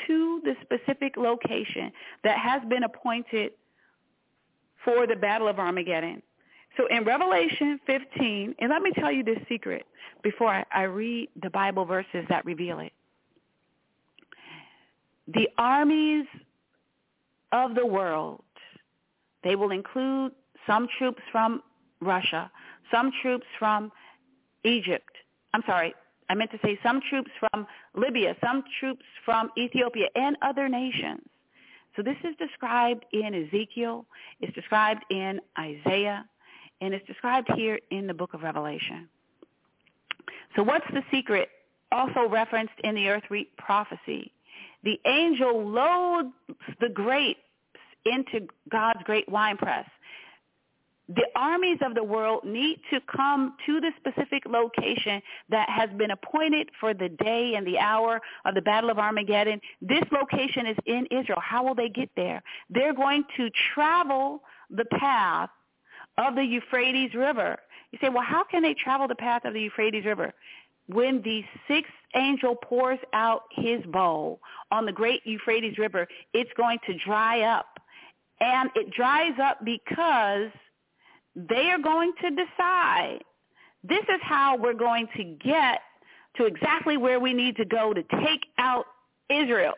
to 0.06 0.40
the 0.44 0.54
specific 0.62 1.16
location 1.16 1.92
that 2.24 2.38
has 2.38 2.62
been 2.68 2.84
appointed 2.84 3.52
for 4.84 5.06
the 5.06 5.16
Battle 5.16 5.48
of 5.48 5.58
Armageddon. 5.58 6.22
So 6.76 6.86
in 6.86 7.04
Revelation 7.04 7.78
15, 7.86 8.54
and 8.58 8.70
let 8.70 8.82
me 8.82 8.92
tell 8.92 9.12
you 9.12 9.22
this 9.22 9.38
secret 9.48 9.86
before 10.22 10.48
I, 10.48 10.64
I 10.72 10.82
read 10.84 11.28
the 11.42 11.50
Bible 11.50 11.84
verses 11.84 12.24
that 12.28 12.44
reveal 12.44 12.78
it. 12.80 12.92
The 15.28 15.48
armies 15.58 16.26
of 17.52 17.74
the 17.74 17.86
world, 17.86 18.42
they 19.44 19.54
will 19.54 19.70
include 19.70 20.32
some 20.66 20.88
troops 20.98 21.22
from 21.30 21.62
Russia, 22.00 22.50
some 22.90 23.12
troops 23.20 23.46
from 23.58 23.92
Egypt, 24.64 25.10
I'm 25.54 25.62
sorry, 25.66 25.94
I 26.32 26.34
meant 26.34 26.50
to 26.52 26.58
say 26.64 26.78
some 26.82 27.02
troops 27.10 27.30
from 27.38 27.66
Libya, 27.94 28.34
some 28.42 28.64
troops 28.80 29.04
from 29.22 29.50
Ethiopia, 29.58 30.06
and 30.14 30.34
other 30.40 30.66
nations. 30.66 31.20
So 31.94 32.02
this 32.02 32.16
is 32.24 32.34
described 32.38 33.04
in 33.12 33.34
Ezekiel, 33.34 34.06
it's 34.40 34.54
described 34.54 35.04
in 35.10 35.40
Isaiah, 35.58 36.24
and 36.80 36.94
it's 36.94 37.06
described 37.06 37.50
here 37.54 37.78
in 37.90 38.06
the 38.06 38.14
book 38.14 38.32
of 38.32 38.42
Revelation. 38.42 39.10
So 40.56 40.62
what's 40.62 40.86
the 40.94 41.02
secret? 41.10 41.50
Also 41.92 42.26
referenced 42.26 42.80
in 42.82 42.94
the 42.94 43.08
earth 43.08 43.24
reap 43.28 43.54
prophecy. 43.58 44.32
The 44.84 44.98
angel 45.06 45.68
loads 45.68 46.32
the 46.80 46.88
grapes 46.88 47.40
into 48.06 48.48
God's 48.70 49.02
great 49.04 49.28
winepress 49.28 49.86
the 51.08 51.26
armies 51.34 51.78
of 51.84 51.94
the 51.94 52.04
world 52.04 52.44
need 52.44 52.80
to 52.90 53.00
come 53.00 53.54
to 53.66 53.80
the 53.80 53.90
specific 53.98 54.44
location 54.46 55.20
that 55.48 55.68
has 55.68 55.90
been 55.98 56.12
appointed 56.12 56.70
for 56.78 56.94
the 56.94 57.08
day 57.08 57.54
and 57.56 57.66
the 57.66 57.78
hour 57.78 58.20
of 58.44 58.54
the 58.54 58.62
Battle 58.62 58.90
of 58.90 58.98
Armageddon. 58.98 59.60
This 59.80 60.04
location 60.12 60.66
is 60.66 60.76
in 60.86 61.06
Israel. 61.06 61.40
How 61.40 61.64
will 61.64 61.74
they 61.74 61.88
get 61.88 62.08
there? 62.16 62.42
They're 62.70 62.94
going 62.94 63.24
to 63.36 63.50
travel 63.74 64.42
the 64.70 64.84
path 64.86 65.50
of 66.18 66.36
the 66.36 66.44
Euphrates 66.44 67.14
River. 67.14 67.58
You 67.90 67.98
say, 68.00 68.08
well, 68.08 68.24
how 68.24 68.44
can 68.44 68.62
they 68.62 68.74
travel 68.74 69.08
the 69.08 69.14
path 69.14 69.44
of 69.44 69.54
the 69.54 69.60
Euphrates 69.60 70.04
River? 70.04 70.32
When 70.86 71.20
the 71.22 71.44
sixth 71.68 71.92
angel 72.14 72.56
pours 72.56 72.98
out 73.12 73.42
his 73.52 73.82
bowl 73.86 74.40
on 74.70 74.86
the 74.86 74.92
great 74.92 75.22
Euphrates 75.24 75.78
River, 75.78 76.06
it's 76.32 76.50
going 76.56 76.78
to 76.86 76.94
dry 76.94 77.42
up. 77.42 77.66
And 78.40 78.70
it 78.74 78.90
dries 78.90 79.34
up 79.40 79.64
because 79.64 80.50
they 81.34 81.70
are 81.70 81.78
going 81.78 82.12
to 82.20 82.30
decide 82.30 83.20
this 83.84 84.02
is 84.02 84.20
how 84.22 84.56
we're 84.56 84.74
going 84.74 85.08
to 85.16 85.24
get 85.24 85.80
to 86.36 86.44
exactly 86.46 86.96
where 86.96 87.20
we 87.20 87.32
need 87.32 87.56
to 87.56 87.64
go 87.64 87.92
to 87.92 88.02
take 88.24 88.46
out 88.58 88.86
Israel. 89.28 89.74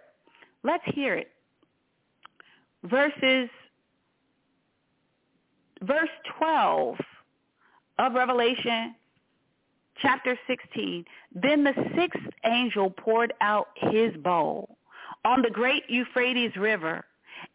Let's 0.63 0.85
hear 0.95 1.15
it. 1.15 1.29
Verses 2.85 3.49
verse 5.83 6.11
12 6.39 6.97
of 7.99 8.13
Revelation 8.15 8.95
chapter 10.01 10.39
16. 10.47 11.05
Then 11.35 11.65
the 11.65 11.74
sixth 11.97 12.23
angel 12.45 12.91
poured 12.91 13.33
out 13.41 13.69
his 13.77 14.15
bowl 14.19 14.77
on 15.24 15.43
the 15.43 15.51
great 15.51 15.85
Euphrates 15.89 16.57
River, 16.57 17.05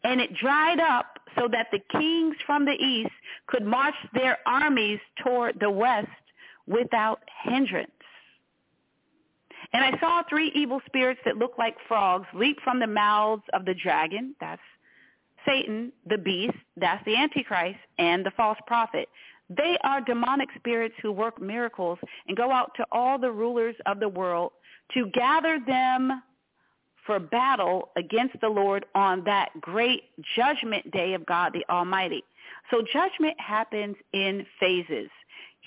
and 0.04 0.20
it 0.20 0.34
dried 0.36 0.80
up 0.80 1.19
so 1.38 1.48
that 1.52 1.68
the 1.72 1.80
kings 1.92 2.36
from 2.46 2.66
the 2.66 2.74
east 2.74 3.12
could 3.48 3.66
march 3.66 3.96
their 4.14 4.38
armies 4.46 5.00
toward 5.24 5.60
the 5.60 5.70
west 5.70 6.08
without 6.68 7.22
hindrance. 7.44 7.92
And 9.74 9.84
I 9.84 10.00
saw 10.00 10.24
three 10.30 10.52
evil 10.56 10.82
spirits 10.86 11.20
that 11.26 11.38
looked 11.38 11.60
like 11.60 11.76
frogs 11.88 12.28
leap 12.34 12.58
from 12.64 12.80
the 12.80 12.88
mouths 12.88 13.44
of 13.54 13.66
the 13.66 13.74
dragon, 13.74 14.36
that's 14.40 14.62
Satan, 15.46 15.92
the 16.08 16.18
beast, 16.18 16.58
that's 16.78 17.04
the 17.06 17.16
Antichrist, 17.16 17.80
and 17.98 18.26
the 18.26 18.32
false 18.32 18.58
prophet. 18.68 19.08
They 19.50 19.78
are 19.84 20.02
demonic 20.02 20.50
spirits 20.58 20.96
who 21.02 21.12
work 21.12 21.42
miracles 21.42 21.98
and 22.28 22.38
go 22.38 22.52
out 22.52 22.72
to 22.78 22.86
all 22.92 23.18
the 23.18 23.32
rulers 23.32 23.76
of 23.86 24.00
the 24.00 24.10
world 24.10 24.52
to 24.94 25.08
gather 25.14 25.60
them 25.66 26.22
for 27.10 27.18
battle 27.18 27.90
against 27.96 28.40
the 28.40 28.48
Lord 28.48 28.86
on 28.94 29.24
that 29.24 29.50
great 29.60 30.04
judgment 30.36 30.92
day 30.92 31.16
of 31.16 31.26
God 31.26 31.54
the 31.54 31.66
Almighty. 31.68 32.24
So 32.70 32.84
judgment 32.94 33.34
happens 33.40 33.96
in 34.14 34.46
phases. 34.60 35.10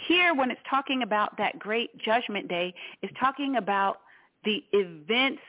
Here, 0.07 0.37
when 0.37 0.53
it's 0.53 0.61
talking 0.71 1.03
about 1.03 1.37
that 1.39 1.59
great 1.59 1.99
judgment 1.99 2.47
day, 2.47 2.73
it's 3.03 3.13
talking 3.19 3.57
about 3.57 4.03
the 4.45 4.63
events 4.73 5.43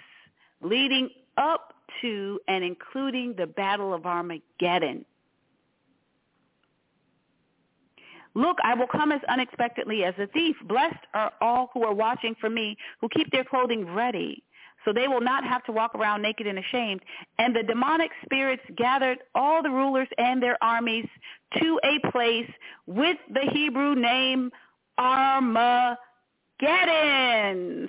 leading 0.64 1.12
up 1.38 1.76
to 2.02 2.40
and 2.48 2.64
including 2.64 3.36
the 3.38 3.46
battle 3.46 3.94
of 3.94 4.08
Armageddon. 4.08 5.06
Look, 8.34 8.58
I 8.64 8.74
will 8.74 8.88
come 8.88 9.12
as 9.12 9.22
unexpectedly 9.30 10.06
as 10.06 10.16
a 10.18 10.26
thief. 10.26 10.56
Blessed 10.64 11.06
are 11.14 11.34
all 11.40 11.70
who 11.72 11.84
are 11.84 11.94
watching 11.94 12.34
for 12.42 12.50
me, 12.50 12.78
who 13.00 13.10
keep 13.10 13.30
their 13.30 13.44
clothing 13.44 13.94
ready 13.94 14.42
so 14.86 14.94
they 14.94 15.08
will 15.08 15.22
not 15.22 15.44
have 15.46 15.64
to 15.66 15.72
walk 15.72 15.96
around 15.96 16.22
naked 16.22 16.48
and 16.48 16.60
ashamed. 16.60 17.02
And 17.40 17.56
the 17.56 17.64
demonic 17.64 18.12
spirits 18.26 18.64
gathered 18.76 19.20
all 19.36 19.64
the 19.64 19.70
rulers 19.70 20.08
and 20.18 20.42
their 20.42 20.58
armies 20.64 21.08
to 21.62 21.80
a 21.84 22.00
place 22.12 22.50
with 22.86 23.18
the 23.34 23.50
Hebrew 23.52 23.96
name 23.96 24.52
Armageddon. 24.98 25.98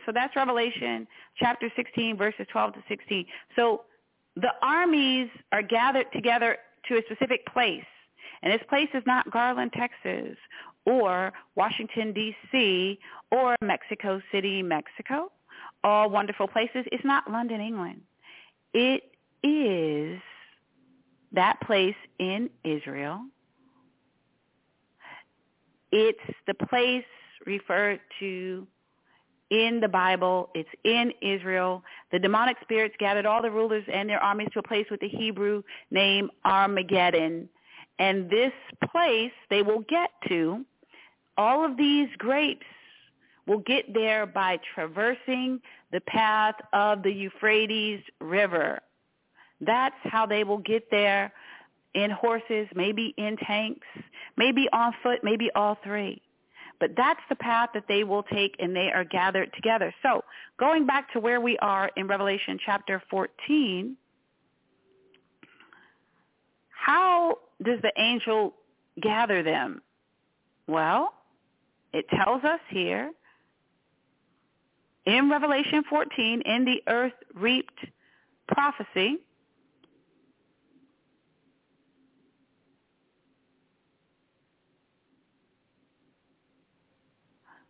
So 0.07 0.13
that's 0.13 0.37
Revelation 0.37 1.07
chapter 1.39 1.71
16, 1.77 2.17
verses 2.17 2.47
12 2.53 2.75
to 2.75 2.83
16. 2.89 3.27
So 3.57 3.83
the 4.37 4.53
armies 4.63 5.29
are 5.53 5.63
gathered 5.63 6.07
together 6.13 6.59
to 6.89 6.97
a 6.97 7.03
specific 7.11 7.47
place. 7.53 7.85
And 8.43 8.53
this 8.53 8.63
place 8.69 8.89
is 8.93 9.03
not 9.07 9.31
Garland, 9.31 9.73
Texas, 9.73 10.37
or 10.85 11.33
Washington, 11.57 12.13
D.C., 12.13 12.99
or 13.31 13.57
Mexico 13.63 14.21
City, 14.31 14.63
Mexico. 14.63 15.33
All 15.85 16.11
wonderful 16.11 16.49
places. 16.49 16.85
It's 16.91 17.05
not 17.05 17.31
London, 17.31 17.61
England. 17.61 18.01
It 18.73 19.05
is 19.43 20.21
that 21.33 21.61
place 21.61 21.95
in 22.19 22.51
Israel. 22.65 23.21
It's 25.93 26.19
the 26.47 26.55
place 26.55 27.05
referred 27.47 28.01
to 28.19 28.67
in 29.51 29.81
the 29.81 29.89
Bible. 29.89 30.51
It's 30.55 30.69
in 30.85 31.13
Israel. 31.21 31.85
The 32.11 32.19
demonic 32.19 32.57
spirits 32.63 32.95
gathered 32.99 33.27
all 33.27 33.43
the 33.43 33.51
rulers 33.51 33.85
and 33.93 34.09
their 34.09 34.23
armies 34.23 34.49
to 34.55 34.61
a 34.61 34.63
place 34.63 34.87
with 34.91 35.01
the 35.01 35.09
Hebrew 35.09 35.63
name 35.91 36.31
Armageddon. 36.45 37.49
And 37.99 38.29
this 38.29 38.53
place 38.91 39.33
they 39.51 39.63
will 39.63 39.81
get 39.83 40.11
to, 40.29 40.65
all 41.37 41.65
of 41.65 41.77
these 41.77 42.09
grapes 42.19 42.67
will 43.47 43.59
get 43.59 43.93
there 43.93 44.27
by 44.27 44.59
traversing 44.75 45.61
the 45.93 46.01
path 46.01 46.55
of 46.73 47.03
the 47.03 47.13
Euphrates 47.13 48.01
River. 48.21 48.81
That's 49.61 49.95
how 50.03 50.27
they 50.27 50.45
will 50.45 50.59
get 50.59 50.91
there 50.91 51.33
in 51.95 52.11
horses, 52.11 52.67
maybe 52.75 53.15
in 53.17 53.37
tanks, 53.37 53.87
maybe 54.37 54.69
on 54.73 54.93
foot, 55.03 55.21
maybe 55.23 55.51
all 55.55 55.79
three. 55.85 56.21
But 56.81 56.91
that's 56.97 57.21
the 57.29 57.37
path 57.37 57.71
that 57.75 57.85
they 57.87 58.03
will 58.03 58.25
take 58.25 58.57
and 58.59 58.75
they 58.75 58.91
are 58.93 59.05
gathered 59.05 59.53
together. 59.55 59.95
So 60.03 60.25
going 60.59 60.87
back 60.87 61.13
to 61.13 61.21
where 61.21 61.41
we 61.41 61.57
are 61.59 61.91
in 61.97 62.09
Revelation 62.09 62.59
chapter 62.65 63.01
14, 63.11 63.97
how 66.69 67.39
does 67.63 67.81
the 67.83 67.93
angel 67.97 68.55
gather 69.01 69.43
them? 69.43 69.81
Well, 70.67 71.15
it 71.93 72.07
tells 72.09 72.43
us 72.43 72.61
here 72.71 73.13
in 75.07 75.31
Revelation 75.31 75.85
14 75.89 76.43
in 76.43 76.65
the 76.65 76.83
earth 76.89 77.13
reaped 77.35 77.79
prophecy 78.49 79.19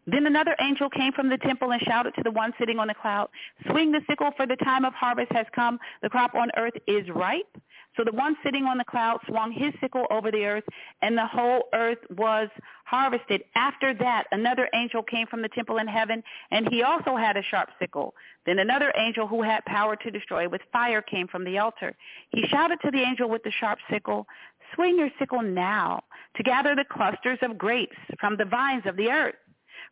Then 0.07 0.27
another 0.27 0.55
angel 0.61 0.91
came 0.91 1.13
from 1.13 1.31
the 1.31 1.39
temple 1.39 1.73
and 1.73 1.81
shouted 1.83 2.15
to 2.17 2.23
the 2.23 2.31
one 2.31 2.53
sitting 2.59 2.79
on 2.79 2.89
the 2.89 2.95
cloud, 2.95 3.29
swing 3.71 3.91
the 3.91 4.01
sickle 4.09 4.33
for 4.37 4.47
the 4.47 4.57
time 4.57 4.85
of 4.85 4.93
harvest 4.93 5.33
has 5.33 5.47
come. 5.55 5.79
The 6.03 6.11
crop 6.11 6.35
on 6.35 6.51
earth 6.57 6.75
is 6.87 7.09
ripe. 7.09 7.57
So 7.97 8.05
the 8.05 8.13
one 8.13 8.37
sitting 8.43 8.65
on 8.65 8.79
the 8.79 8.85
cloud 8.85 9.21
swung 9.27 9.53
his 9.53 9.73
sickle 9.81 10.07
over 10.11 10.31
the 10.31 10.45
earth 10.45 10.65
and 11.03 11.17
the 11.17 11.27
whole 11.27 11.65
earth 11.73 11.99
was 12.17 12.49
harvested. 12.85 13.45
After 13.55 13.95
that, 13.95 14.25
another 14.33 14.69
angel 14.75 15.03
came 15.03 15.27
from 15.27 15.43
the 15.43 15.49
temple 15.49 15.79
in 15.79 15.87
heaven 15.87 16.23
and 16.51 16.69
he 16.71 16.83
also 16.83 17.17
had 17.17 17.37
a 17.37 17.43
sharp 17.43 17.71
sickle. 17.79 18.15
Then 18.47 18.59
another 18.59 18.93
angel 18.97 19.27
who 19.27 19.43
had 19.43 19.65
power 19.65 19.97
to 19.97 20.11
destroy 20.11 20.49
with 20.49 20.61
fire 20.73 21.03
came 21.03 21.29
from 21.29 21.45
the 21.45 21.59
altar. 21.59 21.95
He 22.31 22.47
shouted 22.49 22.79
to 22.85 22.91
the 22.91 23.03
angel 23.03 23.29
with 23.29 23.43
the 23.45 23.53
sharp 23.53 23.79
sickle, 23.91 24.27
swing 24.75 24.99
your 24.99 25.11
sickle 25.19 25.43
now 25.43 26.03
to 26.37 26.43
gather 26.43 26.75
the 26.75 26.85
clusters 26.85 27.39
of 27.43 27.57
grapes 27.57 27.97
from 28.19 28.37
the 28.37 28.45
vines 28.45 28.85
of 28.87 28.97
the 28.97 29.11
earth 29.11 29.37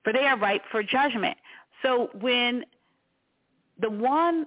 for 0.02 0.12
they 0.12 0.26
are 0.26 0.38
ripe 0.38 0.62
for 0.70 0.82
judgment. 0.82 1.36
So 1.82 2.10
when 2.20 2.64
the 3.78 3.90
one 3.90 4.46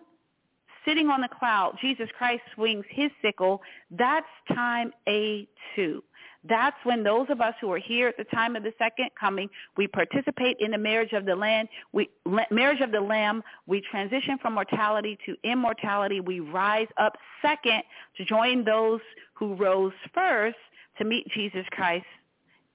sitting 0.85 1.09
on 1.09 1.21
the 1.21 1.27
cloud, 1.27 1.77
Jesus 1.81 2.09
Christ 2.17 2.43
swings 2.53 2.85
his 2.89 3.11
sickle, 3.21 3.61
that's 3.91 4.27
time 4.53 4.91
A2. 5.07 6.01
That's 6.47 6.77
when 6.83 7.03
those 7.03 7.27
of 7.29 7.41
us 7.41 7.55
who 7.59 7.71
are 7.71 7.79
here 7.79 8.07
at 8.07 8.17
the 8.17 8.23
time 8.25 8.55
of 8.55 8.63
the 8.63 8.73
second 8.77 9.09
coming, 9.19 9.49
we 9.77 9.87
participate 9.87 10.57
in 10.59 10.71
the 10.71 10.77
marriage 10.77 11.13
of 11.13 11.25
the 11.25 11.35
land, 11.35 11.67
We 11.91 12.09
marriage 12.51 12.81
of 12.81 12.91
the 12.91 13.01
Lamb. 13.01 13.41
We 13.65 13.81
transition 13.81 14.37
from 14.39 14.53
mortality 14.53 15.17
to 15.25 15.35
immortality. 15.43 16.19
We 16.19 16.41
rise 16.41 16.87
up 16.97 17.17
second 17.41 17.81
to 18.17 18.25
join 18.25 18.63
those 18.63 19.01
who 19.33 19.55
rose 19.55 19.93
first 20.13 20.57
to 20.99 21.03
meet 21.03 21.27
Jesus 21.29 21.65
Christ 21.71 22.05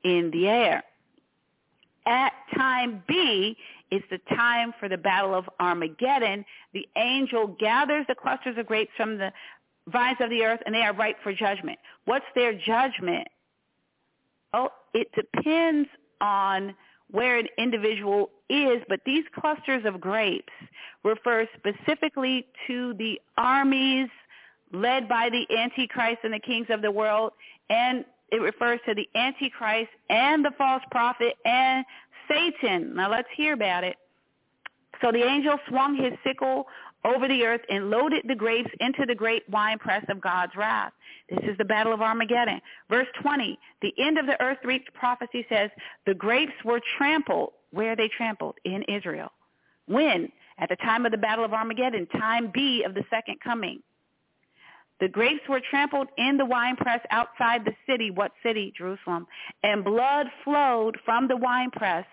in 0.02 0.30
the 0.32 0.48
air 0.48 0.82
at 2.06 2.32
time 2.56 3.02
B 3.06 3.56
is 3.90 4.02
the 4.10 4.18
time 4.34 4.72
for 4.78 4.88
the 4.88 4.96
battle 4.96 5.34
of 5.34 5.48
Armageddon. 5.58 6.44
The 6.72 6.86
angel 6.96 7.56
gathers 7.58 8.06
the 8.08 8.14
clusters 8.14 8.56
of 8.58 8.66
grapes 8.66 8.92
from 8.96 9.18
the 9.18 9.32
vines 9.88 10.18
of 10.20 10.30
the 10.30 10.44
earth 10.44 10.60
and 10.66 10.74
they 10.74 10.82
are 10.82 10.94
ripe 10.94 11.16
for 11.22 11.32
judgment. 11.32 11.78
What's 12.04 12.26
their 12.34 12.52
judgment? 12.52 13.26
Oh, 14.52 14.70
it 14.94 15.08
depends 15.14 15.88
on 16.20 16.74
where 17.10 17.38
an 17.38 17.48
individual 17.58 18.30
is, 18.48 18.82
but 18.88 19.00
these 19.04 19.24
clusters 19.34 19.84
of 19.84 20.00
grapes 20.00 20.52
refer 21.02 21.48
specifically 21.56 22.46
to 22.66 22.94
the 22.94 23.20
armies 23.36 24.08
led 24.72 25.08
by 25.08 25.28
the 25.30 25.56
Antichrist 25.56 26.18
and 26.22 26.32
the 26.32 26.38
kings 26.38 26.66
of 26.70 26.82
the 26.82 26.90
world 26.90 27.32
and 27.68 28.04
it 28.30 28.40
refers 28.40 28.78
to 28.86 28.94
the 28.94 29.08
Antichrist 29.16 29.90
and 30.08 30.44
the 30.44 30.52
false 30.56 30.82
prophet 30.90 31.34
and 31.44 31.84
Satan. 32.30 32.94
Now 32.94 33.10
let's 33.10 33.28
hear 33.36 33.52
about 33.54 33.84
it. 33.84 33.96
So 35.02 35.10
the 35.12 35.22
angel 35.22 35.58
swung 35.68 35.96
his 35.96 36.12
sickle 36.24 36.66
over 37.04 37.26
the 37.26 37.44
earth 37.44 37.62
and 37.70 37.90
loaded 37.90 38.24
the 38.28 38.34
grapes 38.34 38.70
into 38.80 39.06
the 39.06 39.14
great 39.14 39.48
winepress 39.48 40.04
of 40.08 40.20
God's 40.20 40.54
wrath. 40.54 40.92
This 41.30 41.40
is 41.44 41.56
the 41.58 41.64
battle 41.64 41.94
of 41.94 42.02
Armageddon. 42.02 42.60
Verse 42.90 43.06
20, 43.22 43.58
the 43.82 43.94
end 43.98 44.18
of 44.18 44.26
the 44.26 44.40
earth 44.42 44.58
reaped 44.64 44.92
prophecy 44.92 45.46
says, 45.48 45.70
the 46.06 46.14
grapes 46.14 46.52
were 46.64 46.80
trampled. 46.98 47.52
Where 47.70 47.96
they 47.96 48.08
trampled? 48.08 48.56
In 48.64 48.82
Israel. 48.82 49.30
When? 49.86 50.30
At 50.58 50.68
the 50.68 50.76
time 50.76 51.06
of 51.06 51.12
the 51.12 51.18
battle 51.18 51.44
of 51.44 51.54
Armageddon, 51.54 52.06
time 52.06 52.50
B 52.52 52.82
of 52.84 52.94
the 52.94 53.04
second 53.08 53.40
coming. 53.42 53.80
The 55.00 55.08
grapes 55.08 55.48
were 55.48 55.62
trampled 55.70 56.08
in 56.18 56.36
the 56.36 56.44
winepress 56.44 57.00
outside 57.10 57.64
the 57.64 57.74
city. 57.88 58.10
What 58.10 58.32
city? 58.42 58.74
Jerusalem. 58.76 59.26
And 59.62 59.82
blood 59.82 60.26
flowed 60.44 60.98
from 61.06 61.26
the 61.26 61.36
winepress 61.36 62.04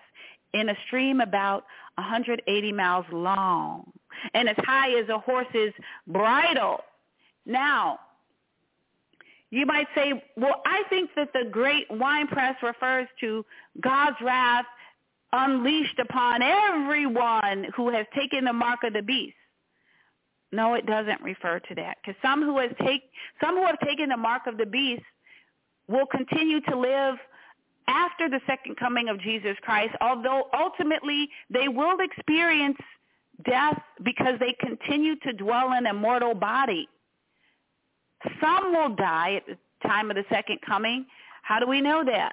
in 0.54 0.68
a 0.68 0.74
stream 0.86 1.20
about 1.20 1.64
180 1.96 2.72
miles 2.72 3.06
long 3.12 3.90
and 4.34 4.48
as 4.48 4.56
high 4.58 4.90
as 4.98 5.08
a 5.08 5.18
horse's 5.18 5.72
bridle. 6.06 6.80
Now, 7.46 8.00
you 9.50 9.64
might 9.64 9.86
say, 9.94 10.12
well, 10.36 10.60
I 10.66 10.82
think 10.90 11.10
that 11.16 11.32
the 11.32 11.48
great 11.50 11.86
winepress 11.90 12.56
refers 12.62 13.08
to 13.20 13.44
God's 13.80 14.16
wrath 14.22 14.66
unleashed 15.32 15.98
upon 15.98 16.42
everyone 16.42 17.66
who 17.76 17.90
has 17.90 18.06
taken 18.14 18.44
the 18.44 18.52
mark 18.52 18.80
of 18.84 18.92
the 18.92 19.02
beast. 19.02 19.34
No, 20.52 20.74
it 20.74 20.86
doesn't 20.86 21.20
refer 21.22 21.60
to 21.60 21.74
that. 21.74 21.98
Because 22.00 22.18
some 22.22 22.42
who 22.42 22.58
has 22.58 22.70
take 22.84 23.02
some 23.42 23.56
who 23.56 23.66
have 23.66 23.78
taken 23.80 24.08
the 24.08 24.16
mark 24.16 24.46
of 24.46 24.56
the 24.56 24.64
beast 24.64 25.02
will 25.88 26.06
continue 26.06 26.60
to 26.62 26.78
live 26.78 27.16
after 27.88 28.28
the 28.28 28.40
second 28.46 28.76
coming 28.76 29.08
of 29.08 29.20
Jesus 29.20 29.56
Christ, 29.62 29.94
although 30.00 30.48
ultimately 30.56 31.28
they 31.50 31.68
will 31.68 31.96
experience 32.00 32.78
death 33.44 33.80
because 34.04 34.38
they 34.38 34.54
continue 34.60 35.16
to 35.16 35.32
dwell 35.32 35.72
in 35.72 35.86
a 35.86 35.94
mortal 35.94 36.34
body. 36.34 36.88
Some 38.40 38.72
will 38.72 38.94
die 38.94 39.34
at 39.36 39.46
the 39.46 39.88
time 39.88 40.10
of 40.10 40.16
the 40.16 40.24
second 40.30 40.58
coming. 40.66 41.06
How 41.42 41.58
do 41.58 41.66
we 41.66 41.80
know 41.80 42.04
that? 42.04 42.32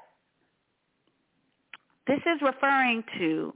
This 2.07 2.19
is 2.26 2.41
referring 2.41 3.03
to 3.18 3.53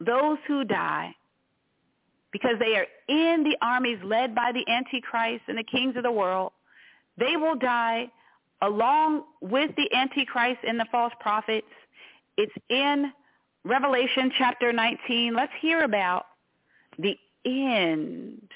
those 0.00 0.38
who 0.46 0.64
die 0.64 1.14
because 2.32 2.58
they 2.58 2.76
are 2.76 2.86
in 3.08 3.42
the 3.42 3.56
armies 3.62 3.98
led 4.04 4.34
by 4.34 4.52
the 4.52 4.64
Antichrist 4.70 5.42
and 5.48 5.58
the 5.58 5.64
kings 5.64 5.96
of 5.96 6.02
the 6.02 6.12
world. 6.12 6.52
They 7.18 7.36
will 7.36 7.56
die 7.56 8.10
along 8.62 9.24
with 9.40 9.70
the 9.76 9.92
Antichrist 9.94 10.60
and 10.66 10.78
the 10.78 10.86
false 10.90 11.12
prophets. 11.20 11.66
It's 12.36 12.52
in 12.68 13.12
Revelation 13.64 14.32
chapter 14.36 14.72
19. 14.72 15.34
Let's 15.34 15.52
hear 15.60 15.82
about 15.82 16.26
the 16.98 17.16
end. 17.44 18.48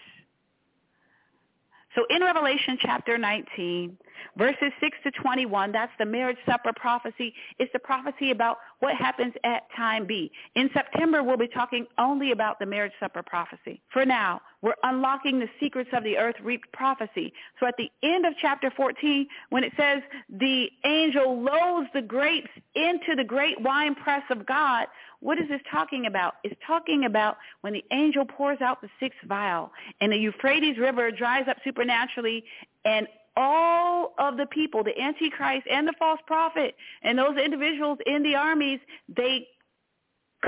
So 1.95 2.05
in 2.09 2.23
Revelation 2.23 2.79
chapter 2.81 3.19
19, 3.19 3.97
Verses 4.37 4.73
6 4.81 4.97
to 5.05 5.11
21, 5.11 5.73
that's 5.73 5.93
the 5.99 6.07
marriage 6.07 6.39
supper 6.47 6.73
prophecy. 6.75 7.35
It's 7.59 7.73
the 7.73 7.79
prophecy 7.79 8.31
about 8.31 8.59
what 8.81 8.95
happens 8.97 9.35
at 9.45 9.63
time 9.77 10.07
B. 10.07 10.31
In 10.55 10.71
September, 10.73 11.23
we'll 11.23 11.37
be 11.37 11.49
talking 11.49 11.87
only 11.99 12.33
about 12.33 12.59
the 12.59 12.67
marriage 12.67 12.93
supper 13.01 13.23
prophecy. 13.23 13.81
For 13.93 14.05
now, 14.05 14.41
we're 14.63 14.75
unlocking 14.83 15.39
the 15.39 15.49
secrets 15.59 15.91
of 15.93 16.05
the 16.05 16.19
earth 16.19 16.37
reaped 16.43 16.71
prophecy. 16.73 17.33
So 17.59 17.67
at 17.67 17.75
the 17.79 17.91
end 18.03 18.27
of 18.27 18.35
chapter 18.41 18.71
14, 18.77 19.27
when 19.49 19.65
it 19.65 19.73
says 19.77 20.03
the 20.29 20.69
angel 20.85 21.43
loads 21.43 21.89
the 21.95 22.03
grapes 22.03 22.51
into 22.75 23.17
the 23.17 23.25
great 23.25 23.61
wine 23.61 23.95
press 23.95 24.23
of 24.31 24.45
God, 24.47 24.87
what 25.21 25.39
is 25.39 25.49
this 25.49 25.61
talking 25.71 26.07
about? 26.07 26.35
It's 26.45 26.59
talking 26.67 27.05
about 27.05 27.37
when 27.61 27.73
the 27.73 27.85
angel 27.93 28.25
pours 28.25 28.61
out 28.61 28.81
the 28.81 28.89
sixth 28.99 29.19
vial 29.27 29.71
and 30.01 30.13
the 30.13 30.17
Euphrates 30.17 30.79
River 30.79 31.11
dries 31.11 31.47
up 31.49 31.59
supernaturally 31.63 32.45
and 32.85 33.07
all 33.41 34.13
of 34.19 34.37
the 34.37 34.45
people, 34.47 34.85
the 34.85 35.01
Antichrist 35.01 35.67
and 35.71 35.89
the 35.89 35.95
false 35.99 36.21
prophet, 36.27 36.77
and 37.03 37.19
those 37.19 37.39
individuals 37.39 37.99
in 38.05 38.23
the 38.23 38.35
armies, 38.35 38.81
they 39.09 39.49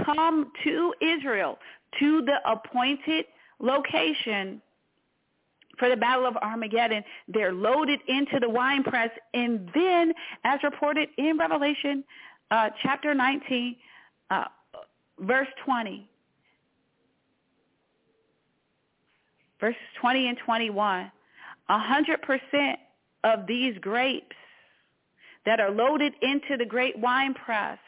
come 0.05 0.53
to 0.63 0.95
Israel, 1.01 1.59
to 1.99 2.23
the 2.23 2.37
appointed 2.45 3.25
location 3.59 4.61
for 5.79 5.89
the 5.89 5.97
Battle 5.97 6.27
of 6.27 6.37
Armageddon. 6.37 7.03
They're 7.29 7.53
loaded 7.53 8.01
into 8.09 8.39
the 8.39 8.49
wine 8.49 8.83
press. 8.83 9.11
And 9.33 9.71
then, 9.75 10.13
as 10.45 10.61
reported 10.63 11.09
in 11.17 11.39
Revelation 11.39 12.05
uh, 12.51 12.69
chapter 12.83 13.15
19, 13.15 13.77
uh, 14.31 14.45
verse 15.21 15.49
20, 15.65 16.07
verses 19.61 19.81
20 19.99 20.29
and 20.29 20.39
21, 20.45 21.11
100% 21.73 22.75
of 23.25 23.47
these 23.47 23.77
grapes 23.79 24.37
that 25.47 25.61
are 25.61 25.71
loaded 25.71 26.13
into 26.23 26.57
the 26.57 26.67
great 26.67 26.99
wine 26.99 27.35
press, 27.35 27.79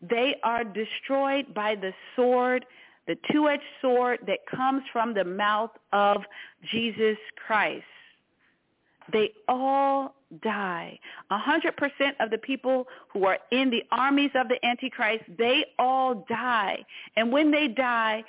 they 0.00 0.34
are 0.42 0.64
destroyed 0.64 1.54
by 1.54 1.74
the 1.74 1.92
sword 2.16 2.66
the 3.06 3.16
two-edged 3.32 3.62
sword 3.80 4.20
that 4.26 4.46
comes 4.46 4.82
from 4.92 5.14
the 5.14 5.24
mouth 5.24 5.70
of 5.92 6.22
Jesus 6.70 7.16
Christ. 7.46 7.84
They 9.12 9.32
all 9.48 10.14
die. 10.42 10.98
A 11.30 11.38
hundred 11.38 11.76
percent 11.76 12.16
of 12.20 12.30
the 12.30 12.38
people 12.38 12.86
who 13.12 13.24
are 13.24 13.38
in 13.50 13.70
the 13.70 13.82
armies 13.90 14.30
of 14.34 14.48
the 14.48 14.64
Antichrist, 14.64 15.24
they 15.36 15.64
all 15.78 16.24
die. 16.28 16.84
And 17.16 17.32
when 17.32 17.50
they 17.50 17.66
die, 17.66 18.22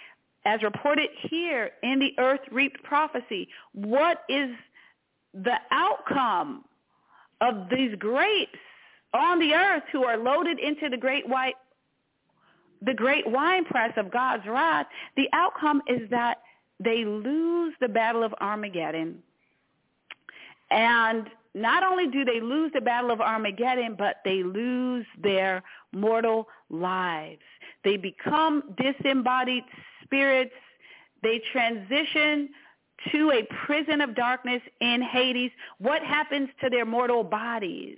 as 0.46 0.62
reported 0.62 1.10
here 1.30 1.72
in 1.84 2.00
the 2.00 2.14
earth 2.18 2.42
reaped 2.52 2.84
prophecy, 2.84 3.48
what 3.74 4.24
is 4.30 4.50
the 5.34 5.56
outcome 5.72 6.66
of 7.42 7.70
these 7.70 7.96
grapes 7.98 8.60
on 9.14 9.40
the 9.40 9.54
earth 9.54 9.84
who 9.92 10.04
are 10.04 10.18
loaded 10.18 10.60
into 10.60 10.90
the 10.90 10.98
great 10.98 11.28
white 11.28 11.56
the 12.86 12.94
great 12.94 13.26
winepress 13.26 13.94
of 13.96 14.12
God's 14.12 14.46
wrath, 14.46 14.88
the 15.16 15.30
outcome 15.32 15.82
is 15.88 16.10
that 16.10 16.40
they 16.80 17.06
lose 17.06 17.74
the 17.80 17.88
battle 17.88 18.24
of 18.24 18.34
Armageddon. 18.42 19.20
And 20.70 21.30
not 21.54 21.84
only 21.84 22.08
do 22.08 22.26
they 22.26 22.42
lose 22.42 22.72
the 22.74 22.82
battle 22.82 23.12
of 23.12 23.22
Armageddon, 23.22 23.96
but 23.98 24.18
they 24.26 24.44
lose 24.44 25.06
their 25.22 25.64
mortal 25.94 26.48
lives. 26.70 27.42
They 27.84 27.96
become 27.96 28.76
disembodied 28.78 29.64
spirits. 30.14 30.54
They 31.22 31.42
transition 31.52 32.50
to 33.12 33.32
a 33.32 33.48
prison 33.66 34.02
of 34.02 34.16
darkness 34.16 34.62
in 34.80 35.02
Hades. 35.02 35.52
What 35.80 36.04
happens 36.04 36.50
to 36.62 36.70
their 36.70 36.86
mortal 36.86 37.24
bodies? 37.24 37.98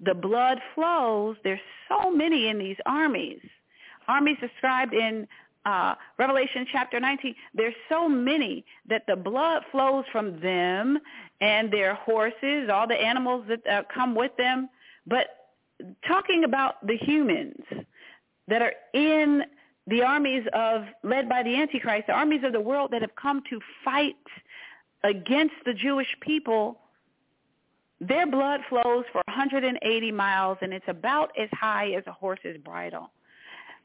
The 0.00 0.14
blood 0.14 0.58
flows. 0.74 1.36
There's 1.44 1.60
so 1.88 2.10
many 2.10 2.48
in 2.48 2.58
these 2.58 2.76
armies 2.86 3.40
armies 4.08 4.36
described 4.40 4.94
in 4.94 5.26
uh, 5.64 5.94
Revelation 6.18 6.66
chapter 6.72 6.98
19, 6.98 7.34
there's 7.54 7.74
so 7.88 8.08
many 8.08 8.64
that 8.88 9.04
the 9.06 9.14
blood 9.14 9.62
flows 9.70 10.04
from 10.10 10.40
them 10.40 10.98
and 11.40 11.72
their 11.72 11.94
horses, 11.94 12.68
all 12.72 12.88
the 12.88 13.00
animals 13.00 13.44
that 13.48 13.66
uh, 13.66 13.82
come 13.94 14.14
with 14.14 14.32
them. 14.36 14.68
But 15.06 15.26
talking 16.06 16.44
about 16.44 16.84
the 16.86 16.96
humans 16.96 17.62
that 18.48 18.60
are 18.60 18.72
in 18.92 19.42
the 19.86 20.02
armies 20.02 20.44
of, 20.52 20.84
led 21.02 21.28
by 21.28 21.42
the 21.42 21.54
Antichrist, 21.56 22.06
the 22.06 22.12
armies 22.12 22.44
of 22.44 22.52
the 22.52 22.60
world 22.60 22.90
that 22.92 23.02
have 23.02 23.14
come 23.16 23.42
to 23.50 23.60
fight 23.84 24.16
against 25.04 25.54
the 25.66 25.74
Jewish 25.74 26.08
people, 26.20 26.78
their 28.00 28.26
blood 28.26 28.60
flows 28.68 29.04
for 29.12 29.22
180 29.26 30.12
miles 30.12 30.58
and 30.60 30.72
it's 30.72 30.84
about 30.88 31.32
as 31.38 31.48
high 31.52 31.92
as 31.92 32.04
a 32.06 32.12
horse's 32.12 32.56
bridle. 32.58 33.10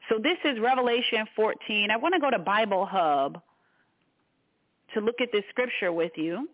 So 0.08 0.18
this 0.18 0.38
is 0.44 0.58
Revelation 0.58 1.26
14. 1.36 1.90
I 1.90 1.96
want 1.96 2.14
to 2.14 2.20
go 2.20 2.30
to 2.30 2.38
Bible 2.38 2.86
Hub 2.86 3.40
to 4.94 5.00
look 5.00 5.20
at 5.20 5.30
this 5.32 5.44
scripture 5.50 5.92
with 5.92 6.12
you. 6.16 6.48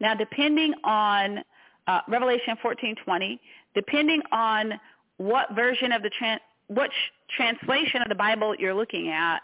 Now, 0.00 0.14
depending 0.14 0.74
on 0.84 1.42
uh, 1.86 2.00
Revelation 2.08 2.56
14:20, 2.62 3.38
depending 3.74 4.20
on 4.32 4.78
what 5.18 5.54
version 5.54 5.92
of 5.92 6.02
the 6.02 6.10
trans, 6.10 6.40
which 6.68 6.92
translation 7.36 8.02
of 8.02 8.08
the 8.08 8.14
Bible 8.14 8.54
you're 8.58 8.74
looking 8.74 9.08
at, 9.08 9.40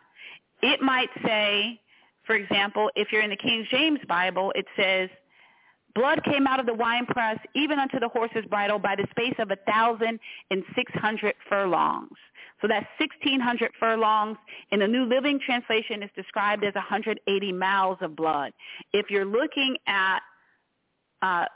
it 0.63 0.81
might 0.81 1.11
say, 1.25 1.81
for 2.25 2.37
example, 2.37 2.91
if 2.95 3.13
you're 3.13 3.23
in 3.23 3.31
the 3.31 3.37
King 3.37 3.67
James 3.71 4.01
Bible, 4.09 4.53
it 4.55 4.67
says, 4.77 5.09
Blood 5.95 6.25
came 6.25 6.47
out 6.47 6.59
of 6.59 6.65
the 6.65 6.73
winepress, 6.73 7.39
even 7.55 7.79
unto 7.79 8.01
the 8.01 8.09
horse's 8.09 8.47
bridle, 8.49 8.79
by 8.79 8.97
the 8.97 9.07
space 9.11 9.35
of 9.39 9.51
a 9.51 9.57
thousand 9.71 10.19
and 10.51 10.63
six 10.75 10.91
hundred 10.95 11.35
furlongs. 11.49 12.17
So 12.63 12.69
that's 12.69 12.87
1,600 12.99 13.73
furlongs. 13.79 14.39
In 14.71 14.79
the 14.79 14.87
New 14.87 15.05
Living 15.05 15.41
Translation, 15.45 16.03
it's 16.03 16.15
described 16.15 16.65
as 16.65 16.75
180 16.75 17.53
miles 17.53 17.99
of 18.01 18.15
blood. 18.15 18.53
If 18.93 19.11
you're 19.11 19.27
looking 19.27 19.77
at 19.89 20.21
uh, 21.21 21.47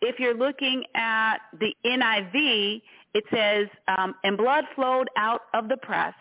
if 0.00 0.18
you're 0.18 0.36
looking 0.36 0.84
at 0.94 1.38
the 1.58 1.74
NIV, 1.84 2.82
it 3.14 3.24
says, 3.32 3.68
um, 3.96 4.16
and 4.24 4.36
blood 4.36 4.64
flowed 4.74 5.08
out 5.16 5.42
of 5.54 5.68
the 5.68 5.76
press, 5.76 6.14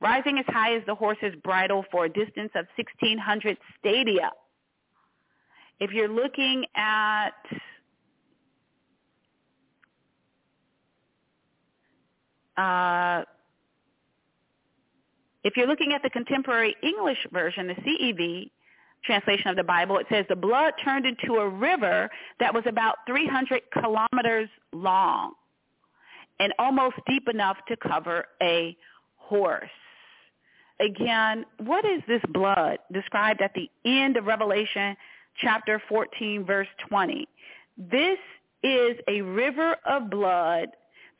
rising 0.00 0.38
as 0.38 0.44
high 0.48 0.74
as 0.74 0.82
the 0.86 0.94
horse's 0.94 1.34
bridle 1.44 1.84
for 1.92 2.06
a 2.06 2.08
distance 2.08 2.50
of 2.56 2.66
1,600 2.76 3.56
stadia. 3.78 4.30
If 5.78 5.92
you're 5.92 6.08
looking 6.08 6.64
at 6.74 7.30
uh, 12.56 13.24
if 15.42 15.56
you're 15.56 15.68
looking 15.68 15.94
at 15.94 16.02
the 16.02 16.10
contemporary 16.10 16.76
English 16.82 17.26
version, 17.32 17.68
the 17.68 17.74
CEV 17.74 18.50
translation 19.04 19.48
of 19.48 19.56
the 19.56 19.64
Bible, 19.64 19.96
it 19.96 20.06
says 20.10 20.26
the 20.28 20.36
blood 20.36 20.74
turned 20.84 21.06
into 21.06 21.36
a 21.36 21.48
river 21.48 22.10
that 22.40 22.52
was 22.52 22.64
about 22.66 22.96
300 23.06 23.62
kilometers 23.72 24.50
long 24.72 25.32
and 26.40 26.52
almost 26.58 26.96
deep 27.06 27.28
enough 27.28 27.58
to 27.68 27.76
cover 27.76 28.24
a 28.42 28.76
horse. 29.16 29.70
Again, 30.80 31.44
what 31.58 31.84
is 31.84 32.00
this 32.08 32.22
blood 32.30 32.78
described 32.90 33.42
at 33.42 33.52
the 33.54 33.70
end 33.84 34.16
of 34.16 34.24
Revelation 34.24 34.96
chapter 35.40 35.80
14, 35.88 36.44
verse 36.44 36.66
20? 36.88 37.28
This 37.76 38.18
is 38.62 38.96
a 39.06 39.20
river 39.20 39.76
of 39.86 40.10
blood 40.10 40.68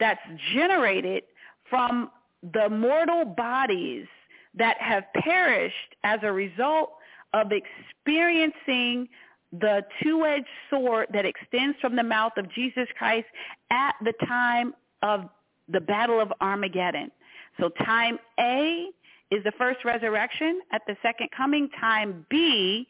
that's 0.01 0.21
generated 0.55 1.25
from 1.69 2.11
the 2.55 2.71
mortal 2.71 3.27
bodies 3.27 4.07
that 4.55 4.79
have 4.81 5.05
perished 5.15 5.97
as 6.03 6.21
a 6.23 6.33
result 6.33 6.93
of 7.35 7.53
experiencing 7.53 9.07
the 9.53 9.83
two-edged 10.03 10.47
sword 10.71 11.07
that 11.13 11.27
extends 11.27 11.77
from 11.81 11.97
the 11.97 12.03
mouth 12.03 12.33
of 12.39 12.51
Jesus 12.53 12.87
Christ 12.97 13.27
at 13.71 13.95
the 14.03 14.15
time 14.27 14.73
of 15.03 15.29
the 15.69 15.81
battle 15.81 16.21
of 16.21 16.33
Armageddon. 16.41 17.11
So 17.59 17.69
time 17.71 18.19
A 18.39 18.89
is 19.31 19.45
the 19.45 19.53
first 19.53 19.85
resurrection 19.85 20.61
at 20.73 20.83
the 20.87 20.97
second 21.03 21.29
coming. 21.37 21.69
Time 21.81 22.27
B 22.29 22.87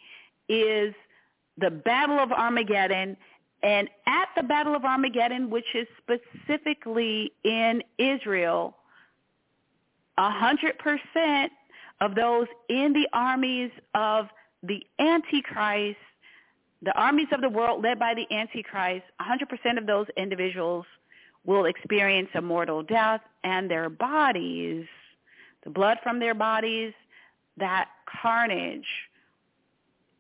is 0.49 0.95
the 1.59 1.71
battle 1.71 2.19
of 2.19 2.33
Armageddon 2.33 3.17
and 3.63 3.89
at 4.07 4.29
the 4.37 4.43
Battle 4.43 4.75
of 4.75 4.85
Armageddon, 4.85 5.51
which 5.51 5.67
is 5.75 5.87
specifically 5.99 7.33
in 7.45 7.83
Israel, 7.99 8.75
100% 10.19 11.49
of 12.01 12.15
those 12.15 12.47
in 12.69 12.93
the 12.93 13.07
armies 13.13 13.71
of 13.95 14.29
the 14.63 14.83
Antichrist, 14.99 15.99
the 16.83 16.99
armies 16.99 17.29
of 17.33 17.43
the 17.43 17.49
world 17.49 17.83
led 17.83 17.99
by 17.99 18.15
the 18.15 18.35
Antichrist, 18.35 19.05
100% 19.21 19.79
of 19.79 19.87
those 19.87 20.07
individuals 20.17 20.87
will 21.45 21.65
experience 21.65 22.29
a 22.35 22.41
mortal 22.41 22.83
death 22.83 23.23
and 23.45 23.71
their 23.71 23.89
bodies, 23.89 24.87
the 25.65 25.71
blood 25.71 25.99
from 26.03 26.19
their 26.19 26.35
bodies, 26.35 26.93
that 27.57 27.89
carnage, 28.07 28.87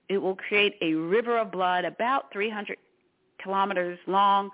it 0.08 0.18
will 0.18 0.36
create 0.36 0.74
a 0.80 0.94
river 0.94 1.38
of 1.38 1.52
blood 1.52 1.84
about 1.84 2.32
300 2.32 2.76
kilometers 3.42 3.98
long 4.06 4.50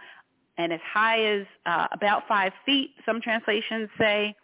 and 0.59 0.72
as 0.72 0.80
high 0.84 1.24
as 1.24 1.47
uh, 1.66 1.86
about 1.93 2.26
five 2.28 2.52
feet, 2.64 2.90
some 3.05 3.20
translations 3.20 3.88
say. 3.98 4.34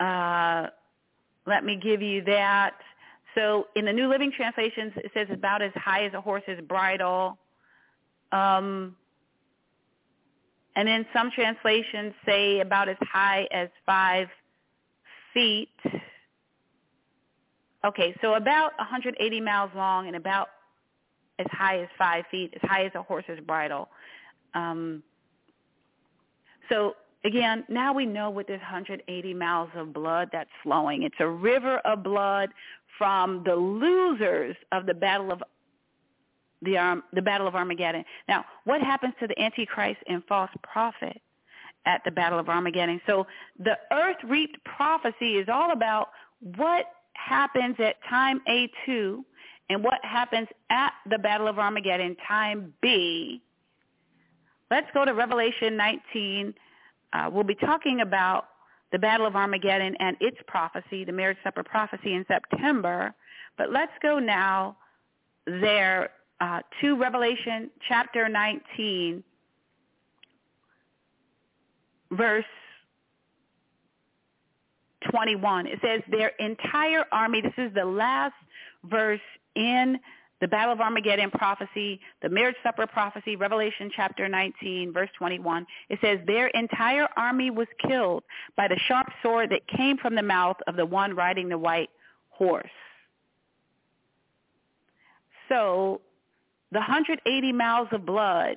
Uh, 0.00 0.66
let 1.46 1.64
me 1.64 1.76
give 1.76 2.02
you 2.02 2.22
that. 2.24 2.74
So 3.34 3.66
in 3.74 3.84
the 3.84 3.92
New 3.92 4.08
Living 4.08 4.32
Translations, 4.32 4.92
it 4.96 5.10
says 5.14 5.28
about 5.30 5.62
as 5.62 5.72
high 5.74 6.04
as 6.04 6.14
a 6.14 6.20
horse's 6.20 6.60
bridle. 6.66 7.38
Um, 8.32 8.96
and 10.76 10.88
then 10.88 11.06
some 11.12 11.30
translations 11.30 12.14
say 12.26 12.60
about 12.60 12.88
as 12.88 12.96
high 13.00 13.46
as 13.52 13.68
five 13.86 14.28
feet. 15.32 15.68
Okay, 17.84 18.14
so 18.20 18.34
about 18.34 18.72
180 18.78 19.40
miles 19.40 19.70
long 19.76 20.06
and 20.06 20.16
about 20.16 20.48
as 21.38 21.46
high 21.50 21.80
as 21.80 21.88
five 21.98 22.24
feet, 22.30 22.54
as 22.54 22.68
high 22.68 22.84
as 22.84 22.92
a 22.94 23.02
horse's 23.02 23.40
bridle. 23.40 23.88
Um, 24.54 25.02
so 26.68 26.94
again, 27.24 27.64
now 27.68 27.92
we 27.92 28.06
know 28.06 28.30
what 28.30 28.46
this 28.46 28.60
180 28.60 29.34
miles 29.34 29.70
of 29.74 29.92
blood 29.92 30.28
that's 30.32 30.50
flowing. 30.62 31.02
It's 31.02 31.16
a 31.20 31.28
river 31.28 31.78
of 31.78 32.02
blood 32.02 32.50
from 32.98 33.42
the 33.44 33.54
losers 33.54 34.56
of 34.72 34.86
the 34.86 34.94
battle 34.94 35.32
of 35.32 35.42
the, 36.64 36.78
um, 36.78 37.02
the 37.12 37.22
battle 37.22 37.46
of 37.46 37.54
Armageddon. 37.54 38.04
Now, 38.28 38.44
what 38.64 38.80
happens 38.80 39.14
to 39.20 39.26
the 39.26 39.40
Antichrist 39.40 40.00
and 40.08 40.22
false 40.28 40.50
prophet 40.62 41.20
at 41.86 42.02
the 42.04 42.10
battle 42.10 42.38
of 42.38 42.48
Armageddon? 42.48 43.00
So 43.06 43.26
the 43.58 43.78
earth 43.92 44.16
reaped 44.24 44.58
prophecy 44.64 45.36
is 45.36 45.48
all 45.48 45.72
about 45.72 46.08
what 46.40 46.86
happens 47.14 47.76
at 47.78 47.96
time 48.08 48.40
A2 48.48 49.22
and 49.70 49.82
what 49.82 49.98
happens 50.02 50.48
at 50.70 50.92
the 51.08 51.18
battle 51.18 51.48
of 51.48 51.58
Armageddon, 51.58 52.16
time 52.26 52.74
B. 52.82 53.42
Let's 54.70 54.88
go 54.92 55.04
to 55.04 55.12
Revelation 55.12 55.76
19. 55.76 56.54
Uh, 57.12 57.30
we'll 57.32 57.44
be 57.44 57.54
talking 57.54 58.00
about 58.00 58.46
the 58.92 58.98
Battle 58.98 59.26
of 59.26 59.36
Armageddon 59.36 59.96
and 59.98 60.16
its 60.20 60.36
prophecy, 60.46 61.04
the 61.04 61.12
marriage 61.12 61.38
supper 61.42 61.62
prophecy 61.62 62.14
in 62.14 62.24
September. 62.28 63.14
But 63.56 63.70
let's 63.72 63.92
go 64.02 64.18
now 64.18 64.76
there 65.46 66.10
uh, 66.44 66.60
to 66.82 66.94
Revelation 66.96 67.70
chapter 67.88 68.28
19, 68.28 69.24
verse 72.12 72.44
21. 75.10 75.66
It 75.66 75.78
says 75.82 76.02
their 76.10 76.32
entire 76.38 77.06
army, 77.12 77.40
this 77.40 77.54
is 77.56 77.72
the 77.74 77.84
last 77.84 78.34
verse 78.84 79.20
in 79.54 79.98
the 80.42 80.48
Battle 80.48 80.74
of 80.74 80.80
Armageddon 80.82 81.30
prophecy, 81.30 81.98
the 82.20 82.28
marriage 82.28 82.56
supper 82.62 82.86
prophecy, 82.86 83.36
Revelation 83.36 83.90
chapter 83.96 84.28
19, 84.28 84.92
verse 84.92 85.08
21. 85.16 85.66
It 85.88 85.98
says, 86.02 86.18
their 86.26 86.48
entire 86.48 87.08
army 87.16 87.50
was 87.50 87.68
killed 87.88 88.22
by 88.54 88.68
the 88.68 88.78
sharp 88.86 89.06
sword 89.22 89.48
that 89.50 89.66
came 89.66 89.96
from 89.96 90.14
the 90.14 90.22
mouth 90.22 90.58
of 90.66 90.76
the 90.76 90.84
one 90.84 91.16
riding 91.16 91.48
the 91.48 91.56
white 91.56 91.88
horse. 92.28 92.68
So 95.48 96.02
the 96.74 96.80
180 96.80 97.52
miles 97.52 97.88
of 97.92 98.04
blood 98.04 98.56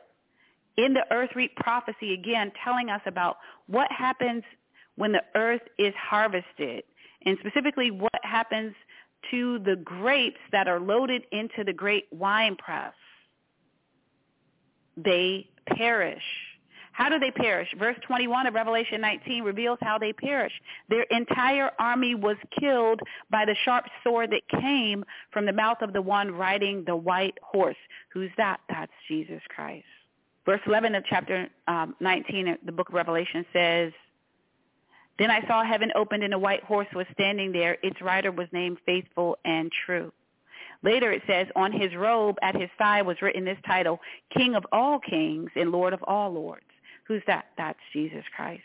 in 0.76 0.94
the 0.94 1.06
earth 1.12 1.30
reap 1.36 1.56
prophecy, 1.56 2.14
again, 2.14 2.52
telling 2.64 2.90
us 2.90 3.02
about 3.06 3.38
what 3.68 3.92
happens 3.92 4.44
when 4.96 5.12
the 5.12 5.22
earth 5.36 5.62
is 5.78 5.94
harvested, 5.96 6.84
and 7.26 7.38
specifically 7.40 7.92
what 7.92 8.20
happens 8.24 8.74
to 9.32 9.60
the 9.60 9.76
grapes 9.76 10.40
that 10.52 10.68
are 10.68 10.80
loaded 10.80 11.24
into 11.32 11.64
the 11.64 11.74
great 11.74 12.06
wine 12.12 12.56
press. 12.56 12.94
They 14.98 15.48
perish. 15.68 16.24
How 16.98 17.10
do 17.10 17.20
they 17.20 17.30
perish? 17.30 17.70
Verse 17.78 17.96
21 18.08 18.48
of 18.48 18.56
Revelation 18.56 19.00
19 19.02 19.44
reveals 19.44 19.78
how 19.84 20.00
they 20.00 20.14
perish. 20.14 20.52
Their 20.90 21.04
entire 21.12 21.70
army 21.78 22.16
was 22.16 22.38
killed 22.60 23.02
by 23.30 23.46
the 23.46 23.54
sharp 23.66 23.86
sword 24.04 24.32
that 24.32 24.60
came 24.60 25.06
from 25.30 25.46
the 25.46 25.54
mouth 25.54 25.78
of 25.84 25.94
the 25.94 26.02
one 26.02 26.32
riding 26.32 26.84
the 26.86 26.96
white 26.96 27.38
horse. 27.44 27.78
Who's 28.10 28.32
that? 28.38 28.62
That's 28.68 28.92
Jesus 29.08 29.44
Christ. 29.48 29.86
Verse 30.44 30.60
11 30.66 30.96
of 30.96 31.04
chapter 31.08 31.48
um, 31.68 31.96
19 32.00 32.58
the 32.66 32.72
book 32.72 32.90
of 32.90 32.96
Revelation 32.96 33.46
says, 33.54 33.94
then 35.20 35.30
I 35.30 35.46
saw 35.46 35.64
heaven 35.64 35.92
opened 35.96 36.24
and 36.24 36.34
a 36.34 36.40
white 36.40 36.64
horse 36.64 36.88
was 36.96 37.06
standing 37.14 37.52
there. 37.52 37.78
Its 37.84 38.02
rider 38.02 38.32
was 38.32 38.48
named 38.52 38.80
Faithful 38.88 39.38
and 39.46 39.72
True. 39.86 40.12
Later 40.82 41.12
it 41.12 41.22
says, 41.28 41.46
on 41.56 41.72
his 41.72 41.94
robe 41.96 42.38
at 42.42 42.60
his 42.60 42.72
thigh 42.80 43.04
was 43.04 43.22
written 43.22 43.46
this 43.46 43.60
title, 43.68 44.00
King 44.36 44.56
of 44.56 44.66
all 44.72 44.98
kings 44.98 45.52
and 45.56 45.72
Lord 45.72 45.94
of 45.94 46.04
all 46.08 46.34
lords. 46.34 46.64
Who's 47.08 47.24
that? 47.28 47.46
That's 47.58 47.80
Jesus 47.94 48.24
Christ. 48.36 48.64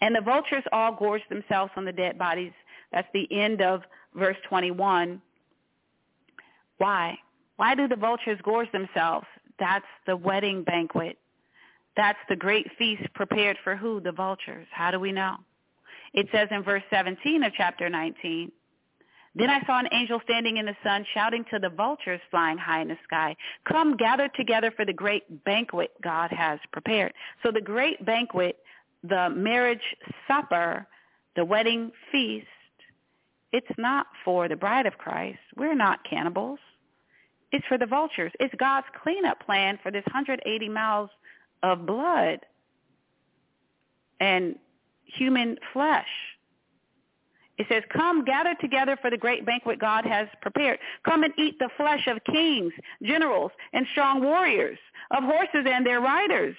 And 0.00 0.14
the 0.14 0.20
vultures 0.20 0.64
all 0.72 0.94
gorged 0.94 1.28
themselves 1.28 1.72
on 1.76 1.84
the 1.84 1.92
dead 1.92 2.18
bodies. 2.18 2.52
That's 2.92 3.08
the 3.14 3.28
end 3.32 3.62
of 3.62 3.82
verse 4.14 4.36
21. 4.48 5.20
Why? 6.78 7.18
Why 7.56 7.74
do 7.74 7.88
the 7.88 7.96
vultures 7.96 8.38
gorge 8.42 8.70
themselves? 8.72 9.26
That's 9.58 9.86
the 10.06 10.16
wedding 10.16 10.62
banquet. 10.64 11.18
That's 11.96 12.18
the 12.28 12.36
great 12.36 12.66
feast 12.78 13.02
prepared 13.14 13.56
for 13.62 13.76
who? 13.76 14.00
The 14.00 14.12
vultures. 14.12 14.66
How 14.70 14.90
do 14.90 14.98
we 14.98 15.12
know? 15.12 15.36
It 16.14 16.26
says 16.32 16.48
in 16.50 16.62
verse 16.62 16.82
17 16.90 17.42
of 17.44 17.52
chapter 17.56 17.88
19, 17.88 18.50
then 19.34 19.48
I 19.48 19.64
saw 19.64 19.78
an 19.78 19.88
angel 19.92 20.20
standing 20.24 20.58
in 20.58 20.66
the 20.66 20.76
sun 20.84 21.06
shouting 21.14 21.44
to 21.50 21.58
the 21.58 21.70
vultures 21.70 22.20
flying 22.30 22.58
high 22.58 22.82
in 22.82 22.88
the 22.88 22.98
sky, 23.04 23.34
come 23.64 23.96
gather 23.96 24.28
together 24.28 24.70
for 24.70 24.84
the 24.84 24.92
great 24.92 25.44
banquet 25.44 25.92
God 26.02 26.30
has 26.30 26.58
prepared. 26.70 27.14
So 27.42 27.50
the 27.50 27.60
great 27.60 28.04
banquet, 28.04 28.58
the 29.02 29.30
marriage 29.30 29.96
supper, 30.28 30.86
the 31.34 31.44
wedding 31.44 31.92
feast, 32.10 32.46
it's 33.52 33.78
not 33.78 34.06
for 34.24 34.48
the 34.48 34.56
bride 34.56 34.86
of 34.86 34.98
Christ. 34.98 35.38
We're 35.56 35.74
not 35.74 36.04
cannibals. 36.08 36.58
It's 37.52 37.66
for 37.66 37.76
the 37.76 37.86
vultures. 37.86 38.32
It's 38.40 38.54
God's 38.58 38.86
cleanup 39.02 39.44
plan 39.44 39.78
for 39.82 39.90
this 39.90 40.04
180 40.06 40.68
miles 40.70 41.10
of 41.62 41.84
blood. 41.86 42.40
And 44.20 44.56
human 45.04 45.58
flesh. 45.72 46.06
It 47.58 47.66
says, 47.68 47.82
come 47.92 48.24
gather 48.24 48.54
together 48.60 48.96
for 49.00 49.10
the 49.10 49.16
great 49.16 49.44
banquet 49.44 49.78
God 49.78 50.04
has 50.06 50.26
prepared. 50.40 50.78
Come 51.04 51.22
and 51.22 51.34
eat 51.38 51.58
the 51.58 51.68
flesh 51.76 52.06
of 52.06 52.24
kings, 52.24 52.72
generals, 53.02 53.52
and 53.72 53.86
strong 53.92 54.22
warriors, 54.22 54.78
of 55.10 55.22
horses 55.22 55.66
and 55.66 55.84
their 55.84 56.00
riders, 56.00 56.56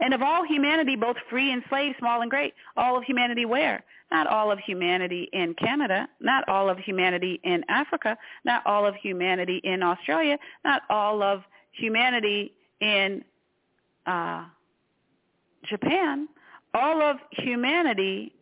and 0.00 0.12
of 0.12 0.20
all 0.20 0.44
humanity, 0.44 0.96
both 0.96 1.16
free 1.30 1.52
and 1.52 1.62
slave, 1.68 1.94
small 1.98 2.22
and 2.22 2.30
great. 2.30 2.54
All 2.76 2.96
of 2.98 3.04
humanity 3.04 3.44
where? 3.44 3.84
Not 4.10 4.26
all 4.26 4.50
of 4.50 4.58
humanity 4.58 5.28
in 5.32 5.54
Canada, 5.54 6.08
not 6.20 6.46
all 6.48 6.68
of 6.68 6.76
humanity 6.78 7.40
in 7.44 7.64
Africa, 7.68 8.18
not 8.44 8.66
all 8.66 8.84
of 8.84 8.96
humanity 8.96 9.60
in 9.62 9.82
Australia, 9.82 10.38
not 10.64 10.82
all 10.90 11.22
of 11.22 11.42
humanity 11.70 12.52
in 12.80 13.24
uh, 14.06 14.44
Japan, 15.64 16.28
all 16.74 17.00
of 17.00 17.18
humanity 17.30 18.34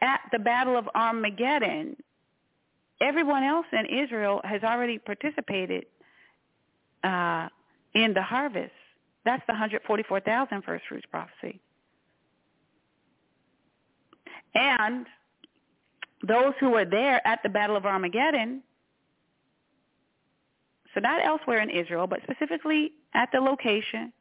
at 0.00 0.20
the 0.32 0.38
Battle 0.38 0.76
of 0.76 0.88
Armageddon, 0.94 1.96
everyone 3.00 3.42
else 3.42 3.66
in 3.72 3.86
Israel 3.86 4.40
has 4.44 4.62
already 4.62 4.98
participated 4.98 5.86
uh, 7.04 7.48
in 7.94 8.14
the 8.14 8.22
harvest. 8.22 8.72
That's 9.24 9.42
the 9.46 9.52
144,000 9.52 10.62
first 10.62 10.84
fruits 10.88 11.06
prophecy. 11.10 11.60
And 14.54 15.06
those 16.26 16.54
who 16.58 16.70
were 16.70 16.84
there 16.84 17.26
at 17.26 17.42
the 17.42 17.48
Battle 17.48 17.76
of 17.76 17.86
Armageddon, 17.86 18.62
so 20.94 21.00
not 21.00 21.24
elsewhere 21.24 21.60
in 21.60 21.70
Israel, 21.70 22.06
but 22.06 22.20
specifically 22.22 22.92
at 23.14 23.30
the 23.32 23.40
location, 23.40 24.12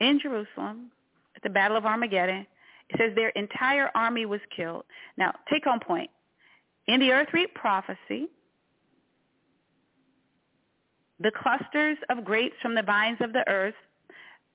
in 0.00 0.20
Jerusalem 0.20 0.90
at 1.36 1.42
the 1.42 1.50
Battle 1.50 1.76
of 1.76 1.86
Armageddon. 1.86 2.46
It 2.90 2.98
says 2.98 3.14
their 3.14 3.30
entire 3.30 3.90
army 3.94 4.26
was 4.26 4.40
killed. 4.54 4.84
Now, 5.16 5.32
take 5.50 5.64
home 5.64 5.80
point. 5.80 6.10
In 6.86 7.00
the 7.00 7.12
earth 7.12 7.28
reap 7.32 7.54
prophecy, 7.54 8.28
the 11.18 11.30
clusters 11.30 11.96
of 12.10 12.24
grapes 12.24 12.56
from 12.60 12.74
the 12.74 12.82
vines 12.82 13.18
of 13.20 13.32
the 13.32 13.48
earth 13.48 13.74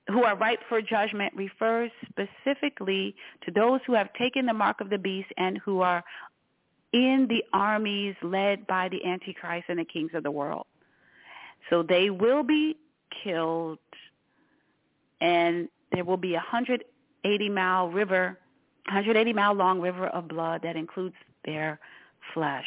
who 0.08 0.24
are 0.24 0.36
ripe 0.36 0.60
for 0.68 0.80
judgment 0.80 1.32
refers 1.36 1.90
specifically 2.08 3.14
to 3.44 3.50
those 3.50 3.80
who 3.86 3.94
have 3.94 4.12
taken 4.14 4.46
the 4.46 4.52
mark 4.52 4.80
of 4.80 4.90
the 4.90 4.98
beast 4.98 5.28
and 5.36 5.58
who 5.58 5.80
are 5.80 6.02
in 6.92 7.26
the 7.28 7.44
armies 7.52 8.14
led 8.22 8.66
by 8.66 8.88
the 8.88 9.04
Antichrist 9.04 9.66
and 9.68 9.78
the 9.78 9.84
kings 9.84 10.10
of 10.14 10.22
the 10.22 10.30
world. 10.30 10.66
So 11.68 11.82
they 11.82 12.10
will 12.10 12.42
be 12.42 12.76
killed 13.22 13.78
and 15.20 15.68
there 15.92 16.04
will 16.04 16.16
be 16.16 16.34
a 16.34 16.40
180 17.22 17.48
mile 17.50 17.88
river, 17.88 18.38
180 18.86 19.32
mile 19.32 19.54
long 19.54 19.80
river 19.80 20.06
of 20.08 20.28
blood 20.28 20.62
that 20.62 20.76
includes 20.76 21.14
their 21.44 21.78
flesh. 22.34 22.66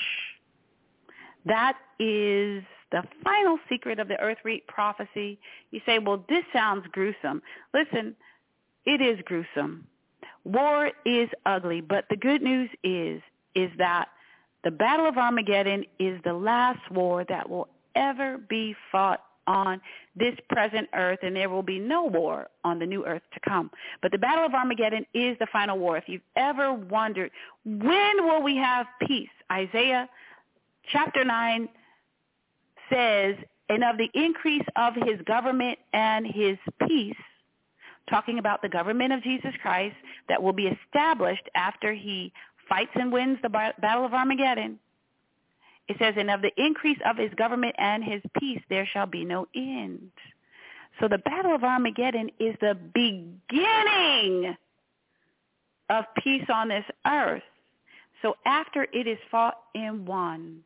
That 1.46 1.78
is 2.00 2.64
the 2.92 3.04
final 3.24 3.58
secret 3.70 4.00
of 4.00 4.08
the 4.08 4.20
earth 4.20 4.38
reap 4.44 4.68
prophecy. 4.68 5.40
You 5.72 5.82
say, 5.86 6.00
well, 6.00 6.24
this 6.30 6.44
sounds 6.54 6.86
gruesome. 6.92 7.42
Listen, 7.74 8.16
it 8.86 9.02
is 9.02 9.20
gruesome. 9.26 9.88
War 10.44 10.92
is 11.06 11.30
ugly, 11.46 11.82
but 11.82 12.06
the 12.10 12.18
good 12.18 12.42
news 12.42 12.70
is, 12.84 13.22
is 13.56 13.72
that 13.78 14.10
the 14.64 14.72
Battle 14.72 15.08
of 15.08 15.18
Armageddon 15.18 15.86
is 16.00 16.20
the 16.24 16.34
last 16.34 16.90
war 16.92 17.26
that 17.28 17.50
will 17.50 17.68
ever 17.96 18.38
be 18.38 18.76
fought 18.92 19.24
on 19.48 19.82
this 20.16 20.36
present 20.50 20.88
earth, 20.94 21.20
and 21.24 21.36
there 21.36 21.50
will 21.50 21.64
be 21.64 21.80
no 21.80 22.04
war 22.06 22.48
on 22.64 22.80
the 22.80 22.86
new 22.86 23.06
earth 23.06 23.24
to 23.34 23.40
come. 23.42 23.70
But 24.02 24.12
the 24.12 24.18
Battle 24.18 24.46
of 24.46 24.54
Armageddon 24.54 25.06
is 25.14 25.38
the 25.40 25.48
final 25.52 25.78
war. 25.78 25.98
If 25.98 26.06
you've 26.08 26.22
ever 26.36 26.74
wondered, 26.74 27.32
when 27.66 28.26
will 28.26 28.42
we 28.42 28.56
have 28.58 28.86
peace? 29.08 29.30
Isaiah 29.52 30.10
chapter 30.92 31.24
9 31.24 31.70
says, 32.92 33.36
and 33.70 33.84
of 33.84 33.98
the 33.98 34.10
increase 34.14 34.66
of 34.76 34.94
his 34.96 35.20
government 35.26 35.80
and 35.94 36.28
his 36.28 36.58
peace, 36.88 37.16
talking 38.10 38.38
about 38.38 38.62
the 38.62 38.70
government 38.70 39.14
of 39.14 39.24
Jesus 39.24 39.54
Christ 39.62 39.96
that 40.28 40.42
will 40.42 40.54
be 40.54 40.68
established 40.68 41.50
after 41.56 41.94
he 41.94 42.32
fights 42.68 42.92
and 42.96 43.12
wins 43.12 43.38
the 43.42 43.50
battle 43.50 44.06
of 44.06 44.14
Armageddon. 44.14 44.80
It 45.88 45.98
says, 46.00 46.14
and 46.18 46.32
of 46.32 46.42
the 46.42 46.52
increase 46.58 47.00
of 47.06 47.18
his 47.18 47.34
government 47.36 47.76
and 47.78 48.04
his 48.04 48.22
peace 48.40 48.62
there 48.70 48.88
shall 48.92 49.06
be 49.06 49.26
no 49.26 49.48
end. 49.56 50.12
So 51.00 51.08
the 51.08 51.18
battle 51.18 51.54
of 51.54 51.64
Armageddon 51.64 52.30
is 52.40 52.56
the 52.62 52.78
beginning 52.94 54.56
of 55.90 56.06
peace 56.24 56.46
on 56.54 56.70
this 56.70 56.86
earth. 57.06 57.44
So 58.22 58.36
after 58.46 58.88
it 58.94 59.08
is 59.08 59.18
fought 59.30 59.58
and 59.76 60.08
won, 60.08 60.60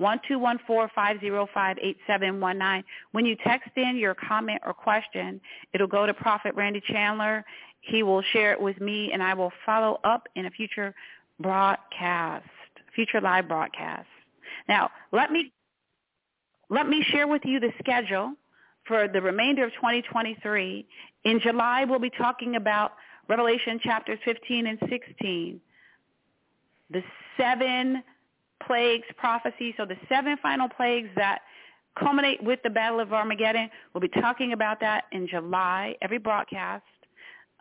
12145058719. 0.01 2.85
When 3.13 3.27
you 3.27 3.37
text 3.37 3.71
in 3.77 3.97
your 3.97 4.15
comment 4.15 4.63
or 4.65 4.73
question, 4.73 5.41
it'll 5.73 5.87
go 5.87 6.07
to 6.07 6.15
Prophet 6.15 6.55
Randy 6.55 6.81
Chandler. 6.81 7.45
He 7.81 8.03
will 8.03 8.23
share 8.23 8.53
it 8.53 8.61
with 8.61 8.81
me, 8.81 9.13
and 9.13 9.23
I 9.23 9.35
will 9.35 9.53
follow 9.65 10.01
up 10.05 10.29
in 10.35 10.47
a 10.47 10.51
future 10.51 10.95
broadcast, 11.39 12.49
future 12.95 13.21
live 13.21 13.47
broadcast. 13.49 14.09
Now, 14.69 14.91
let 15.13 15.31
me 15.31 15.53
let 16.69 16.89
me 16.89 17.03
share 17.03 17.27
with 17.27 17.45
you 17.45 17.59
the 17.59 17.73
schedule 17.81 18.35
for 18.87 19.09
the 19.09 19.21
remainder 19.21 19.65
of 19.65 19.73
2023. 19.75 20.87
In 21.25 21.41
July, 21.41 21.85
we'll 21.85 21.99
be 21.99 22.11
talking 22.11 22.57
about 22.57 22.93
Revelation 23.29 23.81
chapters 23.83 24.19
15 24.25 24.67
and 24.67 24.79
16, 24.89 25.61
the 26.91 27.03
seven 27.37 28.03
plagues 28.67 29.07
prophecy. 29.17 29.75
So 29.77 29.85
the 29.85 29.97
seven 30.09 30.37
final 30.43 30.69
plagues 30.69 31.09
that 31.17 31.41
culminate 31.99 32.43
with 32.43 32.61
the 32.63 32.71
Battle 32.71 33.01
of 33.01 33.13
Armageddon. 33.13 33.69
We'll 33.93 34.01
be 34.01 34.09
talking 34.09 34.53
about 34.53 34.81
that 34.81 35.05
in 35.13 35.27
July, 35.29 35.97
every 36.03 36.19
broadcast 36.19 36.85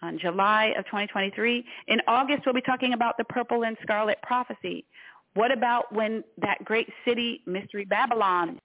on 0.01 0.17
July 0.17 0.73
of 0.77 0.85
2023. 0.85 1.65
In 1.87 1.99
August, 2.07 2.43
we'll 2.45 2.55
be 2.55 2.61
talking 2.61 2.93
about 2.93 3.17
the 3.17 3.25
purple 3.25 3.63
and 3.63 3.77
scarlet 3.81 4.17
prophecy. 4.21 4.85
What 5.33 5.51
about 5.51 5.93
when 5.93 6.23
that 6.41 6.63
great 6.63 6.89
city, 7.05 7.41
Mystery 7.45 7.85
Babylon, 7.85 8.59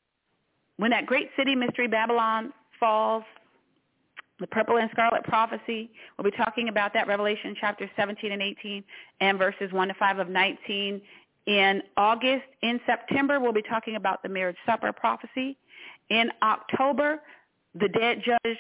when 0.77 0.91
that 0.91 1.07
great 1.07 1.31
city, 1.37 1.55
Mystery 1.55 1.89
Babylon, 1.89 2.53
falls, 2.79 3.25
the 4.41 4.47
purple 4.49 4.79
and 4.79 4.91
scarlet 4.91 5.23
prophecy, 5.23 5.91
we'll 6.19 6.29
be 6.29 6.37
talking 6.37 6.69
about 6.69 6.93
that, 6.95 7.07
Revelation 7.07 7.55
chapter 7.61 7.89
17 7.95 8.33
and 8.33 8.43
18 8.43 8.83
and 9.21 9.39
verses 9.39 9.73
1 9.73 9.89
to 9.89 9.95
5 9.95 10.19
of 10.19 10.29
19. 10.29 11.01
In 11.47 11.83
August, 11.97 12.45
in 12.63 12.81
September, 12.87 13.39
we'll 13.39 13.53
be 13.53 13.63
talking 13.63 13.97
about 13.97 14.23
the 14.23 14.29
marriage 14.29 14.57
supper 14.65 14.93
prophecy. 14.93 15.59
In 16.11 16.31
October, 16.43 17.21
the 17.75 17.89
dead 17.89 18.23
judged 18.25 18.59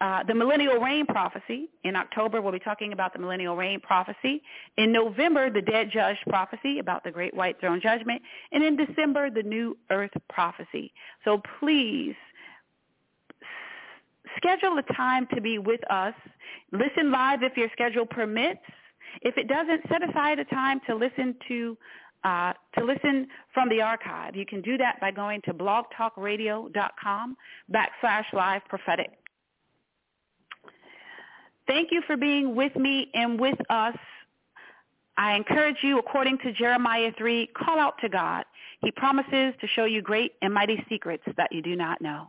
uh, 0.00 0.22
the 0.22 0.34
millennial 0.34 0.76
reign 0.76 1.06
prophecy. 1.06 1.68
In 1.82 1.96
October, 1.96 2.40
we'll 2.40 2.52
be 2.52 2.60
talking 2.60 2.92
about 2.92 3.12
the 3.12 3.18
millennial 3.18 3.56
reign 3.56 3.80
prophecy. 3.80 4.42
In 4.76 4.92
November, 4.92 5.50
the 5.50 5.60
dead 5.60 5.90
judged 5.92 6.20
prophecy 6.28 6.78
about 6.78 7.02
the 7.02 7.10
great 7.10 7.34
white 7.34 7.58
throne 7.58 7.80
judgment. 7.80 8.22
And 8.52 8.62
in 8.62 8.76
December, 8.76 9.28
the 9.28 9.42
new 9.42 9.76
earth 9.90 10.12
prophecy. 10.28 10.92
So 11.24 11.42
please 11.58 12.14
schedule 14.36 14.78
a 14.78 14.94
time 14.94 15.26
to 15.34 15.40
be 15.40 15.58
with 15.58 15.80
us. 15.90 16.14
Listen 16.70 17.10
live 17.10 17.42
if 17.42 17.56
your 17.56 17.68
schedule 17.72 18.06
permits. 18.06 18.60
If 19.22 19.36
it 19.36 19.48
doesn't, 19.48 19.82
set 19.88 20.08
aside 20.08 20.38
a 20.38 20.44
time 20.44 20.80
to 20.86 20.94
listen 20.94 21.34
to 21.48 21.76
uh, 22.24 22.52
to 22.76 22.84
listen 22.84 23.28
from 23.54 23.68
the 23.68 23.80
archive. 23.80 24.34
You 24.34 24.44
can 24.44 24.60
do 24.60 24.76
that 24.76 25.00
by 25.00 25.12
going 25.12 25.40
to 25.42 25.54
blogtalkradio.com 25.54 27.36
backslash 27.72 28.32
live 28.32 28.62
prophetic. 28.68 29.10
Thank 31.68 31.92
you 31.92 32.02
for 32.06 32.16
being 32.16 32.56
with 32.56 32.74
me 32.74 33.08
and 33.14 33.38
with 33.38 33.58
us. 33.70 33.96
I 35.16 35.34
encourage 35.34 35.76
you, 35.82 35.98
according 35.98 36.38
to 36.38 36.52
Jeremiah 36.52 37.12
3, 37.18 37.48
call 37.48 37.78
out 37.78 37.94
to 38.00 38.08
God. 38.08 38.44
He 38.80 38.90
promises 38.92 39.54
to 39.60 39.66
show 39.74 39.84
you 39.84 40.00
great 40.00 40.32
and 40.42 40.54
mighty 40.54 40.84
secrets 40.88 41.24
that 41.36 41.52
you 41.52 41.60
do 41.60 41.76
not 41.76 42.00
know. 42.00 42.28